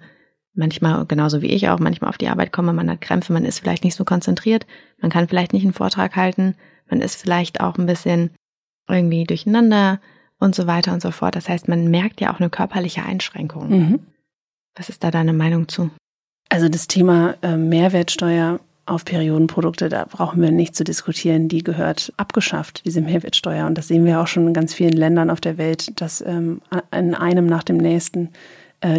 manchmal, 0.54 1.04
genauso 1.06 1.42
wie 1.42 1.48
ich 1.48 1.68
auch, 1.68 1.78
manchmal 1.78 2.10
auf 2.10 2.18
die 2.18 2.28
Arbeit 2.28 2.52
komme, 2.52 2.72
man 2.72 2.90
hat 2.90 3.00
Krämpfe, 3.00 3.32
man 3.32 3.44
ist 3.44 3.60
vielleicht 3.60 3.84
nicht 3.84 3.96
so 3.96 4.04
konzentriert, 4.04 4.66
man 5.00 5.10
kann 5.10 5.28
vielleicht 5.28 5.52
nicht 5.52 5.64
einen 5.64 5.72
Vortrag 5.72 6.16
halten, 6.16 6.54
man 6.88 7.00
ist 7.00 7.16
vielleicht 7.16 7.60
auch 7.60 7.78
ein 7.78 7.86
bisschen 7.86 8.30
irgendwie 8.88 9.24
durcheinander, 9.24 10.00
und 10.38 10.54
so 10.54 10.66
weiter 10.66 10.92
und 10.92 11.02
so 11.02 11.10
fort. 11.10 11.36
Das 11.36 11.48
heißt, 11.48 11.68
man 11.68 11.90
merkt 11.90 12.20
ja 12.20 12.32
auch 12.32 12.40
eine 12.40 12.50
körperliche 12.50 13.04
Einschränkung. 13.04 13.68
Mhm. 13.68 14.00
Was 14.76 14.88
ist 14.88 15.04
da 15.04 15.10
deine 15.10 15.32
Meinung 15.32 15.68
zu? 15.68 15.90
Also 16.48 16.68
das 16.68 16.86
Thema 16.86 17.34
äh, 17.42 17.56
Mehrwertsteuer 17.56 18.60
auf 18.86 19.04
Periodenprodukte, 19.04 19.88
da 19.88 20.04
brauchen 20.04 20.42
wir 20.42 20.50
nicht 20.50 20.76
zu 20.76 20.84
diskutieren. 20.84 21.48
Die 21.48 21.64
gehört 21.64 22.12
abgeschafft, 22.18 22.84
diese 22.84 23.00
Mehrwertsteuer. 23.00 23.66
Und 23.66 23.78
das 23.78 23.88
sehen 23.88 24.04
wir 24.04 24.20
auch 24.20 24.26
schon 24.26 24.46
in 24.46 24.52
ganz 24.52 24.74
vielen 24.74 24.92
Ländern 24.92 25.30
auf 25.30 25.40
der 25.40 25.56
Welt, 25.56 25.98
dass 26.00 26.20
ähm, 26.20 26.60
in 26.92 27.14
einem 27.14 27.46
nach 27.46 27.62
dem 27.62 27.78
nächsten 27.78 28.30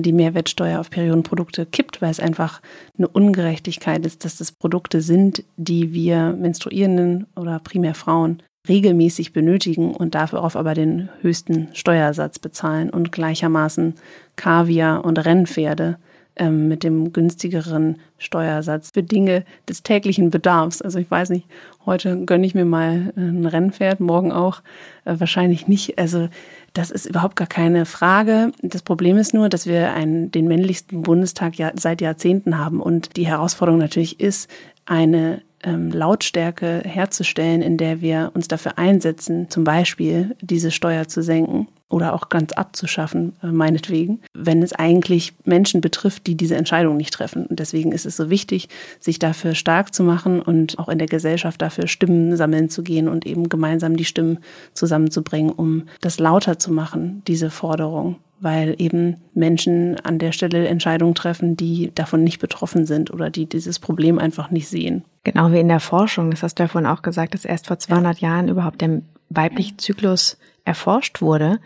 die 0.02 0.14
Mehrwertsteuer 0.14 0.80
auf 0.80 0.90
Periodenprodukte 0.90 1.66
kippt, 1.66 2.02
weil 2.02 2.10
es 2.10 2.20
einfach 2.20 2.62
eine 2.98 3.08
Ungerechtigkeit 3.08 4.06
ist, 4.06 4.26
dass 4.26 4.38
das 4.38 4.52
Produkte 4.52 5.02
sind, 5.02 5.44
die 5.58 5.94
wir 5.94 6.34
Menstruierenden 6.34 7.28
oder 7.36 7.60
primär 7.60 7.94
Frauen 7.94 8.42
regelmäßig 8.68 9.34
benötigen 9.34 9.94
und 9.94 10.16
darauf 10.16 10.56
aber 10.56 10.74
den 10.74 11.10
höchsten 11.22 11.68
Steuersatz 11.74 12.40
bezahlen 12.40 12.90
und 12.90 13.12
gleichermaßen 13.12 13.94
Kaviar 14.36 15.06
und 15.06 15.24
Rennpferde 15.24 15.98
ähm, 16.38 16.68
mit 16.68 16.84
dem 16.84 17.14
günstigeren 17.14 17.98
Steuersatz 18.18 18.92
für 18.94 19.04
Dinge 19.04 19.46
des 19.70 19.84
täglichen 19.84 20.32
Bedarfs. 20.32 20.82
Also 20.82 21.00
ich 21.00 21.10
weiß 21.10 21.30
nicht, 21.30 21.48
heute 21.86 22.26
gönne 22.26 22.46
ich 22.46 22.56
mir 22.56 22.66
mal 22.66 23.14
ein 23.16 23.46
Rennpferd, 23.46 24.00
morgen 24.00 24.32
auch 24.32 24.62
äh, 25.06 25.16
wahrscheinlich 25.18 25.68
nicht. 25.68 25.98
Also 25.98 26.30
das 26.76 26.92
ist 26.92 27.06
überhaupt 27.06 27.36
gar 27.36 27.48
keine 27.48 27.86
Frage. 27.86 28.52
Das 28.62 28.82
Problem 28.82 29.18
ist 29.18 29.34
nur, 29.34 29.50
dass 29.50 29.66
wir 29.66 29.94
einen, 29.94 30.30
den 30.30 30.48
männlichsten 30.48 31.02
Bundestag 31.02 31.58
ja 31.58 31.72
seit 31.76 32.02
Jahrzehnten 32.02 32.58
haben 32.58 32.82
und 32.82 33.16
die 33.18 33.26
Herausforderung 33.26 33.80
natürlich 33.80 34.20
ist, 34.20 34.50
eine 34.86 35.42
ähm, 35.64 35.90
Lautstärke 35.90 36.82
herzustellen, 36.86 37.62
in 37.62 37.78
der 37.78 38.02
wir 38.02 38.32
uns 38.34 38.48
dafür 38.48 38.78
einsetzen, 38.78 39.50
zum 39.50 39.64
Beispiel 39.64 40.36
diese 40.42 40.70
Steuer 40.70 41.08
zu 41.08 41.24
senken 41.24 41.68
oder 41.90 42.14
auch 42.14 42.30
ganz 42.30 42.52
abzuschaffen, 42.54 43.34
äh, 43.44 43.48
meinetwegen, 43.48 44.22
wenn 44.34 44.64
es 44.64 44.74
eigentlich 44.74 45.34
Menschen 45.44 45.82
betrifft, 45.82 46.28
die 46.28 46.36
diese 46.36 46.56
Entscheidung 46.56 46.98
nicht 46.98 47.14
treffen. 47.14 47.46
Und 47.46 47.60
deswegen 47.60 47.92
ist 47.92 48.06
es 48.06 48.18
so 48.18 48.30
wichtig, 48.30 48.70
sich 49.00 49.20
dafür 49.20 49.54
stark 49.54 49.94
zu 49.94 50.04
machen 50.04 50.42
und 50.42 50.80
auch 50.80 50.90
in 50.90 50.98
der 50.98 51.08
Gesellschaft 51.08 51.62
dafür 51.62 51.88
Stimmen 51.88 52.36
sammeln 52.36 52.70
zu 52.70 52.82
gehen 52.82 53.08
und 53.08 53.26
eben 53.26 53.50
gemeinsam 53.50 53.98
die 53.98 54.06
Stimmen 54.06 54.40
zusammenzubringen, 54.74 55.52
um 55.52 55.84
das 56.02 56.20
lauter 56.20 56.58
zu 56.58 56.72
machen, 56.72 57.22
diese 57.28 57.50
Forderung 57.50 58.18
weil 58.40 58.76
eben 58.80 59.16
Menschen 59.34 59.98
an 60.02 60.20
der 60.20 60.32
Stelle 60.32 60.68
Entscheidungen 60.68 61.16
treffen, 61.16 61.56
die 61.56 61.92
davon 61.96 62.24
nicht 62.24 62.40
betroffen 62.40 62.86
sind 62.86 63.12
oder 63.12 63.30
die 63.30 63.46
dieses 63.46 63.80
Problem 63.80 64.20
einfach 64.20 64.52
nicht 64.52 64.68
sehen. 64.68 65.04
Genau 65.24 65.52
wie 65.52 65.60
in 65.60 65.70
der 65.70 65.80
Forschung, 65.80 66.32
das 66.32 66.44
hast 66.44 66.60
du 66.60 66.64
ja 66.64 66.68
vorhin 66.68 66.90
auch 66.90 67.02
gesagt, 67.02 67.34
dass 67.34 67.46
erst 67.46 67.68
vor 67.68 67.80
200 67.80 68.20
ja. 68.20 68.30
Jahren 68.30 68.50
überhaupt 68.50 68.82
der 68.82 69.02
weibliche 69.30 69.78
Zyklus 69.78 70.38
erforscht 70.66 71.22
wurde. 71.22 71.60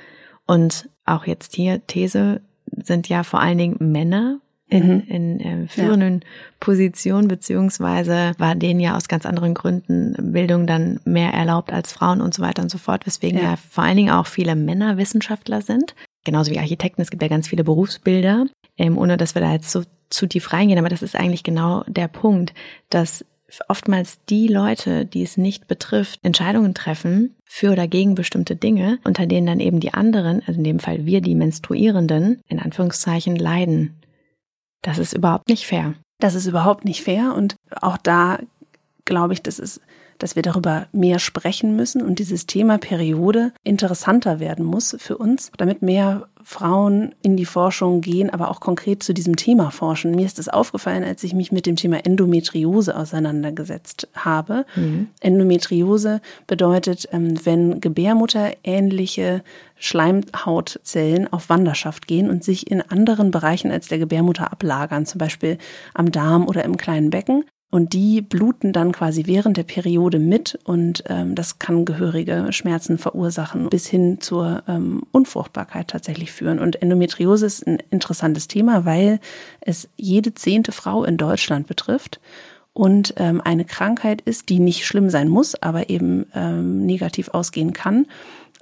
Und 0.46 0.90
auch 1.06 1.26
jetzt 1.26 1.56
hier 1.56 1.86
These 1.88 2.42
sind 2.72 3.10
ja 3.10 3.24
vor 3.24 3.40
allen 3.40 3.58
Dingen 3.58 3.78
Männer 3.80 4.40
in, 4.68 4.88
mhm. 4.88 5.04
in 5.08 5.40
äh, 5.40 5.68
führenden 5.68 6.22
ja. 6.22 6.28
Positionen, 6.60 7.28
beziehungsweise 7.28 8.34
war 8.38 8.54
denen 8.54 8.80
ja 8.80 8.96
aus 8.96 9.08
ganz 9.08 9.26
anderen 9.26 9.56
Gründen 9.56 10.32
Bildung 10.32 10.68
dann 10.68 11.00
mehr 11.06 11.34
erlaubt 11.34 11.74
als 11.74 11.92
Frauen 11.92 12.22
und 12.22 12.36
so 12.36 12.44
weiter 12.44 12.62
und 12.62 12.70
so 12.70 12.78
fort, 12.78 13.08
weswegen 13.08 13.40
ja, 13.40 13.52
ja 13.52 13.56
vor 13.56 13.84
allen 13.84 13.98
Dingen 13.98 14.12
auch 14.12 14.28
viele 14.28 14.56
Männer 14.56 14.98
Wissenschaftler 14.98 15.64
sind 15.64 15.96
genauso 16.24 16.52
wie 16.52 16.60
Architekten, 16.60 17.02
es 17.02 17.10
gibt 17.10 17.22
ja 17.22 17.28
ganz 17.28 17.48
viele 17.48 17.64
Berufsbilder, 17.64 18.46
ähm, 18.78 18.98
ohne 18.98 19.18
dass 19.18 19.36
wir 19.36 19.42
da 19.42 19.52
jetzt 19.52 19.72
so 19.72 19.84
zu 20.10 20.28
tief 20.28 20.54
reingehen, 20.54 20.80
aber 20.80 20.90
das 20.90 21.02
ist 21.02 21.16
eigentlich 21.16 21.44
genau 21.44 21.84
der 21.88 22.08
Punkt, 22.08 22.54
dass 22.90 23.26
oftmals 23.68 24.20
die 24.30 24.48
Leute, 24.48 25.06
die 25.06 25.24
es 25.24 25.38
nicht 25.38 25.68
betrifft, 25.68 26.20
Entscheidungen 26.24 26.74
treffen 26.74 27.36
für 27.46 27.72
oder 27.72 27.88
gegen 27.88 28.16
bestimmte 28.16 28.56
Dinge, 28.56 29.00
unter 29.04 29.26
denen 29.26 29.48
dann 29.48 29.60
eben 29.60 29.80
die 29.80 29.94
anderen, 29.94 30.42
also 30.46 30.60
in 30.60 30.64
dem 30.64 30.80
Fall 30.80 31.06
wir, 31.06 31.22
die 31.22 31.36
Menstruierenden, 31.36 32.42
in 32.48 32.60
Anführungszeichen 32.60 33.36
leiden. 33.36 34.02
Das 34.82 34.98
ist 34.98 35.14
überhaupt 35.14 35.50
nicht 35.50 35.66
fair. 35.66 35.96
Das 36.20 36.36
ist 36.36 36.48
überhaupt 36.48 36.86
nicht 36.86 37.04
fair 37.04 37.34
und 37.36 37.56
auch 37.82 37.98
da 37.98 38.40
glaube 39.06 39.34
ich, 39.34 39.42
das 39.42 39.60
ist 39.60 39.82
dass 40.20 40.36
wir 40.36 40.44
darüber 40.44 40.88
mehr 40.92 41.18
sprechen 41.18 41.76
müssen 41.76 42.02
und 42.02 42.20
dieses 42.20 42.46
Thema 42.46 42.78
Periode 42.78 43.54
interessanter 43.64 44.40
werden 44.40 44.66
muss 44.66 44.96
für 45.00 45.18
uns, 45.18 45.52
damit 45.58 45.82
mehr 45.82 46.28
Frauen 46.50 47.14
in 47.22 47.38
die 47.38 47.46
Forschung 47.46 48.02
gehen, 48.02 48.32
aber 48.32 48.50
auch 48.50 48.60
konkret 48.60 49.04
zu 49.04 49.14
diesem 49.14 49.36
Thema 49.36 49.70
forschen. 49.70 50.16
Mir 50.16 50.26
ist 50.26 50.40
es 50.40 50.50
aufgefallen, 50.50 51.04
als 51.04 51.24
ich 51.24 51.36
mich 51.36 51.52
mit 51.52 51.68
dem 51.68 51.76
Thema 51.76 52.04
Endometriose 52.04 52.98
auseinandergesetzt 52.98 54.08
habe. 54.16 54.66
Mhm. 54.76 55.10
Endometriose 55.20 56.22
bedeutet, 56.48 57.08
ähm, 57.12 57.36
wenn 57.46 57.82
Gebärmutterähnliche 57.82 59.44
Schleimhautzellen 59.76 61.32
auf 61.32 61.50
Wanderschaft 61.50 62.08
gehen 62.08 62.32
und 62.32 62.44
sich 62.44 62.72
in 62.72 62.82
anderen 62.82 63.30
Bereichen 63.30 63.70
als 63.70 63.88
der 63.88 64.00
Gebärmutter 64.00 64.52
ablagern, 64.52 65.06
zum 65.06 65.20
Beispiel 65.20 65.60
am 65.94 66.12
Darm 66.12 66.48
oder 66.48 66.66
im 66.66 66.78
kleinen 66.78 67.12
Becken. 67.12 67.44
Und 67.72 67.94
die 67.94 68.22
bluten 68.22 68.74
dann 68.74 68.92
quasi 68.92 69.28
während 69.28 69.56
der 69.56 69.64
Periode 69.64 70.18
mit 70.18 70.58
und 70.64 71.04
ähm, 71.08 71.36
das 71.36 71.60
kann 71.60 71.86
gehörige 71.86 72.52
Schmerzen 72.52 72.98
verursachen, 72.98 73.70
bis 73.70 73.86
hin 73.86 74.20
zur 74.22 74.64
ähm, 74.68 75.04
Unfruchtbarkeit 75.12 75.88
tatsächlich 75.88 76.32
führen. 76.32 76.58
Und 76.58 76.82
Endometriose 76.82 77.46
ist 77.46 77.68
ein 77.68 77.78
interessantes 77.92 78.48
Thema, 78.48 78.86
weil 78.86 79.20
es 79.62 79.88
jede 79.98 80.34
zehnte 80.34 80.72
Frau 80.72 81.04
in 81.04 81.18
Deutschland 81.18 81.68
betrifft 81.68 82.20
und 82.74 83.14
ähm, 83.18 83.40
eine 83.42 83.66
Krankheit 83.66 84.22
ist, 84.22 84.50
die 84.50 84.60
nicht 84.60 84.86
schlimm 84.88 85.12
sein 85.12 85.28
muss, 85.28 85.54
aber 85.62 85.90
eben 85.92 86.26
ähm, 86.34 86.86
negativ 86.86 87.30
ausgehen 87.30 87.74
kann 87.74 88.08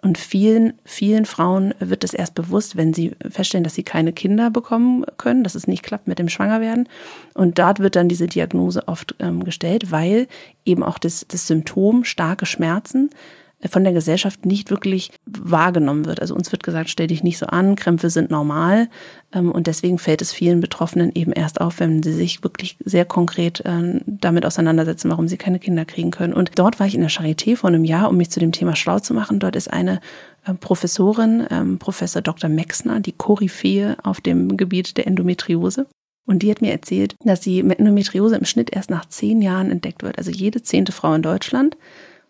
Und 0.04 0.20
vielen, 0.20 0.74
vielen 0.84 1.26
Frauen 1.26 1.74
wird 1.80 2.04
es 2.04 2.14
erst 2.14 2.36
bewusst, 2.36 2.78
wenn 2.78 2.94
sie 2.94 3.16
feststellen, 3.30 3.64
dass 3.64 3.74
sie 3.74 3.84
keine 3.84 4.14
Kinder 4.14 4.52
bekommen 4.52 5.06
können, 5.18 5.44
dass 5.44 5.56
es 5.56 5.68
nicht 5.68 5.84
klappt 5.84 6.08
mit 6.08 6.20
dem 6.20 6.30
Schwangerwerden. 6.30 6.88
Und 7.34 7.58
dort 7.58 7.80
wird 7.80 7.96
dann 7.96 8.08
diese 8.08 8.28
Diagnose 8.28 8.88
oft 8.88 9.16
ähm, 9.20 9.44
gestellt, 9.44 9.92
weil 9.92 10.28
eben 10.66 10.84
auch 10.84 11.00
das, 11.00 11.26
das 11.28 11.48
Symptom 11.48 12.04
starke 12.04 12.46
Schmerzen 12.46 13.10
von 13.66 13.84
der 13.84 13.94
Gesellschaft 13.94 14.46
nicht 14.46 14.70
wirklich 14.70 15.12
wahrgenommen 15.26 16.06
wird. 16.06 16.22
Also 16.22 16.36
uns 16.36 16.52
wird 16.52 16.64
gesagt, 16.64 16.90
stell 16.90 17.08
dich 17.08 17.24
nicht 17.24 17.40
so 17.40 17.48
an, 17.48 17.76
Krämpfe 17.76 18.10
sind 18.10 18.30
normal. 18.30 18.88
Ähm, 19.34 19.52
und 19.52 19.68
deswegen 19.68 19.98
fällt 19.98 20.22
es 20.22 20.32
vielen 20.32 20.60
Betroffenen 20.60 21.12
eben 21.16 21.32
erst 21.32 21.60
auf, 21.60 21.80
wenn 21.80 22.04
sie 22.04 22.14
sich 22.14 22.44
wirklich 22.44 22.78
sehr 22.84 23.06
konkret 23.06 23.64
ähm, 23.66 24.02
damit 24.06 24.46
auseinandersetzen, 24.46 25.10
warum 25.10 25.28
sie 25.28 25.38
keine 25.38 25.60
Kinder 25.60 25.86
kriegen 25.86 26.12
können. 26.12 26.34
Und 26.34 26.52
dort 26.60 26.80
war 26.80 26.86
ich 26.86 26.96
in 26.96 27.02
der 27.02 27.10
Charité 27.10 27.56
vor 27.56 27.70
einem 27.70 27.84
Jahr, 27.84 28.10
um 28.10 28.18
mich 28.18 28.30
zu 28.30 28.40
dem 28.40 28.52
Thema 28.52 28.76
schlau 28.76 29.00
zu 29.00 29.16
machen. 29.16 29.40
Dort 29.40 29.56
ist 29.56 29.74
eine 29.74 30.02
äh, 30.46 30.54
Professorin, 30.54 31.48
ähm, 31.50 31.80
Professor 31.80 32.22
Dr. 32.22 32.50
Mexner, 32.50 33.00
die 33.00 33.14
Koryphäe 33.14 33.98
auf 34.04 34.22
dem 34.22 34.56
Gebiet 34.56 34.98
der 34.98 35.08
Endometriose. 35.08 35.88
Und 36.28 36.44
die 36.44 36.52
hat 36.52 36.62
mir 36.62 36.72
erzählt, 36.72 37.16
dass 37.24 37.46
mit 37.46 37.80
Endometriose 37.80 38.36
im 38.36 38.46
Schnitt 38.46 38.76
erst 38.76 38.90
nach 38.90 39.06
zehn 39.06 39.42
Jahren 39.42 39.72
entdeckt 39.72 40.04
wird. 40.04 40.18
Also 40.18 40.30
jede 40.30 40.62
zehnte 40.62 40.92
Frau 40.92 41.14
in 41.14 41.22
Deutschland 41.22 41.78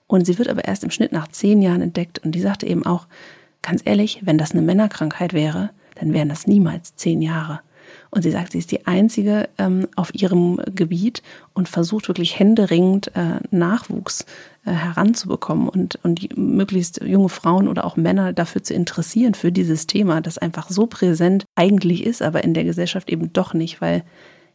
und 0.08 0.26
sie 0.26 0.38
wird 0.38 0.50
aber 0.50 0.66
erst 0.66 0.84
im 0.84 0.92
Schnitt 0.92 1.12
nach 1.12 1.28
zehn 1.28 1.62
Jahren 1.62 1.82
entdeckt. 1.82 2.20
Und 2.20 2.34
die 2.34 2.42
sagte 2.42 2.66
eben 2.66 2.86
auch, 2.86 3.08
ganz 3.62 3.82
ehrlich, 3.86 4.22
wenn 4.24 4.38
das 4.38 4.52
eine 4.52 4.62
Männerkrankheit 4.62 5.34
wäre, 5.34 5.72
dann 5.96 6.14
wären 6.14 6.30
das 6.30 6.48
niemals 6.48 6.96
zehn 6.96 7.22
Jahre. 7.22 7.60
Und 8.10 8.22
sie 8.22 8.32
sagt, 8.32 8.54
sie 8.54 8.60
ist 8.60 8.72
die 8.72 8.88
einzige 8.88 9.50
ähm, 9.58 9.88
auf 9.96 10.14
ihrem 10.14 10.62
Gebiet 10.74 11.24
und 11.54 11.68
versucht 11.68 12.08
wirklich 12.08 12.40
händeringend 12.40 13.12
äh, 13.16 13.40
Nachwuchs 13.52 14.26
äh, 14.66 14.72
heranzubekommen 14.72 15.68
und, 15.68 16.00
und 16.04 16.22
die, 16.22 16.30
möglichst 16.36 17.02
junge 17.04 17.30
Frauen 17.30 17.68
oder 17.68 17.86
auch 17.86 17.98
Männer 17.98 18.34
dafür 18.34 18.64
zu 18.64 18.74
interessieren, 18.74 19.34
für 19.34 19.52
dieses 19.52 19.88
Thema, 19.88 20.22
das 20.22 20.38
einfach 20.38 20.70
so 20.70 20.88
präsent 20.88 21.46
eigentlich 21.56 22.06
ist, 22.06 22.22
aber 22.22 22.44
in 22.44 22.54
der 22.54 22.64
Gesellschaft 22.64 23.10
eben 23.10 23.34
doch 23.34 23.54
nicht, 23.54 23.82
weil 23.82 24.04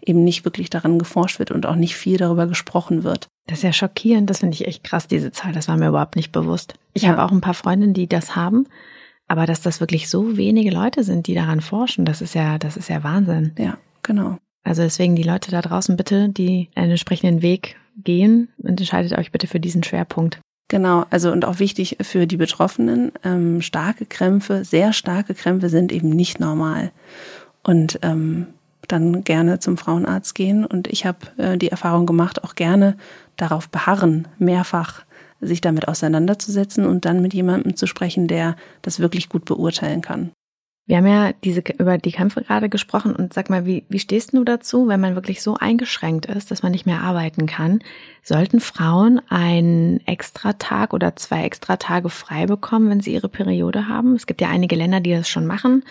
eben 0.04 0.24
nicht 0.24 0.44
wirklich 0.44 0.70
daran 0.70 0.98
geforscht 0.98 1.38
wird 1.38 1.50
und 1.50 1.66
auch 1.66 1.76
nicht 1.76 1.96
viel 1.96 2.16
darüber 2.16 2.46
gesprochen 2.46 3.04
wird. 3.04 3.28
Das 3.46 3.58
ist 3.58 3.64
ja 3.64 3.72
schockierend, 3.72 4.28
das 4.30 4.40
finde 4.40 4.54
ich 4.54 4.66
echt 4.66 4.84
krass, 4.84 5.08
diese 5.08 5.32
Zahl, 5.32 5.52
das 5.52 5.68
war 5.68 5.76
mir 5.76 5.88
überhaupt 5.88 6.16
nicht 6.16 6.32
bewusst. 6.32 6.74
Ich 6.92 7.02
ja. 7.02 7.10
habe 7.10 7.22
auch 7.22 7.32
ein 7.32 7.40
paar 7.40 7.54
Freundinnen, 7.54 7.94
die 7.94 8.06
das 8.06 8.36
haben, 8.36 8.66
aber 9.28 9.46
dass 9.46 9.62
das 9.62 9.80
wirklich 9.80 10.08
so 10.08 10.36
wenige 10.36 10.70
Leute 10.70 11.04
sind, 11.04 11.26
die 11.26 11.34
daran 11.34 11.60
forschen, 11.60 12.04
das 12.04 12.20
ist 12.20 12.34
ja, 12.34 12.58
das 12.58 12.76
ist 12.76 12.88
ja 12.88 13.02
Wahnsinn. 13.02 13.52
Ja, 13.58 13.78
genau. 14.02 14.38
Also 14.64 14.82
deswegen 14.82 15.16
die 15.16 15.22
Leute 15.22 15.50
da 15.50 15.60
draußen 15.60 15.96
bitte, 15.96 16.28
die 16.28 16.68
einen 16.74 16.90
entsprechenden 16.90 17.42
Weg 17.42 17.76
gehen, 17.96 18.48
entscheidet 18.62 19.16
euch 19.18 19.32
bitte 19.32 19.46
für 19.46 19.60
diesen 19.60 19.82
Schwerpunkt. 19.82 20.40
Genau, 20.68 21.04
also 21.10 21.30
und 21.30 21.44
auch 21.44 21.58
wichtig 21.58 21.98
für 22.00 22.26
die 22.26 22.38
Betroffenen, 22.38 23.12
ähm, 23.24 23.60
starke 23.60 24.06
Krämpfe, 24.06 24.64
sehr 24.64 24.92
starke 24.92 25.34
Krämpfe 25.34 25.68
sind 25.68 25.92
eben 25.92 26.08
nicht 26.08 26.40
normal. 26.40 26.92
Und 27.62 27.98
ähm, 28.02 28.46
dann 28.88 29.24
gerne 29.24 29.58
zum 29.58 29.76
Frauenarzt 29.76 30.34
gehen. 30.34 30.64
Und 30.64 30.88
ich 30.88 31.06
habe 31.06 31.18
äh, 31.36 31.56
die 31.56 31.68
Erfahrung 31.68 32.06
gemacht, 32.06 32.44
auch 32.44 32.54
gerne 32.54 32.96
darauf 33.36 33.68
beharren, 33.68 34.28
mehrfach 34.38 35.04
sich 35.40 35.60
damit 35.60 35.88
auseinanderzusetzen 35.88 36.86
und 36.86 37.04
dann 37.04 37.20
mit 37.20 37.34
jemandem 37.34 37.76
zu 37.76 37.86
sprechen, 37.86 38.28
der 38.28 38.56
das 38.82 39.00
wirklich 39.00 39.28
gut 39.28 39.44
beurteilen 39.44 40.00
kann. 40.00 40.30
Wir 40.84 40.96
haben 40.96 41.06
ja 41.06 41.32
diese, 41.44 41.62
über 41.78 41.96
die 41.96 42.10
Kämpfe 42.10 42.42
gerade 42.42 42.68
gesprochen 42.68 43.14
und 43.14 43.32
sag 43.32 43.50
mal, 43.50 43.64
wie, 43.66 43.84
wie 43.88 44.00
stehst 44.00 44.32
du 44.32 44.42
dazu, 44.42 44.88
wenn 44.88 45.00
man 45.00 45.14
wirklich 45.14 45.40
so 45.40 45.56
eingeschränkt 45.56 46.26
ist, 46.26 46.50
dass 46.50 46.64
man 46.64 46.72
nicht 46.72 46.86
mehr 46.86 47.02
arbeiten 47.02 47.46
kann? 47.46 47.84
Sollten 48.24 48.58
Frauen 48.58 49.20
einen 49.28 50.04
extra 50.06 50.54
Tag 50.54 50.92
oder 50.92 51.14
zwei 51.14 51.44
extra 51.44 51.76
Tage 51.76 52.08
frei 52.08 52.46
bekommen, 52.46 52.90
wenn 52.90 53.00
sie 53.00 53.14
ihre 53.14 53.28
Periode 53.28 53.86
haben? 53.86 54.16
Es 54.16 54.26
gibt 54.26 54.40
ja 54.40 54.48
einige 54.48 54.74
Länder, 54.74 54.98
die 54.98 55.12
das 55.12 55.28
schon 55.28 55.46
machen. 55.46 55.84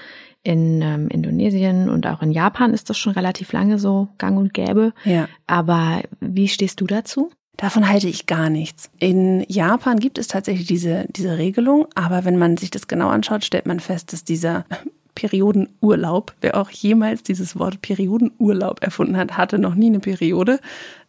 In 0.43 0.81
ähm, 0.81 1.07
Indonesien 1.09 1.87
und 1.89 2.07
auch 2.07 2.23
in 2.23 2.31
Japan 2.31 2.73
ist 2.73 2.89
das 2.89 2.97
schon 2.97 3.13
relativ 3.13 3.51
lange 3.51 3.77
so 3.77 4.07
gang 4.17 4.39
und 4.39 4.53
gäbe. 4.53 4.93
Ja. 5.05 5.27
Aber 5.45 6.01
wie 6.19 6.47
stehst 6.47 6.81
du 6.81 6.87
dazu? 6.87 7.31
Davon 7.57 7.87
halte 7.87 8.07
ich 8.07 8.25
gar 8.25 8.49
nichts. 8.49 8.89
In 8.97 9.45
Japan 9.47 9.99
gibt 9.99 10.17
es 10.17 10.27
tatsächlich 10.27 10.65
diese, 10.65 11.05
diese 11.09 11.37
Regelung, 11.37 11.85
aber 11.93 12.25
wenn 12.25 12.39
man 12.39 12.57
sich 12.57 12.71
das 12.71 12.87
genau 12.87 13.09
anschaut, 13.09 13.45
stellt 13.45 13.67
man 13.67 13.79
fest, 13.79 14.13
dass 14.13 14.23
dieser 14.23 14.65
Periodenurlaub, 15.15 16.33
wer 16.41 16.57
auch 16.57 16.71
jemals 16.71 17.21
dieses 17.21 17.59
Wort 17.59 17.81
Periodenurlaub 17.83 18.81
erfunden 18.81 19.17
hat, 19.17 19.37
hatte 19.37 19.59
noch 19.59 19.75
nie 19.75 19.87
eine 19.87 19.99
Periode. 19.99 20.59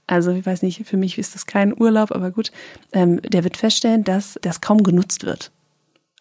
Also 0.06 0.32
ich 0.32 0.44
weiß 0.44 0.60
nicht, 0.62 0.86
für 0.86 0.98
mich 0.98 1.16
ist 1.16 1.34
das 1.34 1.46
kein 1.46 1.78
Urlaub, 1.80 2.12
aber 2.12 2.30
gut. 2.32 2.50
Ähm, 2.92 3.22
der 3.22 3.44
wird 3.44 3.56
feststellen, 3.56 4.04
dass 4.04 4.38
das 4.42 4.60
kaum 4.60 4.82
genutzt 4.82 5.24
wird. 5.24 5.52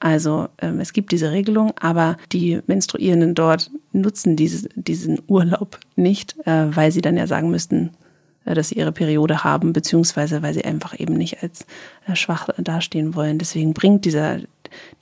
Also 0.01 0.49
ähm, 0.57 0.79
es 0.79 0.93
gibt 0.93 1.11
diese 1.11 1.31
Regelung, 1.31 1.73
aber 1.79 2.17
die 2.31 2.59
Menstruierenden 2.65 3.35
dort 3.35 3.69
nutzen 3.93 4.35
dieses, 4.35 4.67
diesen 4.73 5.21
Urlaub 5.27 5.79
nicht, 5.95 6.35
äh, 6.47 6.75
weil 6.75 6.91
sie 6.91 7.01
dann 7.01 7.17
ja 7.17 7.27
sagen 7.27 7.51
müssten, 7.51 7.91
äh, 8.45 8.55
dass 8.55 8.69
sie 8.69 8.79
ihre 8.79 8.91
Periode 8.91 9.43
haben, 9.43 9.73
beziehungsweise 9.73 10.41
weil 10.41 10.55
sie 10.55 10.65
einfach 10.65 10.99
eben 10.99 11.13
nicht 11.13 11.43
als 11.43 11.67
äh, 12.07 12.15
schwach 12.15 12.49
dastehen 12.57 13.13
wollen. 13.13 13.37
Deswegen 13.37 13.75
bringt 13.75 14.05
dieser, 14.05 14.39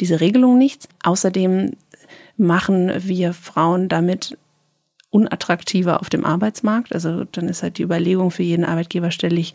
diese 0.01 0.19
Regelung 0.19 0.57
nichts. 0.57 0.89
Außerdem 1.01 1.71
machen 2.35 2.91
wir 2.97 3.31
Frauen 3.31 3.87
damit 3.87 4.37
unattraktiver 5.11 6.01
auf 6.01 6.09
dem 6.09 6.25
Arbeitsmarkt. 6.25 6.93
Also 6.93 7.23
dann 7.23 7.47
ist 7.47 7.63
halt 7.63 7.77
die 7.77 7.83
Überlegung 7.83 8.31
für 8.31 8.43
jeden 8.43 8.65
Arbeitgeber, 8.65 9.11
stelle 9.11 9.39
ich 9.39 9.53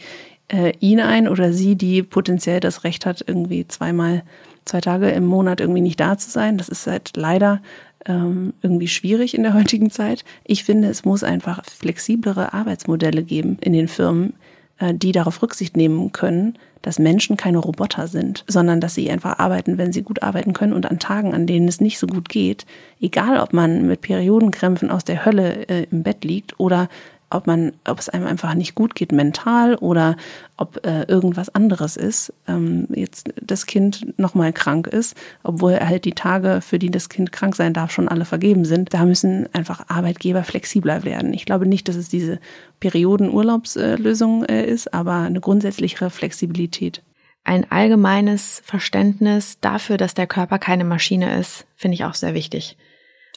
äh, 0.48 0.72
ihn 0.80 1.00
ein 1.00 1.28
oder 1.28 1.52
sie, 1.52 1.76
die 1.76 2.02
potenziell 2.02 2.60
das 2.60 2.84
Recht 2.84 3.06
hat, 3.06 3.24
irgendwie 3.26 3.66
zweimal 3.66 4.22
zwei 4.64 4.80
Tage 4.80 5.10
im 5.10 5.26
Monat 5.26 5.60
irgendwie 5.60 5.80
nicht 5.80 6.00
da 6.00 6.16
zu 6.18 6.30
sein. 6.30 6.58
Das 6.58 6.68
ist 6.68 6.86
halt 6.86 7.16
leider 7.16 7.60
ähm, 8.06 8.54
irgendwie 8.62 8.88
schwierig 8.88 9.34
in 9.34 9.42
der 9.42 9.54
heutigen 9.60 9.90
Zeit. 9.90 10.24
Ich 10.44 10.64
finde, 10.64 10.88
es 10.88 11.04
muss 11.04 11.22
einfach 11.22 11.64
flexiblere 11.64 12.52
Arbeitsmodelle 12.52 13.22
geben 13.22 13.58
in 13.60 13.72
den 13.72 13.88
Firmen, 13.88 14.34
äh, 14.78 14.94
die 14.94 15.12
darauf 15.12 15.42
Rücksicht 15.42 15.76
nehmen 15.76 16.12
können, 16.12 16.58
dass 16.82 16.98
Menschen 16.98 17.38
keine 17.38 17.58
Roboter 17.58 18.08
sind, 18.08 18.44
sondern 18.46 18.80
dass 18.80 18.94
sie 18.94 19.10
einfach 19.10 19.38
arbeiten, 19.38 19.78
wenn 19.78 19.92
sie 19.92 20.02
gut 20.02 20.22
arbeiten 20.22 20.52
können 20.52 20.74
und 20.74 20.84
an 20.84 20.98
Tagen, 20.98 21.32
an 21.32 21.46
denen 21.46 21.66
es 21.66 21.80
nicht 21.80 21.98
so 21.98 22.06
gut 22.06 22.28
geht, 22.28 22.66
egal 23.00 23.40
ob 23.40 23.54
man 23.54 23.86
mit 23.86 24.02
Periodenkrämpfen 24.02 24.90
aus 24.90 25.02
der 25.04 25.24
Hölle 25.24 25.66
äh, 25.68 25.86
im 25.90 26.02
Bett 26.02 26.24
liegt 26.24 26.60
oder 26.60 26.88
ob 27.34 27.46
man, 27.46 27.72
ob 27.86 27.98
es 27.98 28.08
einem 28.08 28.26
einfach 28.26 28.54
nicht 28.54 28.74
gut 28.74 28.94
geht 28.94 29.12
mental 29.12 29.74
oder 29.76 30.16
ob 30.56 30.86
äh, 30.86 31.02
irgendwas 31.04 31.54
anderes 31.54 31.96
ist, 31.96 32.32
ähm, 32.46 32.86
jetzt 32.94 33.32
das 33.42 33.66
Kind 33.66 34.18
nochmal 34.18 34.52
krank 34.52 34.86
ist, 34.86 35.16
obwohl 35.42 35.78
halt 35.78 36.04
die 36.04 36.12
Tage, 36.12 36.60
für 36.60 36.78
die 36.78 36.90
das 36.90 37.08
Kind 37.08 37.32
krank 37.32 37.56
sein 37.56 37.72
darf, 37.72 37.90
schon 37.90 38.08
alle 38.08 38.24
vergeben 38.24 38.64
sind. 38.64 38.94
Da 38.94 39.04
müssen 39.04 39.48
einfach 39.52 39.88
Arbeitgeber 39.88 40.44
flexibler 40.44 41.04
werden. 41.04 41.34
Ich 41.34 41.44
glaube 41.44 41.66
nicht, 41.66 41.88
dass 41.88 41.96
es 41.96 42.08
diese 42.08 42.38
Periodenurlaubslösung 42.80 44.44
äh, 44.44 44.64
ist, 44.64 44.94
aber 44.94 45.14
eine 45.14 45.40
grundsätzlichere 45.40 46.10
Flexibilität. 46.10 47.02
Ein 47.42 47.70
allgemeines 47.70 48.62
Verständnis 48.64 49.58
dafür, 49.60 49.98
dass 49.98 50.14
der 50.14 50.26
Körper 50.26 50.58
keine 50.58 50.84
Maschine 50.84 51.38
ist, 51.38 51.66
finde 51.76 51.96
ich 51.96 52.04
auch 52.04 52.14
sehr 52.14 52.32
wichtig. 52.32 52.78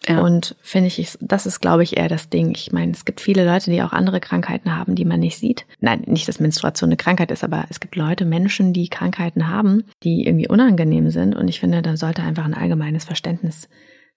Ja. 0.08 0.22
Und 0.22 0.56
finde 0.62 0.88
ich, 0.88 1.18
das 1.20 1.46
ist, 1.46 1.60
glaube 1.60 1.84
ich, 1.84 1.98
eher 1.98 2.08
das 2.08 2.30
Ding. 2.30 2.52
Ich 2.56 2.72
meine, 2.72 2.92
es 2.92 3.04
gibt 3.04 3.20
viele 3.20 3.46
Leute, 3.46 3.72
die 3.72 3.82
auch 3.82 3.94
andere 3.94 4.20
Krankheiten 4.20 4.76
haben, 4.76 4.96
die 4.96 5.06
man 5.06 5.20
nicht 5.20 5.38
sieht. 5.38 5.66
Nein, 5.80 6.04
nicht, 6.06 6.28
dass 6.28 6.40
Menstruation 6.40 6.90
eine 6.90 6.98
Krankheit 6.98 7.32
ist, 7.32 7.44
aber 7.44 7.66
es 7.70 7.80
gibt 7.80 7.96
Leute, 7.96 8.26
Menschen, 8.26 8.74
die 8.74 8.90
Krankheiten 8.90 9.48
haben, 9.50 9.84
die 10.04 10.26
irgendwie 10.26 10.48
unangenehm 10.48 11.10
sind. 11.10 11.36
Und 11.36 11.48
ich 11.48 11.60
finde, 11.60 11.82
da 11.82 11.98
sollte 11.98 12.22
einfach 12.22 12.46
ein 12.46 12.54
allgemeines 12.54 13.04
Verständnis 13.06 13.68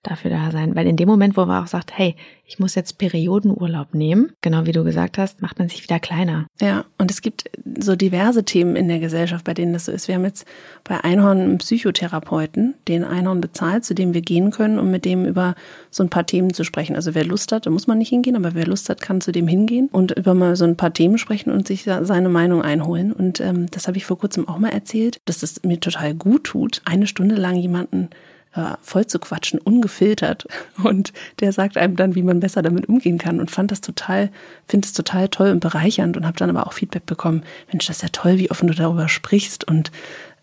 dafür 0.03 0.31
da 0.31 0.51
sein. 0.51 0.75
Weil 0.75 0.87
in 0.87 0.97
dem 0.97 1.09
Moment, 1.09 1.37
wo 1.37 1.45
man 1.45 1.63
auch 1.63 1.67
sagt, 1.67 1.97
hey, 1.97 2.17
ich 2.47 2.59
muss 2.59 2.75
jetzt 2.75 2.99
Periodenurlaub 2.99 3.95
nehmen, 3.95 4.33
genau 4.41 4.67
wie 4.67 4.73
du 4.73 4.83
gesagt 4.83 5.19
hast, 5.19 5.41
macht 5.41 5.59
man 5.59 5.69
sich 5.69 5.83
wieder 5.83 6.01
kleiner. 6.01 6.47
Ja, 6.61 6.85
und 6.99 7.11
es 7.11 7.23
gibt 7.23 7.45
so 7.79 7.95
diverse 7.95 8.45
Themen 8.45 8.75
in 8.77 8.89
der 8.89 8.99
Gesellschaft, 8.99 9.45
bei 9.45 9.55
denen 9.55 9.73
das 9.73 9.85
so 9.85 9.93
ist. 9.93 10.09
Wir 10.09 10.17
haben 10.17 10.25
jetzt 10.25 10.47
bei 10.83 11.03
Einhorn 11.05 11.41
einen 11.41 11.59
Psychotherapeuten, 11.59 12.75
den 12.89 13.05
Einhorn 13.05 13.41
bezahlt, 13.41 13.85
zu 13.85 13.95
dem 13.95 14.15
wir 14.15 14.23
gehen 14.23 14.51
können, 14.51 14.79
um 14.79 14.91
mit 14.91 15.05
dem 15.05 15.27
über 15.27 15.55
so 15.91 16.03
ein 16.03 16.11
paar 16.11 16.27
Themen 16.27 16.53
zu 16.53 16.65
sprechen. 16.65 16.97
Also 16.97 17.15
wer 17.15 17.25
Lust 17.25 17.53
hat, 17.53 17.67
da 17.67 17.71
muss 17.71 17.87
man 17.87 17.99
nicht 17.99 18.09
hingehen, 18.09 18.37
aber 18.37 18.55
wer 18.55 18.67
Lust 18.67 18.89
hat, 18.89 19.01
kann 19.01 19.21
zu 19.21 19.31
dem 19.31 19.47
hingehen 19.47 19.89
und 19.93 20.13
über 20.13 20.35
mal 20.35 20.57
so 20.57 20.65
ein 20.65 20.77
paar 20.77 20.93
Themen 20.93 21.19
sprechen 21.19 21.51
und 21.51 21.69
sich 21.69 21.85
seine 21.85 22.29
Meinung 22.29 22.63
einholen. 22.63 23.13
Und 23.13 23.41
ähm, 23.41 23.67
das 23.71 23.87
habe 23.87 23.99
ich 23.99 24.07
vor 24.07 24.19
kurzem 24.19 24.49
auch 24.49 24.59
mal 24.59 24.71
erzählt, 24.71 25.21
dass 25.27 25.39
das 25.39 25.63
mir 25.63 25.79
total 25.79 26.15
gut 26.15 26.45
tut, 26.45 26.83
eine 26.85 27.07
Stunde 27.07 27.37
lang 27.37 27.55
jemanden 27.55 28.11
äh, 28.55 28.75
voll 28.83 29.07
zu 29.07 29.19
quatschen, 29.19 29.61
ungefiltert. 29.61 30.47
Und 30.83 31.13
der 31.41 31.53
sagt 31.53 31.77
einem 31.77 31.97
dann, 31.97 32.15
wie 32.15 32.23
man 32.23 32.41
besser 32.41 32.63
damit 32.63 32.89
umgehen 32.89 33.19
kann. 33.19 33.41
Und 33.41 33.51
fand 33.51 33.71
das 33.71 33.81
total, 33.81 34.31
finde 34.67 34.87
es 34.87 34.93
total 34.93 35.29
toll 35.29 35.51
und 35.51 35.61
bereichernd 35.61 36.17
und 36.17 36.27
habe 36.27 36.37
dann 36.37 36.51
aber 36.51 36.67
auch 36.67 36.73
Feedback 36.73 37.07
bekommen, 37.07 37.43
Mensch, 37.71 37.87
das 37.87 37.97
ist 37.97 38.03
ja 38.03 38.09
toll, 38.11 38.39
wie 38.39 38.51
offen 38.51 38.69
du 38.69 38.75
darüber 38.75 39.09
sprichst 39.09 39.67
und 39.67 39.91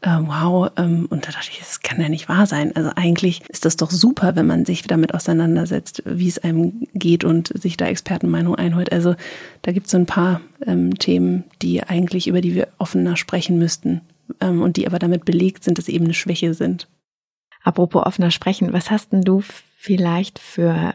äh, 0.01 0.09
wow. 0.09 0.69
Ähm, 0.77 1.07
und 1.09 1.27
da 1.27 1.31
dachte 1.31 1.49
ich, 1.51 1.59
das 1.59 1.81
kann 1.81 1.99
ja 1.99 2.09
nicht 2.09 2.29
wahr 2.29 2.45
sein. 2.45 2.75
Also 2.75 2.91
eigentlich 2.95 3.41
ist 3.49 3.65
das 3.65 3.77
doch 3.77 3.91
super, 3.91 4.35
wenn 4.35 4.45
man 4.45 4.65
sich 4.65 4.83
damit 4.83 5.13
auseinandersetzt, 5.13 6.03
wie 6.05 6.27
es 6.27 6.39
einem 6.39 6.87
geht 6.93 7.23
und 7.23 7.51
sich 7.59 7.77
da 7.77 7.87
Expertenmeinung 7.87 8.55
einholt. 8.55 8.91
Also 8.91 9.15
da 9.63 9.71
gibt 9.71 9.87
es 9.87 9.91
so 9.91 9.97
ein 9.97 10.05
paar 10.05 10.41
ähm, 10.65 10.97
Themen, 10.97 11.45
die 11.61 11.83
eigentlich, 11.83 12.27
über 12.27 12.41
die 12.41 12.53
wir 12.53 12.67
offener 12.77 13.17
sprechen 13.17 13.57
müssten 13.57 14.01
ähm, 14.39 14.61
und 14.61 14.77
die 14.77 14.87
aber 14.87 14.99
damit 14.99 15.25
belegt 15.25 15.63
sind, 15.63 15.77
dass 15.77 15.87
eben 15.87 16.05
eine 16.05 16.13
Schwäche 16.13 16.53
sind. 16.53 16.87
Apropos 17.67 18.05
offener 18.05 18.31
sprechen, 18.31 18.71
was 18.71 18.89
hast 18.89 19.11
denn 19.11 19.23
du 19.23 19.41
vielleicht 19.41 20.39
für 20.39 20.93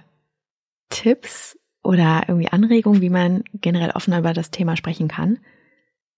Tipps 0.89 1.59
oder 1.83 2.23
irgendwie 2.29 2.49
Anregungen, 2.49 3.03
wie 3.03 3.11
man 3.11 3.45
generell 3.53 3.91
offener 3.91 4.21
über 4.21 4.33
das 4.33 4.51
Thema 4.51 4.75
sprechen 4.75 5.07
kann? 5.07 5.39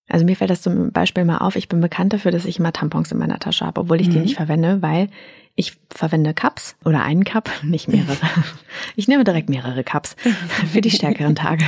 Also 0.08 0.24
mir 0.24 0.36
fällt 0.36 0.50
das 0.50 0.62
zum 0.62 0.92
Beispiel 0.92 1.24
mal 1.24 1.38
auf, 1.38 1.56
ich 1.56 1.68
bin 1.68 1.80
bekannt 1.80 2.12
dafür, 2.12 2.30
dass 2.30 2.44
ich 2.44 2.60
immer 2.60 2.72
Tampons 2.72 3.10
in 3.10 3.18
meiner 3.18 3.40
Tasche 3.40 3.66
habe, 3.66 3.80
obwohl 3.80 4.00
ich 4.00 4.06
mhm. 4.06 4.12
die 4.12 4.18
nicht 4.20 4.36
verwende, 4.36 4.80
weil 4.80 5.08
ich 5.56 5.76
verwende 5.88 6.34
Cups 6.34 6.76
oder 6.84 7.02
einen 7.02 7.24
Cup, 7.24 7.50
nicht 7.62 7.88
mehrere. 7.88 8.16
Ich 8.96 9.08
nehme 9.08 9.24
direkt 9.24 9.48
mehrere 9.48 9.84
Cups 9.84 10.16
für 10.72 10.80
die 10.80 10.90
stärkeren 10.90 11.34
Tage. 11.34 11.64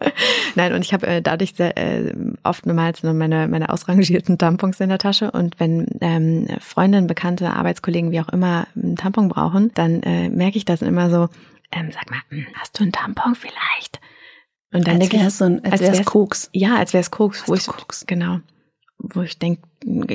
Nein, 0.54 0.72
und 0.74 0.84
ich 0.84 0.92
habe 0.92 1.06
äh, 1.06 1.22
dadurch 1.22 1.54
sehr, 1.54 1.76
äh, 1.76 2.14
oftmals 2.42 3.02
nur 3.02 3.14
meine, 3.14 3.48
meine 3.48 3.68
ausrangierten 3.68 4.38
Tampons 4.38 4.80
in 4.80 4.88
der 4.88 4.98
Tasche. 4.98 5.30
Und 5.30 5.58
wenn 5.60 5.86
ähm, 6.00 6.48
Freundinnen, 6.60 7.06
Bekannte, 7.06 7.50
Arbeitskollegen, 7.50 8.10
wie 8.10 8.20
auch 8.20 8.28
immer, 8.28 8.66
einen 8.74 8.96
Tampon 8.96 9.28
brauchen, 9.28 9.72
dann 9.74 10.02
äh, 10.02 10.28
merke 10.28 10.58
ich 10.58 10.64
das 10.64 10.82
immer 10.82 11.10
so, 11.10 11.28
ähm, 11.70 11.90
sag 11.92 12.10
mal, 12.10 12.20
hm, 12.30 12.46
hast 12.54 12.78
du 12.78 12.84
einen 12.84 12.92
Tampon 12.92 13.34
vielleicht? 13.34 14.00
Und 14.72 14.86
dann 14.86 15.00
als 15.00 15.12
wäre 15.12 15.26
es 15.26 15.38
so 15.38 15.44
ein, 15.44 15.64
als, 15.64 15.72
als 15.74 15.80
wäre 15.82 15.96
es 15.96 16.04
Koks. 16.04 16.50
Ja, 16.52 16.76
als 16.76 16.92
wäre 16.92 17.00
es 17.00 17.10
Koks, 17.10 17.48
wo 17.48 17.54
ich 17.54 17.66
Koks. 17.66 18.04
genau, 18.06 18.40
wo 18.98 19.22
ich 19.22 19.38
denke, 19.38 19.62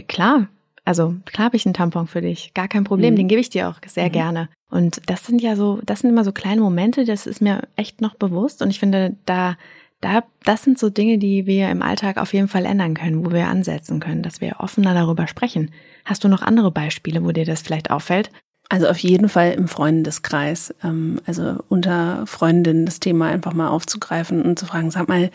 klar, 0.03 0.47
also 0.85 1.15
klar 1.25 1.45
habe 1.45 1.55
ich 1.55 1.65
einen 1.65 1.73
Tampon 1.73 2.07
für 2.07 2.21
dich, 2.21 2.53
gar 2.53 2.67
kein 2.67 2.83
Problem, 2.83 3.13
mhm. 3.13 3.17
den 3.17 3.27
gebe 3.27 3.41
ich 3.41 3.49
dir 3.49 3.69
auch 3.69 3.75
sehr 3.85 4.07
mhm. 4.07 4.11
gerne. 4.11 4.49
Und 4.69 5.01
das 5.07 5.25
sind 5.25 5.41
ja 5.41 5.55
so, 5.55 5.79
das 5.85 5.99
sind 5.99 6.09
immer 6.09 6.23
so 6.23 6.31
kleine 6.31 6.61
Momente, 6.61 7.05
das 7.05 7.27
ist 7.27 7.41
mir 7.41 7.61
echt 7.75 8.01
noch 8.01 8.15
bewusst 8.15 8.61
und 8.61 8.69
ich 8.69 8.79
finde, 8.79 9.15
da 9.25 9.55
da, 10.03 10.23
das 10.43 10.63
sind 10.63 10.77
so 10.77 10.89
Dinge, 10.89 11.17
die 11.17 11.45
wir 11.45 11.69
im 11.69 11.81
Alltag 11.81 12.17
auf 12.17 12.33
jeden 12.33 12.49
Fall 12.49 12.65
ändern 12.65 12.93
können, 12.93 13.25
wo 13.25 13.31
wir 13.31 13.47
ansetzen 13.47 14.01
können, 14.01 14.21
dass 14.21 14.41
wir 14.41 14.59
offener 14.59 14.93
darüber 14.93 15.27
sprechen. 15.27 15.71
Hast 16.03 16.25
du 16.25 16.27
noch 16.27 16.41
andere 16.41 16.71
Beispiele, 16.71 17.23
wo 17.23 17.31
dir 17.31 17.45
das 17.45 17.61
vielleicht 17.61 17.89
auffällt? 17.89 18.29
Also 18.67 18.87
auf 18.87 18.97
jeden 18.97 19.29
Fall 19.29 19.51
im 19.51 19.67
Freundeskreis, 19.67 20.75
ähm, 20.83 21.21
also 21.25 21.55
unter 21.69 22.27
Freundinnen 22.27 22.85
das 22.85 22.99
Thema 22.99 23.27
einfach 23.27 23.53
mal 23.53 23.69
aufzugreifen 23.69 24.41
und 24.41 24.59
zu 24.59 24.65
fragen, 24.65 24.91
sag 24.91 25.07
mal, 25.07 25.31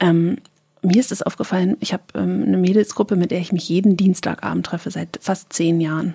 ähm, 0.00 0.38
mir 0.82 1.00
ist 1.00 1.12
es 1.12 1.22
aufgefallen, 1.22 1.76
ich 1.80 1.92
habe 1.92 2.02
ähm, 2.14 2.44
eine 2.46 2.58
Mädelsgruppe, 2.58 3.16
mit 3.16 3.30
der 3.30 3.38
ich 3.38 3.52
mich 3.52 3.68
jeden 3.68 3.96
Dienstagabend 3.96 4.66
treffe, 4.66 4.90
seit 4.90 5.18
fast 5.20 5.52
zehn 5.52 5.80
Jahren. 5.80 6.14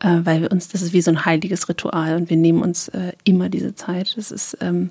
Äh, 0.00 0.20
weil 0.24 0.40
wir 0.40 0.50
uns, 0.50 0.68
das 0.68 0.82
ist 0.82 0.92
wie 0.92 1.02
so 1.02 1.10
ein 1.10 1.24
heiliges 1.24 1.68
Ritual 1.68 2.16
und 2.16 2.30
wir 2.30 2.36
nehmen 2.36 2.62
uns 2.62 2.88
äh, 2.88 3.12
immer 3.24 3.50
diese 3.50 3.74
Zeit. 3.74 4.16
Das 4.16 4.30
ist 4.30 4.56
ähm, 4.60 4.90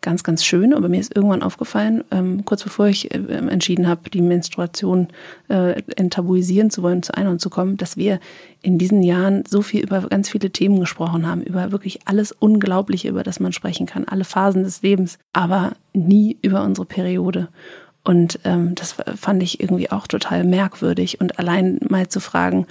ganz, 0.00 0.22
ganz 0.22 0.44
schön. 0.44 0.74
Aber 0.74 0.88
mir 0.88 1.00
ist 1.00 1.14
irgendwann 1.14 1.42
aufgefallen, 1.42 2.04
ähm, 2.10 2.44
kurz 2.44 2.62
bevor 2.62 2.86
ich 2.86 3.12
äh, 3.14 3.18
entschieden 3.18 3.88
habe, 3.88 4.10
die 4.10 4.22
Menstruation 4.22 5.08
äh, 5.48 5.82
enttabuisieren 5.96 6.70
zu 6.70 6.82
wollen, 6.82 7.02
zu 7.02 7.14
einer 7.14 7.30
und 7.30 7.40
zu 7.40 7.50
kommen, 7.50 7.76
dass 7.76 7.96
wir 7.96 8.20
in 8.62 8.78
diesen 8.78 9.02
Jahren 9.02 9.44
so 9.48 9.62
viel 9.62 9.82
über 9.82 10.00
ganz 10.02 10.28
viele 10.28 10.50
Themen 10.50 10.80
gesprochen 10.80 11.26
haben, 11.26 11.42
über 11.42 11.72
wirklich 11.72 12.00
alles 12.06 12.32
Unglaubliche, 12.32 13.08
über 13.08 13.22
das 13.22 13.40
man 13.40 13.52
sprechen 13.52 13.86
kann, 13.86 14.04
alle 14.04 14.24
Phasen 14.24 14.64
des 14.64 14.82
Lebens, 14.82 15.18
aber 15.32 15.72
nie 15.92 16.38
über 16.42 16.62
unsere 16.64 16.86
Periode. 16.86 17.48
Und 18.02 18.40
ähm, 18.44 18.74
das 18.74 18.94
fand 19.16 19.42
ich 19.42 19.60
irgendwie 19.60 19.90
auch 19.90 20.06
total 20.06 20.44
merkwürdig. 20.44 21.20
Und 21.20 21.38
allein 21.38 21.78
mal 21.88 22.08
zu 22.08 22.20
fragen, 22.20 22.66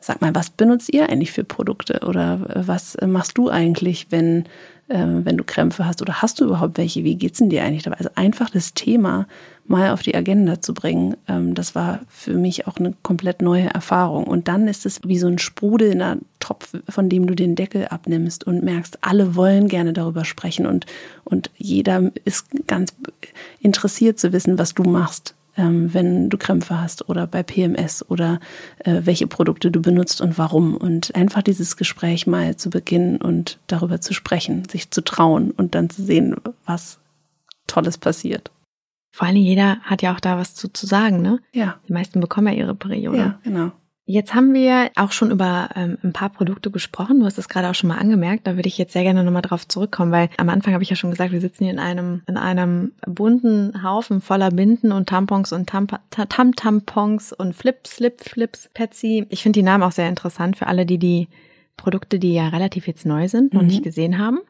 sag 0.00 0.20
mal, 0.20 0.34
was 0.34 0.50
benutzt 0.50 0.92
ihr 0.92 1.08
eigentlich 1.08 1.32
für 1.32 1.44
Produkte 1.44 2.00
oder 2.06 2.40
äh, 2.48 2.66
was 2.66 2.96
machst 3.06 3.38
du 3.38 3.50
eigentlich, 3.50 4.06
wenn 4.10 4.44
ähm, 4.88 5.24
wenn 5.24 5.36
du 5.36 5.44
Krämpfe 5.44 5.86
hast 5.86 6.02
oder 6.02 6.22
hast 6.22 6.40
du 6.40 6.44
überhaupt 6.44 6.76
welche? 6.76 7.04
Wie 7.04 7.16
geht's 7.16 7.38
denn 7.38 7.50
dir 7.50 7.64
eigentlich 7.64 7.84
dabei? 7.84 7.98
Also 7.98 8.10
einfach 8.14 8.50
das 8.50 8.74
Thema 8.74 9.26
mal 9.72 9.90
auf 9.90 10.02
die 10.02 10.14
Agenda 10.14 10.60
zu 10.60 10.74
bringen, 10.74 11.16
ähm, 11.26 11.54
das 11.56 11.74
war 11.74 12.00
für 12.08 12.34
mich 12.34 12.68
auch 12.68 12.76
eine 12.76 12.94
komplett 13.02 13.42
neue 13.42 13.66
Erfahrung. 13.74 14.24
Und 14.24 14.46
dann 14.46 14.68
ist 14.68 14.86
es 14.86 15.00
wie 15.04 15.18
so 15.18 15.26
ein 15.26 15.38
sprudelnder 15.38 16.18
Topf, 16.38 16.74
von 16.88 17.08
dem 17.08 17.26
du 17.26 17.34
den 17.34 17.56
Deckel 17.56 17.88
abnimmst 17.88 18.44
und 18.44 18.62
merkst, 18.62 18.98
alle 19.00 19.34
wollen 19.34 19.66
gerne 19.66 19.92
darüber 19.92 20.24
sprechen 20.24 20.66
und, 20.66 20.86
und 21.24 21.50
jeder 21.56 22.12
ist 22.24 22.46
ganz 22.68 22.94
interessiert 23.58 24.20
zu 24.20 24.32
wissen, 24.32 24.58
was 24.58 24.74
du 24.74 24.84
machst 24.84 25.34
ähm, 25.56 25.92
wenn 25.92 26.30
du 26.30 26.38
Krämpfe 26.38 26.80
hast 26.80 27.08
oder 27.08 27.26
bei 27.26 27.42
PMS 27.42 28.08
oder 28.08 28.40
äh, 28.78 29.02
welche 29.04 29.26
Produkte 29.26 29.70
du 29.70 29.82
benutzt 29.82 30.20
und 30.20 30.38
warum. 30.38 30.76
Und 30.76 31.14
einfach 31.14 31.42
dieses 31.42 31.76
Gespräch 31.76 32.26
mal 32.26 32.56
zu 32.56 32.70
beginnen 32.70 33.18
und 33.18 33.58
darüber 33.66 34.00
zu 34.00 34.14
sprechen, 34.14 34.66
sich 34.68 34.90
zu 34.90 35.02
trauen 35.04 35.50
und 35.50 35.74
dann 35.74 35.90
zu 35.90 36.02
sehen, 36.02 36.36
was 36.64 36.98
Tolles 37.66 37.98
passiert. 37.98 38.50
Vor 39.12 39.26
allem 39.26 39.36
jeder 39.36 39.78
hat 39.82 40.02
ja 40.02 40.14
auch 40.14 40.20
da 40.20 40.38
was 40.38 40.54
zu, 40.54 40.72
zu 40.72 40.86
sagen, 40.86 41.20
ne? 41.20 41.38
Ja. 41.52 41.76
Die 41.86 41.92
meisten 41.92 42.20
bekommen 42.20 42.48
ja 42.48 42.54
ihre 42.54 42.74
Periode. 42.74 43.18
Ja, 43.18 43.38
genau. 43.44 43.72
Jetzt 44.04 44.34
haben 44.34 44.52
wir 44.52 44.90
auch 44.96 45.12
schon 45.12 45.30
über 45.30 45.70
ähm, 45.76 45.96
ein 46.02 46.12
paar 46.12 46.30
Produkte 46.30 46.72
gesprochen. 46.72 47.20
Du 47.20 47.26
hast 47.26 47.38
es 47.38 47.48
gerade 47.48 47.70
auch 47.70 47.74
schon 47.74 47.88
mal 47.88 47.98
angemerkt. 47.98 48.46
Da 48.46 48.56
würde 48.56 48.66
ich 48.66 48.76
jetzt 48.76 48.94
sehr 48.94 49.04
gerne 49.04 49.22
nochmal 49.22 49.42
drauf 49.42 49.68
zurückkommen, 49.68 50.10
weil 50.10 50.28
am 50.38 50.48
Anfang 50.48 50.74
habe 50.74 50.82
ich 50.82 50.90
ja 50.90 50.96
schon 50.96 51.10
gesagt, 51.10 51.30
wir 51.30 51.40
sitzen 51.40 51.64
hier 51.64 51.72
in 51.72 51.78
einem, 51.78 52.22
in 52.26 52.36
einem 52.36 52.92
bunten 53.06 53.84
Haufen 53.84 54.20
voller 54.20 54.50
Binden 54.50 54.90
und 54.90 55.08
Tampons 55.08 55.52
und 55.52 55.68
Tam-Tampons 55.68 57.32
und 57.32 57.54
Flip, 57.54 57.86
Slip, 57.86 58.20
Flips, 58.20 58.70
Patsy. 58.74 59.26
Ich 59.28 59.42
finde 59.42 59.60
die 59.60 59.64
Namen 59.64 59.84
auch 59.84 59.92
sehr 59.92 60.08
interessant 60.08 60.56
für 60.56 60.66
alle, 60.66 60.84
die 60.84 60.98
die 60.98 61.28
Produkte, 61.76 62.18
die 62.18 62.34
ja 62.34 62.48
relativ 62.48 62.88
jetzt 62.88 63.06
neu 63.06 63.28
sind, 63.28 63.54
noch 63.54 63.62
mhm. 63.62 63.68
nicht 63.68 63.84
gesehen 63.84 64.18
haben. 64.18 64.40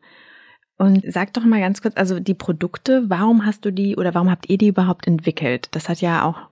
Und 0.82 1.04
sag 1.06 1.32
doch 1.34 1.44
mal 1.44 1.60
ganz 1.60 1.80
kurz, 1.80 1.96
also 1.96 2.18
die 2.18 2.34
Produkte, 2.34 3.04
warum 3.08 3.46
hast 3.46 3.64
du 3.64 3.70
die 3.70 3.94
oder 3.96 4.14
warum 4.14 4.28
habt 4.28 4.50
ihr 4.50 4.58
die 4.58 4.66
überhaupt 4.66 5.06
entwickelt? 5.06 5.68
Das 5.70 5.88
hat 5.88 6.00
ja 6.00 6.24
auch, 6.24 6.48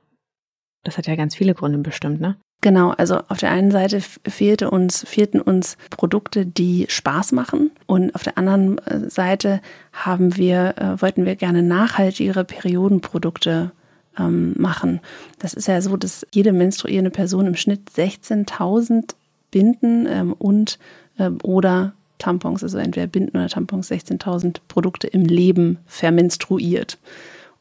das 0.84 0.96
hat 0.96 1.08
ja 1.08 1.16
ganz 1.16 1.34
viele 1.34 1.52
Gründe 1.52 1.78
bestimmt, 1.78 2.20
ne? 2.20 2.36
Genau, 2.60 2.90
also 2.90 3.22
auf 3.26 3.38
der 3.38 3.50
einen 3.50 3.72
Seite 3.72 4.00
fehlte 4.00 4.70
uns, 4.70 5.04
fehlten 5.04 5.40
uns 5.40 5.76
Produkte, 5.90 6.46
die 6.46 6.86
Spaß 6.88 7.32
machen 7.32 7.72
und 7.86 8.14
auf 8.14 8.22
der 8.22 8.38
anderen 8.38 8.78
äh, 8.86 9.10
Seite 9.10 9.60
haben 9.92 10.36
wir, 10.36 10.74
äh, 10.76 11.02
wollten 11.02 11.24
wir 11.24 11.34
gerne 11.34 11.64
nachhaltigere 11.64 12.44
Periodenprodukte 12.44 13.72
ähm, 14.16 14.54
machen. 14.56 15.00
Das 15.40 15.54
ist 15.54 15.66
ja 15.66 15.80
so, 15.80 15.96
dass 15.96 16.24
jede 16.32 16.52
menstruierende 16.52 17.10
Person 17.10 17.48
im 17.48 17.56
Schnitt 17.56 17.90
16.000 17.96 19.14
Binden 19.50 20.06
ähm, 20.06 20.34
und 20.34 20.78
ähm, 21.18 21.38
oder 21.42 21.94
Tampons, 22.20 22.62
also 22.62 22.78
entweder 22.78 23.08
Binden 23.08 23.36
oder 23.36 23.48
Tampons, 23.48 23.90
16.000 23.90 24.58
Produkte 24.68 25.08
im 25.08 25.24
Leben 25.24 25.78
vermenstruiert. 25.86 26.98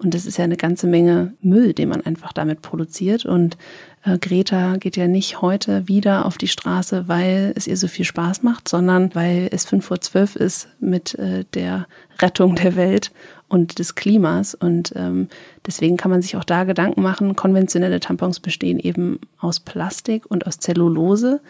Und 0.01 0.13
das 0.13 0.25
ist 0.25 0.37
ja 0.37 0.45
eine 0.45 0.55
ganze 0.55 0.87
Menge 0.87 1.33
Müll, 1.41 1.73
den 1.73 1.89
man 1.89 1.99
einfach 2.05 2.31
damit 2.31 2.61
produziert. 2.61 3.25
Und 3.25 3.57
äh, 4.05 4.17
Greta 4.17 4.77
geht 4.77 4.95
ja 4.95 5.07
nicht 5.09 5.41
heute 5.41 5.89
wieder 5.89 6.25
auf 6.25 6.37
die 6.37 6.47
Straße, 6.47 7.09
weil 7.09 7.51
es 7.57 7.67
ihr 7.67 7.75
so 7.75 7.89
viel 7.89 8.05
Spaß 8.05 8.41
macht, 8.41 8.69
sondern 8.69 9.13
weil 9.13 9.49
es 9.51 9.65
fünf 9.65 9.85
vor 9.85 9.99
zwölf 9.99 10.37
ist 10.37 10.69
mit 10.79 11.15
äh, 11.15 11.43
der 11.53 11.85
Rettung 12.21 12.55
der 12.55 12.77
Welt 12.77 13.11
und 13.49 13.77
des 13.77 13.95
Klimas. 13.95 14.55
Und 14.55 14.93
ähm, 14.95 15.27
deswegen 15.67 15.97
kann 15.97 16.11
man 16.11 16.21
sich 16.21 16.37
auch 16.37 16.45
da 16.45 16.63
Gedanken 16.63 17.01
machen. 17.01 17.35
Konventionelle 17.35 17.99
Tampons 17.99 18.39
bestehen 18.39 18.79
eben 18.79 19.19
aus 19.37 19.59
Plastik 19.59 20.25
und 20.31 20.47
aus 20.47 20.59
Zellulose 20.59 21.41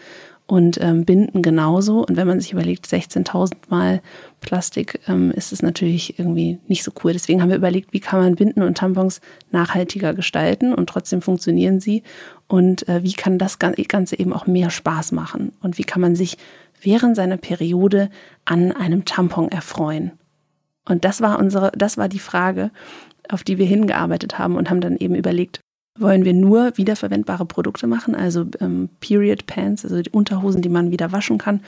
und 0.50 0.80
ähm, 0.80 1.04
Binden 1.04 1.42
genauso. 1.42 2.04
Und 2.04 2.16
wenn 2.16 2.26
man 2.26 2.40
sich 2.40 2.52
überlegt, 2.52 2.84
16.000 2.84 3.52
Mal 3.68 4.02
Plastik, 4.40 4.98
ähm, 5.06 5.30
ist 5.30 5.52
es 5.52 5.62
natürlich 5.62 6.18
irgendwie 6.18 6.58
nicht 6.66 6.82
so 6.82 6.90
cool. 7.04 7.12
Deswegen 7.12 7.40
haben 7.40 7.50
wir 7.50 7.56
überlegt, 7.56 7.92
wie 7.92 8.00
kann 8.00 8.20
man 8.20 8.34
Binden 8.34 8.64
und 8.64 8.76
Tampons 8.76 9.20
nachhaltiger 9.52 10.12
gestalten 10.12 10.74
und 10.74 10.88
trotzdem 10.88 11.22
funktionieren 11.22 11.78
sie. 11.78 12.02
Und 12.48 12.88
äh, 12.88 13.04
wie 13.04 13.12
kann 13.12 13.38
das 13.38 13.60
Ganze 13.60 14.18
eben 14.18 14.32
auch 14.32 14.48
mehr 14.48 14.70
Spaß 14.70 15.12
machen? 15.12 15.52
Und 15.62 15.78
wie 15.78 15.84
kann 15.84 16.00
man 16.00 16.16
sich 16.16 16.36
während 16.82 17.14
seiner 17.14 17.36
Periode 17.36 18.10
an 18.44 18.72
einem 18.72 19.04
Tampon 19.04 19.52
erfreuen? 19.52 20.10
Und 20.84 21.04
das 21.04 21.20
war 21.20 21.38
unsere, 21.38 21.70
das 21.76 21.96
war 21.96 22.08
die 22.08 22.18
Frage, 22.18 22.72
auf 23.28 23.44
die 23.44 23.58
wir 23.58 23.66
hingearbeitet 23.66 24.40
haben 24.40 24.56
und 24.56 24.68
haben 24.68 24.80
dann 24.80 24.96
eben 24.96 25.14
überlegt, 25.14 25.60
wollen 26.00 26.24
wir 26.24 26.34
nur 26.34 26.76
wiederverwendbare 26.76 27.46
Produkte 27.46 27.86
machen, 27.86 28.14
also 28.14 28.46
ähm, 28.60 28.88
Period 29.00 29.46
Pants, 29.46 29.84
also 29.84 30.02
die 30.02 30.10
Unterhosen, 30.10 30.62
die 30.62 30.68
man 30.68 30.90
wieder 30.90 31.12
waschen 31.12 31.38
kann 31.38 31.60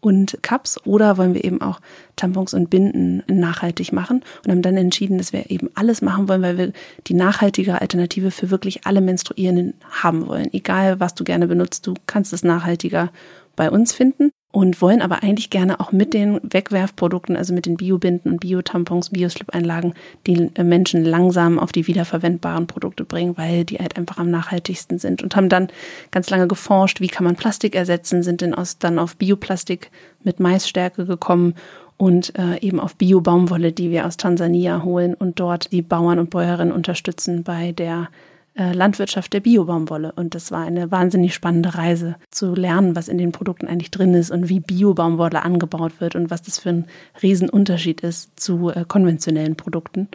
und 0.00 0.38
Cups 0.42 0.78
oder 0.86 1.18
wollen 1.18 1.34
wir 1.34 1.44
eben 1.44 1.60
auch 1.60 1.80
Tampons 2.16 2.54
und 2.54 2.70
Binden 2.70 3.22
nachhaltig 3.28 3.92
machen 3.92 4.22
und 4.44 4.50
haben 4.50 4.62
dann 4.62 4.76
entschieden, 4.76 5.18
dass 5.18 5.32
wir 5.32 5.50
eben 5.50 5.68
alles 5.74 6.02
machen 6.02 6.28
wollen, 6.28 6.42
weil 6.42 6.58
wir 6.58 6.72
die 7.06 7.14
nachhaltige 7.14 7.80
Alternative 7.80 8.30
für 8.30 8.50
wirklich 8.50 8.86
alle 8.86 9.00
Menstruierenden 9.00 9.74
haben 10.02 10.26
wollen. 10.26 10.52
Egal, 10.52 11.00
was 11.00 11.14
du 11.14 11.24
gerne 11.24 11.46
benutzt, 11.46 11.86
du 11.86 11.94
kannst 12.06 12.32
es 12.32 12.42
nachhaltiger 12.42 13.10
bei 13.56 13.70
uns 13.70 13.92
finden 13.92 14.32
und 14.52 14.82
wollen 14.82 15.00
aber 15.00 15.22
eigentlich 15.22 15.50
gerne 15.50 15.78
auch 15.78 15.92
mit 15.92 16.12
den 16.12 16.40
Wegwerfprodukten, 16.42 17.36
also 17.36 17.54
mit 17.54 17.66
den 17.66 17.76
Biobinden 17.76 18.32
und 18.32 18.40
Biotampons, 18.40 19.10
Bioslip-Einlagen, 19.10 19.94
die 20.26 20.50
Menschen 20.60 21.04
langsam 21.04 21.58
auf 21.58 21.70
die 21.70 21.86
wiederverwendbaren 21.86 22.66
Produkte 22.66 23.04
bringen, 23.04 23.36
weil 23.38 23.64
die 23.64 23.78
halt 23.78 23.96
einfach 23.96 24.18
am 24.18 24.30
nachhaltigsten 24.30 24.98
sind 24.98 25.22
und 25.22 25.36
haben 25.36 25.48
dann 25.48 25.68
ganz 26.10 26.30
lange 26.30 26.48
geforscht, 26.48 27.00
wie 27.00 27.06
kann 27.06 27.24
man 27.24 27.36
Plastik 27.36 27.76
ersetzen, 27.76 28.24
sind 28.24 28.42
dann, 28.42 28.54
aus, 28.54 28.78
dann 28.78 28.98
auf 28.98 29.16
Bioplastik 29.16 29.90
mit 30.24 30.40
Maisstärke 30.40 31.06
gekommen 31.06 31.54
und 31.96 32.36
äh, 32.36 32.58
eben 32.60 32.80
auf 32.80 32.96
Bio-Baumwolle, 32.96 33.70
die 33.70 33.90
wir 33.90 34.04
aus 34.06 34.16
Tansania 34.16 34.82
holen 34.82 35.14
und 35.14 35.38
dort 35.38 35.70
die 35.70 35.82
Bauern 35.82 36.18
und 36.18 36.30
Bäuerinnen 36.30 36.74
unterstützen 36.74 37.44
bei 37.44 37.70
der 37.70 38.08
äh, 38.08 38.29
Landwirtschaft 38.54 39.32
der 39.32 39.40
Biobaumwolle. 39.40 40.12
Und 40.12 40.34
das 40.34 40.50
war 40.50 40.64
eine 40.64 40.90
wahnsinnig 40.90 41.34
spannende 41.34 41.74
Reise 41.74 42.16
zu 42.30 42.54
lernen, 42.54 42.96
was 42.96 43.08
in 43.08 43.18
den 43.18 43.32
Produkten 43.32 43.66
eigentlich 43.66 43.90
drin 43.90 44.14
ist 44.14 44.30
und 44.30 44.48
wie 44.48 44.60
Biobaumwolle 44.60 45.42
angebaut 45.42 46.00
wird 46.00 46.16
und 46.16 46.30
was 46.30 46.42
das 46.42 46.58
für 46.58 46.70
ein 46.70 46.84
Riesenunterschied 47.22 48.00
ist 48.00 48.38
zu 48.38 48.70
äh, 48.70 48.84
konventionellen 48.86 49.56
Produkten. 49.56 50.08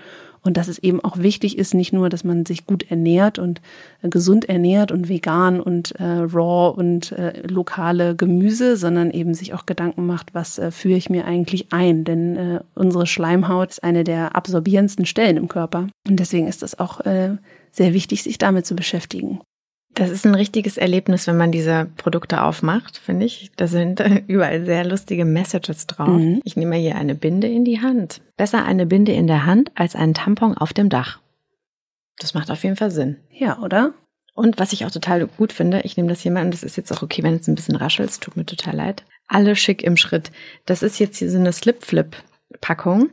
Und 0.45 0.57
dass 0.57 0.67
es 0.67 0.77
eben 0.77 1.03
auch 1.03 1.17
wichtig 1.17 1.57
ist, 1.57 1.73
nicht 1.73 1.91
nur, 1.91 2.07
dass 2.07 2.23
man 2.23 2.45
sich 2.45 2.67
gut 2.67 2.91
ernährt 2.91 3.39
und 3.39 3.61
äh, 4.03 4.09
gesund 4.09 4.47
ernährt 4.47 4.91
und 4.91 5.09
vegan 5.09 5.59
und 5.59 5.93
äh, 5.93 6.03
raw 6.03 6.71
und 6.77 7.11
äh, 7.13 7.41
lokale 7.47 8.15
Gemüse, 8.15 8.77
sondern 8.77 9.09
eben 9.09 9.33
sich 9.33 9.55
auch 9.55 9.65
Gedanken 9.65 10.05
macht, 10.05 10.35
was 10.35 10.59
äh, 10.59 10.69
führe 10.69 10.97
ich 10.97 11.09
mir 11.09 11.25
eigentlich 11.25 11.73
ein? 11.73 12.03
Denn 12.03 12.35
äh, 12.35 12.59
unsere 12.75 13.07
Schleimhaut 13.07 13.71
ist 13.71 13.83
eine 13.83 14.03
der 14.03 14.35
absorbierendsten 14.35 15.07
Stellen 15.07 15.37
im 15.37 15.47
Körper. 15.47 15.87
Und 16.07 16.19
deswegen 16.19 16.47
ist 16.47 16.61
das 16.61 16.77
auch 16.77 16.99
äh, 17.01 17.37
sehr 17.75 17.93
wichtig, 17.93 18.23
sich 18.23 18.37
damit 18.37 18.65
zu 18.65 18.75
beschäftigen. 18.75 19.41
Das 19.93 20.09
ist 20.09 20.25
ein 20.25 20.35
richtiges 20.35 20.77
Erlebnis, 20.77 21.25
wenn 21.25 21.37
man 21.37 21.53
diese 21.53 21.89
Produkte 21.95 22.43
aufmacht, 22.43 22.97
finde 22.97 23.25
ich. 23.25 23.51
Da 23.55 23.67
sind 23.67 24.03
überall 24.27 24.65
sehr 24.65 24.85
lustige 24.85 25.23
Messages 25.23 25.87
drauf. 25.87 26.09
Mhm. 26.09 26.41
Ich 26.43 26.57
nehme 26.57 26.75
hier 26.75 26.95
eine 26.95 27.15
Binde 27.15 27.47
in 27.47 27.63
die 27.63 27.81
Hand. 27.81 28.21
Besser 28.35 28.65
eine 28.65 28.85
Binde 28.85 29.13
in 29.13 29.27
der 29.27 29.45
Hand 29.45 29.71
als 29.75 29.95
einen 29.95 30.13
Tampon 30.13 30.57
auf 30.57 30.73
dem 30.73 30.89
Dach. 30.89 31.19
Das 32.19 32.33
macht 32.33 32.51
auf 32.51 32.63
jeden 32.63 32.75
Fall 32.75 32.91
Sinn. 32.91 33.17
Ja, 33.29 33.59
oder? 33.59 33.93
Und 34.33 34.59
was 34.59 34.73
ich 34.73 34.85
auch 34.85 34.91
total 34.91 35.27
gut 35.27 35.53
finde, 35.53 35.81
ich 35.81 35.95
nehme 35.95 36.09
das 36.09 36.21
hier 36.21 36.31
mal 36.31 36.43
und 36.43 36.53
das 36.53 36.63
ist 36.63 36.75
jetzt 36.75 36.91
auch 36.91 37.01
okay, 37.01 37.23
wenn 37.23 37.35
es 37.35 37.47
ein 37.47 37.55
bisschen 37.55 37.77
raschelt, 37.77 38.09
es 38.09 38.19
tut 38.19 38.35
mir 38.35 38.45
total 38.45 38.75
leid. 38.75 39.05
Alle 39.27 39.55
schick 39.55 39.81
im 39.81 39.95
Schritt. 39.95 40.31
Das 40.65 40.83
ist 40.83 40.99
jetzt 40.99 41.17
hier 41.17 41.31
so 41.31 41.39
eine 41.39 41.53
Slip-Flip-Packung. 41.53 43.09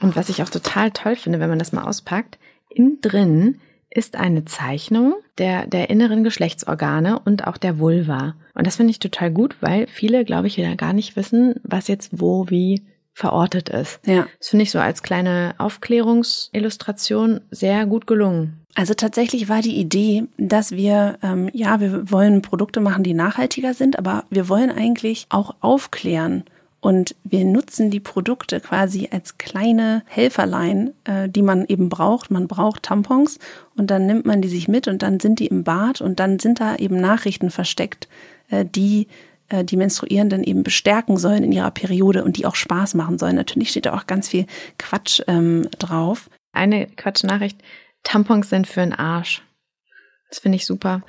Und 0.00 0.14
was 0.14 0.28
ich 0.28 0.42
auch 0.42 0.48
total 0.48 0.92
toll 0.92 1.16
finde, 1.16 1.40
wenn 1.40 1.50
man 1.50 1.58
das 1.58 1.72
mal 1.72 1.82
auspackt, 1.82 2.38
innen 2.68 3.00
drin 3.00 3.60
ist 3.90 4.16
eine 4.16 4.44
Zeichnung 4.44 5.14
der, 5.38 5.66
der 5.66 5.90
inneren 5.90 6.24
Geschlechtsorgane 6.24 7.18
und 7.18 7.46
auch 7.46 7.56
der 7.56 7.78
Vulva. 7.78 8.34
Und 8.54 8.66
das 8.66 8.76
finde 8.76 8.92
ich 8.92 8.98
total 8.98 9.30
gut, 9.30 9.56
weil 9.60 9.86
viele, 9.88 10.24
glaube 10.24 10.46
ich, 10.46 10.56
wieder 10.56 10.76
gar 10.76 10.92
nicht 10.92 11.16
wissen, 11.16 11.56
was 11.62 11.88
jetzt 11.88 12.20
wo, 12.20 12.48
wie 12.48 12.82
verortet 13.12 13.68
ist. 13.68 14.00
Ja. 14.06 14.26
Das 14.38 14.48
finde 14.48 14.62
ich 14.62 14.70
so 14.70 14.78
als 14.78 15.02
kleine 15.02 15.54
Aufklärungsillustration 15.58 17.40
sehr 17.50 17.86
gut 17.86 18.06
gelungen. 18.06 18.60
Also 18.76 18.94
tatsächlich 18.94 19.48
war 19.48 19.62
die 19.62 19.76
Idee, 19.76 20.24
dass 20.38 20.70
wir, 20.70 21.18
ähm, 21.22 21.50
ja, 21.52 21.80
wir 21.80 22.10
wollen 22.10 22.40
Produkte 22.40 22.80
machen, 22.80 23.02
die 23.02 23.14
nachhaltiger 23.14 23.74
sind, 23.74 23.98
aber 23.98 24.24
wir 24.30 24.48
wollen 24.48 24.70
eigentlich 24.70 25.26
auch 25.28 25.56
aufklären 25.60 26.44
und 26.80 27.14
wir 27.24 27.44
nutzen 27.44 27.90
die 27.90 28.00
Produkte 28.00 28.60
quasi 28.60 29.08
als 29.10 29.36
kleine 29.38 30.02
Helferlein, 30.06 30.92
äh, 31.04 31.28
die 31.28 31.42
man 31.42 31.66
eben 31.66 31.88
braucht. 31.88 32.30
Man 32.30 32.48
braucht 32.48 32.84
Tampons 32.84 33.38
und 33.76 33.90
dann 33.90 34.06
nimmt 34.06 34.24
man 34.24 34.40
die 34.40 34.48
sich 34.48 34.66
mit 34.66 34.88
und 34.88 35.02
dann 35.02 35.20
sind 35.20 35.40
die 35.40 35.46
im 35.46 35.62
Bad 35.62 36.00
und 36.00 36.20
dann 36.20 36.38
sind 36.38 36.60
da 36.60 36.76
eben 36.76 36.98
Nachrichten 37.00 37.50
versteckt, 37.50 38.08
äh, 38.48 38.64
die 38.64 39.08
äh, 39.50 39.64
die 39.64 39.76
Menstruierenden 39.76 40.42
eben 40.42 40.62
bestärken 40.62 41.18
sollen 41.18 41.44
in 41.44 41.52
ihrer 41.52 41.70
Periode 41.70 42.24
und 42.24 42.38
die 42.38 42.46
auch 42.46 42.54
Spaß 42.54 42.94
machen 42.94 43.18
sollen. 43.18 43.36
Natürlich 43.36 43.70
steht 43.70 43.86
da 43.86 43.94
auch 43.94 44.06
ganz 44.06 44.28
viel 44.28 44.46
Quatsch 44.78 45.20
ähm, 45.26 45.68
drauf. 45.78 46.30
Eine 46.52 46.86
Quatschnachricht, 46.86 47.58
Tampons 48.02 48.48
sind 48.48 48.66
für 48.66 48.80
den 48.80 48.94
Arsch. 48.94 49.42
Das 50.30 50.38
finde 50.38 50.56
ich 50.56 50.66
super. 50.66 51.02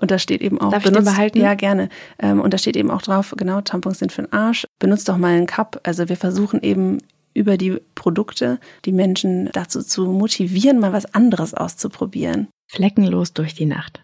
Und 0.00 0.10
da 0.10 0.18
steht 0.18 0.40
eben 0.40 0.60
auch. 0.60 0.70
Darf 0.70 0.84
benutzt, 0.84 1.00
ich 1.00 1.08
den 1.08 1.14
behalten? 1.14 1.38
Ja, 1.40 1.54
gerne. 1.54 1.88
Ähm, 2.20 2.40
und 2.40 2.54
da 2.54 2.58
steht 2.58 2.76
eben 2.76 2.90
auch 2.90 3.02
drauf, 3.02 3.34
genau, 3.36 3.60
Tampons 3.60 3.98
sind 3.98 4.12
für 4.12 4.22
den 4.22 4.32
Arsch. 4.32 4.66
Benutzt 4.78 5.08
doch 5.08 5.18
mal 5.18 5.34
einen 5.34 5.46
Cup. 5.46 5.80
Also 5.82 6.08
wir 6.08 6.16
versuchen 6.16 6.62
eben 6.62 6.98
über 7.34 7.56
die 7.56 7.80
Produkte 7.94 8.58
die 8.84 8.92
Menschen 8.92 9.50
dazu 9.52 9.82
zu 9.82 10.06
motivieren, 10.06 10.78
mal 10.78 10.92
was 10.92 11.12
anderes 11.12 11.54
auszuprobieren. 11.54 12.48
Fleckenlos 12.68 13.32
durch 13.32 13.54
die 13.54 13.66
Nacht. 13.66 14.00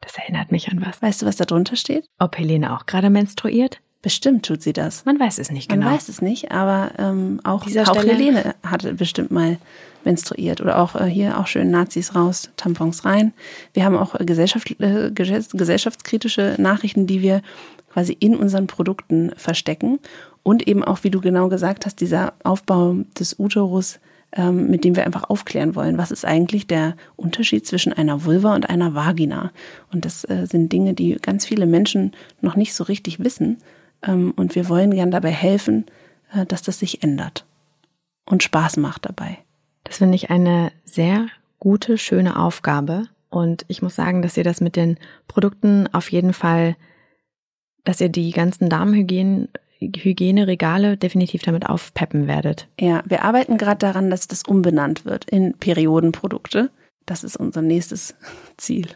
Das 0.00 0.16
erinnert 0.16 0.52
mich 0.52 0.68
an 0.70 0.84
was. 0.84 1.02
Weißt 1.02 1.22
du, 1.22 1.26
was 1.26 1.36
da 1.36 1.44
drunter 1.44 1.76
steht? 1.76 2.06
Ob 2.18 2.38
Helene 2.38 2.74
auch 2.74 2.86
gerade 2.86 3.10
menstruiert? 3.10 3.80
Bestimmt 4.02 4.46
tut 4.46 4.62
sie 4.62 4.72
das. 4.72 5.04
Man 5.04 5.18
weiß 5.18 5.38
es 5.38 5.50
nicht 5.50 5.68
genau. 5.68 5.86
Man 5.86 5.94
weiß 5.94 6.08
es 6.08 6.22
nicht, 6.22 6.52
aber 6.52 6.92
ähm, 6.98 7.40
auch, 7.44 7.66
auch 7.66 7.96
Helene 7.96 8.54
hatte 8.62 8.94
bestimmt 8.94 9.30
mal 9.30 9.58
menstruiert. 10.06 10.62
Oder 10.62 10.78
auch 10.78 10.94
äh, 10.94 11.04
hier 11.04 11.38
auch 11.38 11.46
schön 11.46 11.70
Nazis 11.70 12.14
raus, 12.14 12.50
Tampons 12.56 13.04
rein. 13.04 13.34
Wir 13.74 13.84
haben 13.84 13.96
auch 13.96 14.18
äh, 14.18 14.24
Gesellschaft, 14.24 14.80
äh, 14.80 15.10
gesellschaftskritische 15.10 16.54
Nachrichten, 16.58 17.06
die 17.06 17.20
wir 17.20 17.42
quasi 17.92 18.16
in 18.18 18.36
unseren 18.36 18.66
Produkten 18.66 19.32
verstecken. 19.36 19.98
Und 20.42 20.68
eben 20.68 20.84
auch, 20.84 21.02
wie 21.02 21.10
du 21.10 21.20
genau 21.20 21.48
gesagt 21.48 21.84
hast, 21.84 22.00
dieser 22.00 22.34
Aufbau 22.44 22.94
des 23.18 23.38
Uterus, 23.38 23.98
ähm, 24.32 24.70
mit 24.70 24.84
dem 24.84 24.94
wir 24.94 25.04
einfach 25.04 25.24
aufklären 25.28 25.74
wollen. 25.74 25.98
Was 25.98 26.12
ist 26.12 26.24
eigentlich 26.24 26.66
der 26.66 26.96
Unterschied 27.16 27.66
zwischen 27.66 27.92
einer 27.92 28.24
Vulva 28.24 28.54
und 28.54 28.70
einer 28.70 28.94
Vagina? 28.94 29.50
Und 29.92 30.04
das 30.04 30.24
äh, 30.24 30.46
sind 30.46 30.72
Dinge, 30.72 30.94
die 30.94 31.16
ganz 31.20 31.44
viele 31.46 31.66
Menschen 31.66 32.12
noch 32.40 32.54
nicht 32.54 32.74
so 32.74 32.84
richtig 32.84 33.18
wissen. 33.24 33.58
Ähm, 34.06 34.32
und 34.36 34.54
wir 34.54 34.68
wollen 34.68 34.92
gern 34.92 35.10
dabei 35.10 35.30
helfen, 35.30 35.86
äh, 36.32 36.46
dass 36.46 36.62
das 36.62 36.78
sich 36.78 37.02
ändert 37.02 37.44
und 38.24 38.42
Spaß 38.42 38.76
macht 38.76 39.06
dabei. 39.06 39.38
Das 39.84 39.98
finde 39.98 40.16
ich 40.16 40.30
eine 40.30 40.72
sehr 40.84 41.28
gute, 41.58 41.98
schöne 41.98 42.38
Aufgabe. 42.38 43.08
Und 43.30 43.64
ich 43.68 43.82
muss 43.82 43.94
sagen, 43.94 44.22
dass 44.22 44.36
ihr 44.36 44.44
das 44.44 44.60
mit 44.60 44.76
den 44.76 44.98
Produkten 45.28 45.88
auf 45.92 46.10
jeden 46.10 46.32
Fall, 46.32 46.76
dass 47.84 48.00
ihr 48.00 48.08
die 48.08 48.30
ganzen 48.30 48.68
Darmhygiene 48.68 49.48
Hygieneregale 49.78 50.96
definitiv 50.96 51.42
damit 51.42 51.68
aufpeppen 51.68 52.26
werdet. 52.26 52.66
Ja, 52.80 53.02
wir 53.04 53.24
arbeiten 53.24 53.58
gerade 53.58 53.78
daran, 53.78 54.08
dass 54.08 54.26
das 54.26 54.42
umbenannt 54.42 55.04
wird 55.04 55.28
in 55.28 55.52
Periodenprodukte. 55.58 56.70
Das 57.04 57.24
ist 57.24 57.36
unser 57.36 57.60
nächstes 57.62 58.14
Ziel. 58.56 58.88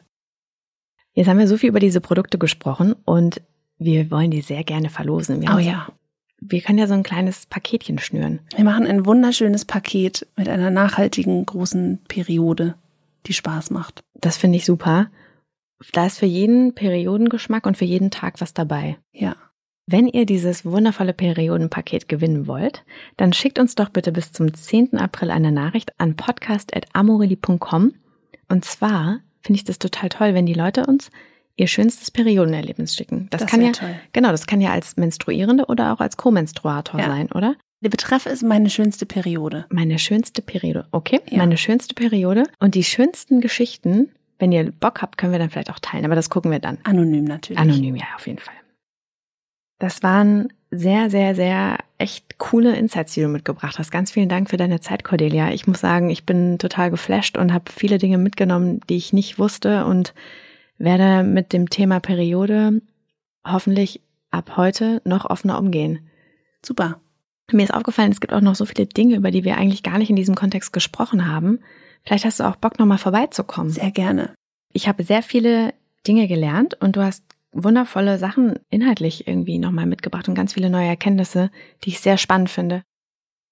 Jetzt 1.13 1.29
haben 1.29 1.39
wir 1.39 1.49
so 1.49 1.59
viel 1.59 1.69
über 1.69 1.81
diese 1.81 2.01
Produkte 2.01 2.39
gesprochen 2.39 2.95
und 3.05 3.43
wir 3.81 4.11
wollen 4.11 4.31
die 4.31 4.43
sehr 4.43 4.63
gerne 4.63 4.91
verlosen. 4.91 5.41
Wir 5.41 5.55
oh 5.55 5.59
ja. 5.59 5.89
Wir 6.43 6.61
können 6.61 6.79
ja 6.79 6.87
so 6.87 6.95
ein 6.95 7.03
kleines 7.03 7.47
Paketchen 7.47 7.99
schnüren. 7.99 8.41
Wir 8.55 8.65
machen 8.65 8.87
ein 8.87 9.05
wunderschönes 9.05 9.65
Paket 9.65 10.27
mit 10.37 10.49
einer 10.49 10.71
nachhaltigen 10.71 11.45
großen 11.45 11.99
Periode, 12.07 12.77
die 13.27 13.33
Spaß 13.33 13.71
macht. 13.71 14.03
Das 14.15 14.37
finde 14.37 14.59
ich 14.59 14.65
super. 14.65 15.11
Da 15.93 16.07
ist 16.07 16.19
für 16.19 16.27
jeden 16.27 16.75
Periodengeschmack 16.75 17.67
und 17.67 17.77
für 17.77 17.85
jeden 17.85 18.11
Tag 18.11 18.41
was 18.41 18.55
dabei. 18.55 18.97
Ja. 19.13 19.35
Wenn 19.87 20.07
ihr 20.07 20.25
dieses 20.25 20.65
wundervolle 20.65 21.15
Periodenpaket 21.15 22.09
gewinnen 22.09 22.47
wollt, 22.47 22.85
dann 23.17 23.33
schickt 23.33 23.59
uns 23.59 23.75
doch 23.75 23.89
bitte 23.89 24.13
bis 24.13 24.33
zum 24.33 24.53
10. 24.53 24.99
April 24.99 25.31
eine 25.31 25.53
Nachricht 25.53 25.99
an 25.99 26.17
podcast.amorelli.com. 26.17 27.95
Und 28.49 28.65
zwar 28.65 29.21
finde 29.41 29.57
ich 29.57 29.65
das 29.65 29.79
total 29.79 30.11
toll, 30.11 30.35
wenn 30.35 30.47
die 30.47 30.55
Leute 30.55 30.87
uns 30.87 31.11
ihr 31.57 31.67
schönstes 31.67 32.11
Periodenerlebnis 32.11 32.95
schicken. 32.95 33.29
Das, 33.31 33.43
das 33.43 33.51
kann 33.51 33.63
ja, 33.63 33.73
toll. 33.73 33.95
genau, 34.13 34.31
das 34.31 34.47
kann 34.47 34.61
ja 34.61 34.71
als 34.71 34.97
Menstruierende 34.97 35.67
oder 35.67 35.93
auch 35.93 36.01
als 36.01 36.17
Co-Menstruator 36.17 37.01
ja. 37.01 37.07
sein, 37.07 37.31
oder? 37.33 37.57
Der 37.83 37.89
Betreff 37.89 38.27
ist 38.27 38.43
meine 38.43 38.69
schönste 38.69 39.07
Periode. 39.07 39.67
Meine 39.71 39.99
schönste 39.99 40.43
Periode. 40.43 40.87
Okay, 40.93 41.21
ja. 41.31 41.39
meine 41.39 41.57
schönste 41.57 41.95
Periode. 41.95 42.45
Und 42.59 42.75
die 42.75 42.85
schönsten 42.85 43.41
Geschichten, 43.41 44.11
wenn 44.39 44.53
ihr 44.53 44.71
Bock 44.71 45.01
habt, 45.01 45.17
können 45.17 45.33
wir 45.33 45.39
dann 45.39 45.51
vielleicht 45.51 45.71
auch 45.71 45.79
teilen. 45.79 46.05
Aber 46.05 46.15
das 46.15 46.29
gucken 46.29 46.51
wir 46.51 46.59
dann. 46.59 46.79
Anonym 46.85 47.25
natürlich. 47.25 47.59
Anonym, 47.59 47.97
ja, 47.97 48.05
auf 48.17 48.27
jeden 48.27 48.39
Fall. 48.39 48.55
Das 49.79 50.03
waren 50.03 50.53
sehr, 50.71 51.11
sehr, 51.11 51.35
sehr 51.35 51.79
echt 51.97 52.39
coole 52.39 52.77
Insights, 52.77 53.15
die 53.15 53.23
du 53.23 53.29
mitgebracht 53.29 53.79
hast. 53.79 53.91
Ganz 53.91 54.11
vielen 54.11 54.29
Dank 54.29 54.51
für 54.51 54.59
deine 54.59 54.81
Zeit, 54.81 55.03
Cordelia. 55.03 55.51
Ich 55.53 55.67
muss 55.67 55.81
sagen, 55.81 56.11
ich 56.11 56.25
bin 56.25 56.59
total 56.59 56.91
geflasht 56.91 57.39
und 57.39 57.53
habe 57.53 57.73
viele 57.75 57.99
Dinge 57.99 58.19
mitgenommen, 58.19 58.81
die 58.89 58.97
ich 58.97 59.13
nicht 59.13 59.39
wusste 59.39 59.87
und 59.87 60.15
werde 60.81 61.23
mit 61.23 61.53
dem 61.53 61.71
Thema 61.71 62.01
Periode 62.01 62.81
hoffentlich 63.47 64.01
ab 64.31 64.57
heute 64.57 65.01
noch 65.05 65.29
offener 65.29 65.59
umgehen. 65.59 66.09
Super. 66.65 67.01
Mir 67.53 67.65
ist 67.65 67.75
aufgefallen, 67.75 68.13
es 68.13 68.21
gibt 68.21 68.33
auch 68.33 68.41
noch 68.41 68.55
so 68.55 68.65
viele 68.65 68.87
Dinge, 68.87 69.17
über 69.17 69.31
die 69.31 69.45
wir 69.45 69.57
eigentlich 69.57 69.83
gar 69.83 69.99
nicht 69.99 70.11
in 70.11 70.17
diesem 70.17 70.35
Kontext 70.35 70.73
gesprochen 70.73 71.27
haben. 71.27 71.61
Vielleicht 72.05 72.25
hast 72.25 72.41
du 72.41 72.45
auch 72.45 72.57
Bock, 72.57 72.79
nochmal 72.79 72.99
vorbeizukommen. 72.99 73.71
Sehr 73.71 73.91
gerne. 73.91 74.35
Ich 74.73 74.89
habe 74.89 75.03
sehr 75.03 75.23
viele 75.23 75.75
Dinge 76.07 76.29
gelernt 76.29 76.75
und 76.81 76.97
du 76.97 77.03
hast 77.03 77.25
wundervolle 77.53 78.19
Sachen 78.19 78.59
inhaltlich 78.71 79.27
irgendwie 79.27 79.59
nochmal 79.59 79.87
mitgebracht 79.87 80.29
und 80.29 80.35
ganz 80.35 80.55
viele 80.55 80.71
neue 80.71 80.87
Erkenntnisse, 80.87 81.51
die 81.85 81.91
ich 81.91 82.01
sehr 82.01 82.17
spannend 82.17 82.51
finde. 82.51 82.83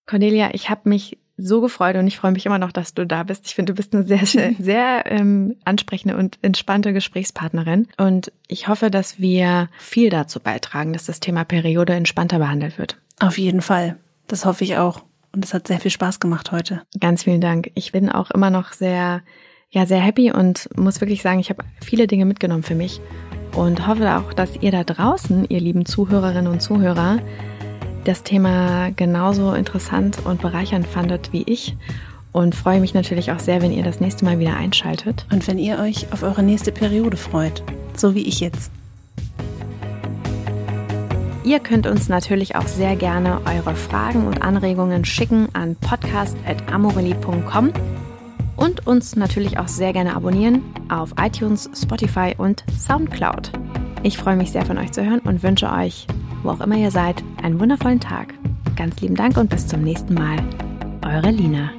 Cordelia, 0.06 0.54
ich 0.54 0.70
habe 0.70 0.88
mich 0.88 1.18
so 1.38 1.60
gefreut 1.60 1.96
und 1.96 2.06
ich 2.08 2.18
freue 2.18 2.32
mich 2.32 2.44
immer 2.44 2.58
noch, 2.58 2.72
dass 2.72 2.92
du 2.92 3.06
da 3.06 3.22
bist. 3.22 3.46
Ich 3.46 3.54
finde, 3.54 3.72
du 3.72 3.76
bist 3.76 3.94
eine 3.94 4.04
sehr, 4.04 4.26
sehr, 4.58 5.04
ähm, 5.06 5.56
ansprechende 5.64 6.16
und 6.16 6.38
entspannte 6.42 6.92
Gesprächspartnerin. 6.92 7.86
Und 7.96 8.32
ich 8.48 8.68
hoffe, 8.68 8.90
dass 8.90 9.20
wir 9.20 9.68
viel 9.78 10.10
dazu 10.10 10.40
beitragen, 10.40 10.92
dass 10.92 11.06
das 11.06 11.20
Thema 11.20 11.44
Periode 11.44 11.94
entspannter 11.94 12.38
behandelt 12.38 12.76
wird. 12.76 12.98
Auf 13.20 13.38
jeden 13.38 13.62
Fall. 13.62 13.96
Das 14.26 14.44
hoffe 14.44 14.64
ich 14.64 14.76
auch. 14.76 15.02
Und 15.32 15.44
es 15.44 15.54
hat 15.54 15.68
sehr 15.68 15.80
viel 15.80 15.90
Spaß 15.90 16.20
gemacht 16.20 16.52
heute. 16.52 16.82
Ganz 16.98 17.22
vielen 17.22 17.40
Dank. 17.40 17.70
Ich 17.74 17.92
bin 17.92 18.10
auch 18.10 18.30
immer 18.30 18.50
noch 18.50 18.72
sehr, 18.72 19.22
ja, 19.70 19.86
sehr 19.86 20.00
happy 20.00 20.32
und 20.32 20.68
muss 20.76 21.00
wirklich 21.00 21.22
sagen, 21.22 21.38
ich 21.38 21.50
habe 21.50 21.64
viele 21.80 22.06
Dinge 22.06 22.24
mitgenommen 22.24 22.62
für 22.62 22.74
mich 22.74 23.00
und 23.54 23.86
hoffe 23.86 24.16
auch, 24.16 24.32
dass 24.32 24.56
ihr 24.56 24.72
da 24.72 24.84
draußen, 24.84 25.46
ihr 25.48 25.60
lieben 25.60 25.86
Zuhörerinnen 25.86 26.50
und 26.50 26.60
Zuhörer, 26.60 27.18
das 28.04 28.22
Thema 28.22 28.90
genauso 28.90 29.52
interessant 29.52 30.18
und 30.24 30.40
bereichernd 30.40 30.86
fandet 30.86 31.32
wie 31.32 31.42
ich 31.42 31.76
und 32.32 32.54
freue 32.54 32.80
mich 32.80 32.94
natürlich 32.94 33.32
auch 33.32 33.38
sehr, 33.38 33.62
wenn 33.62 33.72
ihr 33.72 33.82
das 33.82 34.00
nächste 34.00 34.24
Mal 34.24 34.38
wieder 34.38 34.56
einschaltet. 34.56 35.26
Und 35.32 35.46
wenn 35.48 35.58
ihr 35.58 35.78
euch 35.78 36.12
auf 36.12 36.22
eure 36.22 36.42
nächste 36.42 36.72
Periode 36.72 37.16
freut, 37.16 37.62
so 37.96 38.14
wie 38.14 38.22
ich 38.22 38.40
jetzt. 38.40 38.70
Ihr 41.44 41.60
könnt 41.60 41.86
uns 41.86 42.08
natürlich 42.08 42.56
auch 42.56 42.66
sehr 42.66 42.94
gerne 42.94 43.40
eure 43.46 43.74
Fragen 43.74 44.26
und 44.26 44.42
Anregungen 44.42 45.04
schicken 45.06 45.48
an 45.54 45.76
podcast.amorelie.com 45.76 47.72
und 48.56 48.86
uns 48.86 49.16
natürlich 49.16 49.58
auch 49.58 49.68
sehr 49.68 49.94
gerne 49.94 50.14
abonnieren 50.14 50.62
auf 50.90 51.14
iTunes, 51.18 51.70
Spotify 51.74 52.34
und 52.36 52.64
Soundcloud. 52.78 53.52
Ich 54.02 54.16
freue 54.16 54.36
mich 54.36 54.52
sehr 54.52 54.64
von 54.64 54.78
euch 54.78 54.92
zu 54.92 55.04
hören 55.04 55.20
und 55.20 55.42
wünsche 55.42 55.70
euch, 55.70 56.06
wo 56.42 56.50
auch 56.50 56.60
immer 56.60 56.76
ihr 56.76 56.90
seid, 56.90 57.22
einen 57.42 57.58
wundervollen 57.58 58.00
Tag. 58.00 58.34
Ganz 58.76 59.00
lieben 59.00 59.16
Dank 59.16 59.36
und 59.36 59.50
bis 59.50 59.66
zum 59.66 59.82
nächsten 59.82 60.14
Mal. 60.14 60.36
Eure 61.04 61.30
Lina. 61.30 61.70